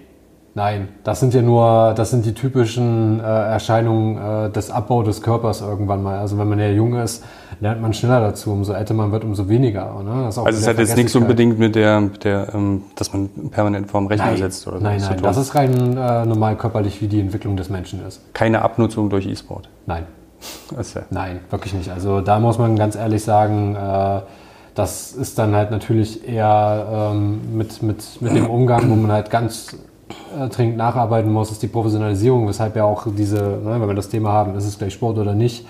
Nein, 0.53 0.89
das 1.05 1.21
sind 1.21 1.33
ja 1.33 1.41
nur, 1.41 1.93
das 1.95 2.11
sind 2.11 2.25
die 2.25 2.33
typischen 2.33 3.21
äh, 3.21 3.23
Erscheinungen 3.23 4.17
äh, 4.17 4.49
des 4.49 4.69
Abbau 4.69 5.01
des 5.01 5.21
Körpers 5.21 5.61
irgendwann 5.61 6.03
mal. 6.03 6.19
Also 6.19 6.37
wenn 6.37 6.49
man 6.49 6.59
ja 6.59 6.67
jung 6.67 6.93
ist, 6.95 7.23
lernt 7.61 7.81
man 7.81 7.93
schneller 7.93 8.19
dazu. 8.19 8.51
Umso 8.51 8.73
älter 8.73 8.93
man 8.93 9.13
wird, 9.13 9.23
umso 9.23 9.47
weniger. 9.47 10.03
Ne? 10.03 10.23
Das 10.25 10.35
ist 10.35 10.39
auch 10.39 10.45
Also 10.45 10.59
es 10.59 10.67
hat 10.67 10.77
jetzt 10.77 10.97
nichts 10.97 11.15
unbedingt 11.15 11.57
mit 11.57 11.75
der, 11.75 12.01
mit 12.01 12.25
der 12.25 12.53
ähm, 12.53 12.83
dass 12.97 13.13
man 13.13 13.29
permanent 13.49 13.89
vorm 13.89 14.07
Rechner 14.07 14.25
Nein, 14.25 14.37
sitzt 14.37 14.67
oder 14.67 14.79
so 14.79 14.83
nein, 14.83 14.99
nein, 14.99 15.21
das 15.21 15.37
ist 15.37 15.55
rein 15.55 15.95
äh, 15.95 16.25
normal 16.25 16.57
körperlich, 16.57 17.01
wie 17.01 17.07
die 17.07 17.21
Entwicklung 17.21 17.55
des 17.55 17.69
Menschen 17.69 18.05
ist. 18.05 18.21
Keine 18.33 18.61
Abnutzung 18.61 19.09
durch 19.09 19.27
E-Sport. 19.27 19.69
Nein, 19.85 20.05
Ist 20.79 20.95
ja- 20.95 21.03
nein, 21.09 21.39
wirklich 21.49 21.73
nicht. 21.73 21.89
Also 21.91 22.21
da 22.21 22.39
muss 22.39 22.57
man 22.57 22.75
ganz 22.75 22.95
ehrlich 22.95 23.23
sagen, 23.23 23.75
äh, 23.75 24.21
das 24.75 25.11
ist 25.11 25.37
dann 25.37 25.53
halt 25.55 25.69
natürlich 25.71 26.27
eher 26.27 27.11
ähm, 27.13 27.57
mit, 27.57 27.83
mit, 27.83 28.03
mit 28.21 28.35
dem 28.35 28.49
Umgang, 28.49 28.89
wo 28.89 28.95
man 28.95 29.11
halt 29.11 29.29
ganz 29.29 29.75
äh, 30.39 30.47
dringend 30.47 30.77
nacharbeiten 30.77 31.31
muss, 31.31 31.51
ist 31.51 31.61
die 31.61 31.67
Professionalisierung, 31.67 32.47
weshalb 32.47 32.75
ja 32.77 32.85
auch 32.85 33.05
diese, 33.17 33.35
ne, 33.41 33.77
wenn 33.79 33.87
wir 33.87 33.93
das 33.95 34.09
Thema 34.09 34.31
haben, 34.31 34.55
ist 34.55 34.65
es 34.65 34.77
gleich 34.77 34.93
Sport 34.93 35.17
oder 35.17 35.33
nicht, 35.33 35.65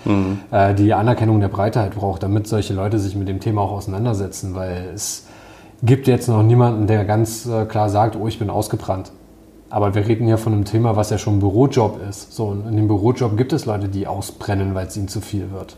äh, 0.52 0.74
die 0.74 0.94
Anerkennung 0.94 1.40
der 1.40 1.48
Breite 1.48 1.80
halt 1.80 1.94
braucht, 1.96 2.22
damit 2.22 2.46
solche 2.46 2.74
Leute 2.74 2.98
sich 2.98 3.16
mit 3.16 3.28
dem 3.28 3.40
Thema 3.40 3.62
auch 3.62 3.72
auseinandersetzen, 3.72 4.54
weil 4.54 4.90
es 4.94 5.26
gibt 5.82 6.06
jetzt 6.06 6.28
noch 6.28 6.42
niemanden, 6.44 6.86
der 6.86 7.04
ganz 7.04 7.44
äh, 7.46 7.64
klar 7.64 7.88
sagt, 7.90 8.14
oh, 8.16 8.28
ich 8.28 8.38
bin 8.38 8.50
ausgebrannt. 8.50 9.10
Aber 9.72 9.94
wir 9.94 10.06
reden 10.06 10.26
hier 10.26 10.36
von 10.36 10.52
einem 10.52 10.66
Thema, 10.66 10.96
was 10.96 11.08
ja 11.08 11.16
schon 11.16 11.36
ein 11.36 11.40
Bürojob 11.40 11.98
ist. 12.06 12.34
So, 12.34 12.48
und 12.48 12.68
in 12.68 12.76
dem 12.76 12.88
Bürojob 12.88 13.38
gibt 13.38 13.54
es 13.54 13.64
Leute, 13.64 13.88
die 13.88 14.06
ausbrennen, 14.06 14.74
weil 14.74 14.86
es 14.86 14.98
ihnen 14.98 15.08
zu 15.08 15.22
viel 15.22 15.50
wird. 15.50 15.76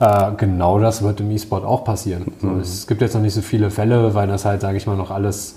Äh, 0.00 0.32
genau 0.38 0.78
das 0.78 1.02
wird 1.02 1.20
im 1.20 1.30
E-Sport 1.30 1.62
auch 1.62 1.84
passieren. 1.84 2.32
So, 2.40 2.56
es 2.56 2.86
gibt 2.86 3.02
jetzt 3.02 3.12
noch 3.12 3.20
nicht 3.20 3.34
so 3.34 3.42
viele 3.42 3.70
Fälle, 3.70 4.14
weil 4.14 4.26
das 4.26 4.46
halt, 4.46 4.62
sage 4.62 4.78
ich 4.78 4.86
mal, 4.86 4.96
noch 4.96 5.10
alles 5.10 5.56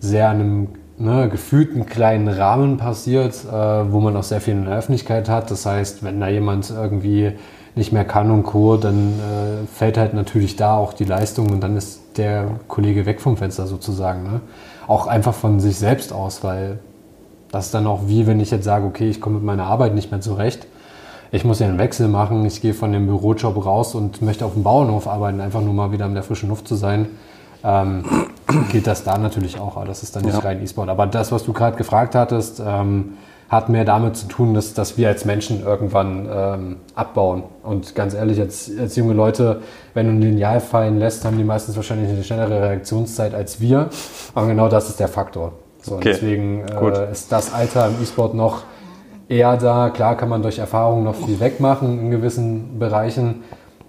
sehr 0.00 0.30
an 0.30 0.40
einem 0.40 0.68
ne, 0.96 1.28
gefühlten 1.28 1.84
kleinen 1.84 2.28
Rahmen 2.28 2.78
passiert, 2.78 3.44
äh, 3.44 3.52
wo 3.92 4.00
man 4.00 4.16
auch 4.16 4.22
sehr 4.22 4.40
viel 4.40 4.54
in 4.54 4.64
der 4.64 4.78
Öffentlichkeit 4.78 5.28
hat. 5.28 5.50
Das 5.50 5.66
heißt, 5.66 6.02
wenn 6.02 6.18
da 6.18 6.28
jemand 6.28 6.70
irgendwie 6.70 7.32
nicht 7.74 7.92
mehr 7.92 8.06
kann 8.06 8.30
und 8.30 8.44
Co., 8.44 8.78
dann 8.78 9.20
äh, 9.20 9.66
fällt 9.66 9.98
halt 9.98 10.14
natürlich 10.14 10.56
da 10.56 10.78
auch 10.78 10.94
die 10.94 11.04
Leistung 11.04 11.50
und 11.50 11.60
dann 11.60 11.76
ist 11.76 12.00
der 12.16 12.52
Kollege 12.68 13.04
weg 13.04 13.20
vom 13.20 13.36
Fenster 13.36 13.66
sozusagen. 13.66 14.22
Ne? 14.22 14.40
Auch 14.86 15.06
einfach 15.06 15.34
von 15.34 15.60
sich 15.60 15.76
selbst 15.76 16.14
aus, 16.14 16.42
weil 16.42 16.78
das 17.52 17.66
ist 17.66 17.74
dann 17.74 17.86
auch 17.86 18.00
wie, 18.06 18.26
wenn 18.26 18.40
ich 18.40 18.50
jetzt 18.50 18.64
sage, 18.64 18.84
okay, 18.84 19.08
ich 19.08 19.20
komme 19.20 19.36
mit 19.36 19.44
meiner 19.44 19.66
Arbeit 19.66 19.94
nicht 19.94 20.10
mehr 20.10 20.20
zurecht. 20.20 20.66
Ich 21.30 21.44
muss 21.44 21.60
ja 21.60 21.66
einen 21.66 21.78
Wechsel 21.78 22.08
machen, 22.08 22.44
ich 22.44 22.60
gehe 22.60 22.74
von 22.74 22.92
dem 22.92 23.06
Bürojob 23.06 23.64
raus 23.64 23.94
und 23.94 24.20
möchte 24.20 24.44
auf 24.44 24.54
dem 24.54 24.62
Bauernhof 24.64 25.06
arbeiten, 25.06 25.40
einfach 25.40 25.60
nur 25.62 25.72
mal 25.72 25.92
wieder 25.92 26.06
in 26.06 26.14
der 26.14 26.22
frischen 26.22 26.48
Luft 26.48 26.66
zu 26.66 26.74
sein. 26.74 27.06
Ähm, 27.64 28.04
gilt 28.70 28.86
das 28.86 29.04
da 29.04 29.16
natürlich 29.18 29.58
auch, 29.60 29.76
aber 29.76 29.86
das 29.86 30.02
ist 30.02 30.16
dann 30.16 30.24
nicht 30.24 30.34
Ja. 30.34 30.40
rein 30.40 30.62
E-Sport. 30.62 30.88
Aber 30.88 31.06
das, 31.06 31.30
was 31.30 31.44
du 31.44 31.52
gerade 31.52 31.76
gefragt 31.76 32.14
hattest, 32.14 32.60
ähm, 32.64 33.12
hat 33.48 33.68
mehr 33.68 33.84
damit 33.84 34.16
zu 34.16 34.26
tun, 34.28 34.54
dass, 34.54 34.72
dass 34.72 34.96
wir 34.96 35.08
als 35.08 35.26
Menschen 35.26 35.62
irgendwann 35.62 36.26
ähm, 36.32 36.76
abbauen. 36.94 37.42
Und 37.62 37.94
ganz 37.94 38.14
ehrlich, 38.14 38.40
als, 38.40 38.70
als 38.80 38.96
junge 38.96 39.12
Leute, 39.12 39.60
wenn 39.92 40.06
du 40.06 40.12
ein 40.12 40.20
Lineal 40.22 40.58
fallen 40.60 40.98
lässt, 40.98 41.24
haben 41.26 41.36
die 41.36 41.44
meistens 41.44 41.76
wahrscheinlich 41.76 42.10
eine 42.10 42.24
schnellere 42.24 42.62
Reaktionszeit 42.62 43.34
als 43.34 43.60
wir. 43.60 43.90
Aber 44.34 44.46
genau 44.46 44.68
das 44.68 44.88
ist 44.88 45.00
der 45.00 45.08
Faktor. 45.08 45.52
So, 45.82 45.96
Okay, 45.96 46.12
deswegen 46.12 46.64
äh, 46.66 47.12
ist 47.12 47.30
das 47.30 47.52
Alter 47.52 47.88
im 47.88 48.02
E-Sport 48.02 48.34
noch 48.34 48.62
eher 49.28 49.56
da. 49.56 49.90
Klar 49.90 50.16
kann 50.16 50.28
man 50.28 50.42
durch 50.42 50.58
Erfahrung 50.58 51.04
noch 51.04 51.14
viel 51.14 51.40
wegmachen 51.40 51.98
in 51.98 52.10
gewissen 52.10 52.78
Bereichen. 52.78 53.42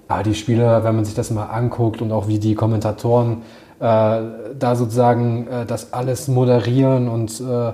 Aber 0.07 0.23
die 0.23 0.35
Spieler, 0.35 0.83
wenn 0.83 0.95
man 0.95 1.05
sich 1.05 1.15
das 1.15 1.31
mal 1.31 1.45
anguckt 1.45 2.01
und 2.01 2.11
auch 2.11 2.27
wie 2.27 2.39
die 2.39 2.55
Kommentatoren 2.55 3.43
äh, 3.79 3.83
da 4.59 4.75
sozusagen 4.75 5.47
äh, 5.47 5.65
das 5.65 5.93
alles 5.93 6.27
moderieren 6.27 7.07
und 7.07 7.39
äh, 7.41 7.71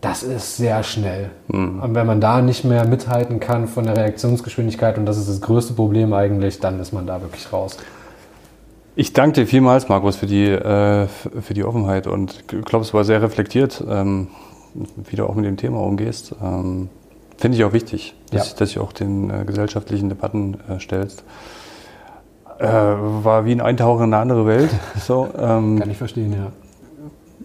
das 0.00 0.22
ist 0.24 0.56
sehr 0.56 0.82
schnell. 0.82 1.30
Mhm. 1.48 1.80
Und 1.80 1.94
wenn 1.94 2.06
man 2.06 2.20
da 2.20 2.42
nicht 2.42 2.64
mehr 2.64 2.84
mithalten 2.84 3.38
kann 3.38 3.68
von 3.68 3.84
der 3.84 3.96
Reaktionsgeschwindigkeit, 3.96 4.98
und 4.98 5.06
das 5.06 5.16
ist 5.16 5.28
das 5.28 5.40
größte 5.40 5.74
Problem 5.74 6.12
eigentlich, 6.12 6.58
dann 6.58 6.80
ist 6.80 6.92
man 6.92 7.06
da 7.06 7.22
wirklich 7.22 7.52
raus. 7.52 7.76
Ich 8.94 9.14
danke 9.14 9.40
dir 9.40 9.46
vielmals, 9.46 9.88
Markus, 9.88 10.16
für 10.16 10.26
die, 10.26 10.44
äh, 10.44 11.06
für 11.06 11.54
die 11.54 11.64
Offenheit 11.64 12.06
und 12.06 12.44
ich 12.52 12.64
glaube, 12.64 12.84
es 12.84 12.92
war 12.92 13.04
sehr 13.04 13.22
reflektiert, 13.22 13.82
ähm, 13.88 14.28
wie 14.74 15.16
du 15.16 15.24
auch 15.26 15.34
mit 15.34 15.46
dem 15.46 15.56
Thema 15.56 15.80
umgehst. 15.80 16.34
Ähm, 16.42 16.90
Finde 17.38 17.56
ich 17.56 17.64
auch 17.64 17.72
wichtig, 17.72 18.14
dass, 18.30 18.50
ja. 18.50 18.58
dass 18.58 18.72
du 18.74 18.82
auch 18.82 18.92
den 18.92 19.30
äh, 19.30 19.44
gesellschaftlichen 19.46 20.10
Debatten 20.10 20.58
äh, 20.68 20.78
stellst. 20.78 21.24
Äh, 22.58 22.66
war 22.68 23.46
wie 23.46 23.52
ein 23.52 23.62
Eintauchen 23.62 24.04
in 24.04 24.12
eine 24.12 24.20
andere 24.20 24.46
Welt. 24.46 24.70
So, 25.00 25.26
ähm, 25.38 25.78
Kann 25.80 25.90
ich 25.90 25.96
verstehen, 25.96 26.32
ja. 26.32 26.52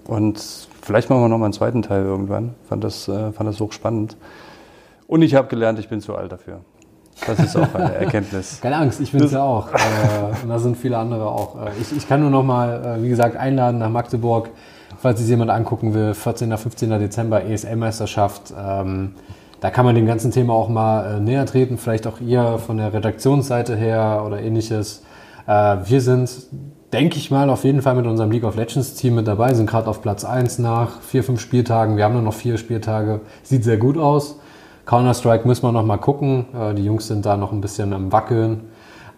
Und 0.06 0.40
vielleicht 0.82 1.10
machen 1.10 1.22
wir 1.22 1.30
noch 1.30 1.38
mal 1.38 1.46
einen 1.46 1.54
zweiten 1.54 1.82
Teil 1.82 2.04
irgendwann. 2.04 2.56
Fand 2.68 2.84
das, 2.84 3.08
äh, 3.08 3.32
fand 3.32 3.50
das 3.50 3.60
hochspannend. 3.62 4.18
Und 5.08 5.22
ich 5.22 5.34
habe 5.34 5.48
gelernt, 5.48 5.80
ich 5.80 5.88
bin 5.88 6.02
zu 6.02 6.14
alt 6.14 6.32
dafür. 6.34 6.60
Das 7.26 7.40
ist 7.40 7.56
auch 7.56 7.74
eine 7.74 7.96
Erkenntnis. 7.96 8.60
Keine 8.62 8.78
Angst, 8.78 9.00
ich 9.00 9.12
bin 9.12 9.24
es 9.24 9.32
ja 9.32 9.42
auch. 9.42 9.70
Äh, 9.74 10.44
und 10.44 10.50
da 10.50 10.60
sind 10.60 10.78
viele 10.78 10.98
andere 10.98 11.28
auch. 11.28 11.56
Äh, 11.56 11.70
ich, 11.82 11.96
ich 11.96 12.08
kann 12.08 12.22
nur 12.22 12.30
noch 12.30 12.44
mal, 12.44 12.98
äh, 13.00 13.04
wie 13.04 13.10
gesagt, 13.10 13.36
einladen 13.36 13.80
nach 13.80 13.90
Magdeburg, 13.90 14.50
falls 15.00 15.20
sich 15.20 15.28
jemand 15.28 15.52
angucken 15.52 15.94
will. 15.94 16.14
14. 16.14 16.56
15. 16.56 16.90
Dezember 17.00 17.44
ESL-Meisterschaft. 17.46 18.54
Ähm, 18.58 19.16
da 19.60 19.72
kann 19.72 19.86
man 19.86 19.96
dem 19.96 20.06
ganzen 20.06 20.32
Thema 20.32 20.54
auch 20.54 20.70
mal 20.70 21.20
näher 21.20 21.46
treten, 21.48 21.80
vielleicht 21.80 22.06
auch 22.06 22.22
ihr 22.22 22.60
von 22.60 22.78
der 22.78 22.94
Redaktionsseite 22.94 23.76
her 23.76 24.24
oder 24.24 24.40
ähnliches. 24.40 25.02
wir 25.48 26.00
sind, 26.00 26.30
denke 26.94 27.18
ich 27.18 27.32
mal, 27.32 27.50
auf 27.50 27.64
jeden 27.64 27.82
Fall 27.82 27.96
mit 27.96 28.06
unserem 28.06 28.30
League 28.30 28.44
of 28.44 28.56
Legends 28.56 28.94
Team 28.94 29.16
mit 29.16 29.28
dabei, 29.28 29.56
sind 29.56 29.68
gerade 29.68 29.88
auf 29.88 30.04
Platz 30.04 30.24
1 30.24 30.60
nach 30.60 31.02
vier, 31.02 31.24
fünf 31.24 31.42
Spieltagen. 31.42 31.98
Wir 31.98 32.04
haben 32.04 32.14
nur 32.14 32.22
noch 32.22 32.36
vier 32.36 32.60
Spieltage. 32.60 33.22
Sieht 33.42 33.64
sehr 33.64 33.78
gut 33.78 33.98
aus. 33.98 34.38
Counter-Strike 34.88 35.48
müssen 35.48 35.64
wir 35.64 35.72
noch 35.72 35.86
mal 35.86 35.98
gucken. 35.98 36.46
Äh, 36.56 36.74
die 36.74 36.84
Jungs 36.84 37.08
sind 37.08 37.26
da 37.26 37.38
noch 37.38 37.52
ein 37.52 37.62
bisschen 37.62 37.94
am 37.94 38.12
Wackeln. 38.12 38.62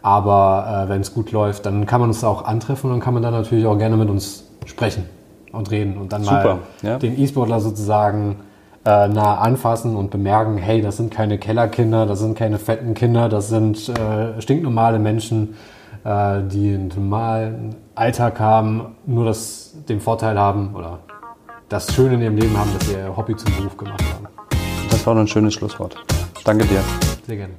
Aber 0.01 0.85
äh, 0.85 0.89
wenn 0.89 1.01
es 1.01 1.13
gut 1.13 1.31
läuft, 1.31 1.65
dann 1.65 1.85
kann 1.85 2.01
man 2.01 2.09
uns 2.09 2.23
auch 2.23 2.45
antreffen 2.45 2.89
und 2.89 2.97
dann 2.97 3.03
kann 3.03 3.13
man 3.13 3.23
dann 3.23 3.33
natürlich 3.33 3.65
auch 3.65 3.77
gerne 3.77 3.97
mit 3.97 4.09
uns 4.09 4.45
sprechen 4.65 5.05
und 5.51 5.71
reden 5.71 5.97
und 5.97 6.13
dann 6.13 6.23
Super, 6.23 6.43
mal 6.43 6.57
ja. 6.81 6.97
den 6.97 7.19
E-Sportler 7.19 7.59
sozusagen 7.59 8.37
äh, 8.85 9.07
nah 9.07 9.39
anfassen 9.39 9.95
und 9.95 10.09
bemerken, 10.09 10.57
hey, 10.57 10.81
das 10.81 10.97
sind 10.97 11.11
keine 11.11 11.37
Kellerkinder, 11.37 12.05
das 12.05 12.19
sind 12.19 12.37
keine 12.37 12.59
fetten 12.59 12.93
Kinder, 12.93 13.27
das 13.27 13.49
sind 13.49 13.89
äh, 13.89 14.41
stinknormale 14.41 14.99
Menschen, 14.99 15.55
äh, 16.05 16.41
die 16.43 16.73
einen 16.75 16.91
normalen 16.95 17.75
Alltag 17.95 18.39
haben, 18.39 18.95
nur 19.05 19.25
das, 19.25 19.75
den 19.89 19.99
Vorteil 19.99 20.39
haben 20.39 20.75
oder 20.75 20.99
das 21.67 21.93
Schöne 21.93 22.15
in 22.15 22.21
ihrem 22.21 22.37
Leben 22.37 22.57
haben, 22.57 22.71
dass 22.73 22.87
sie 22.87 22.93
ihr 22.93 23.15
Hobby 23.15 23.35
zum 23.35 23.53
Beruf 23.57 23.75
gemacht 23.75 24.03
haben. 24.13 24.38
Das 24.99 25.07
war 25.07 25.15
ein 25.15 25.29
schönes 25.29 25.53
Schlusswort. 25.53 25.95
Danke 26.43 26.65
dir. 26.65 26.83
Sehr 27.25 27.37
gerne. 27.37 27.53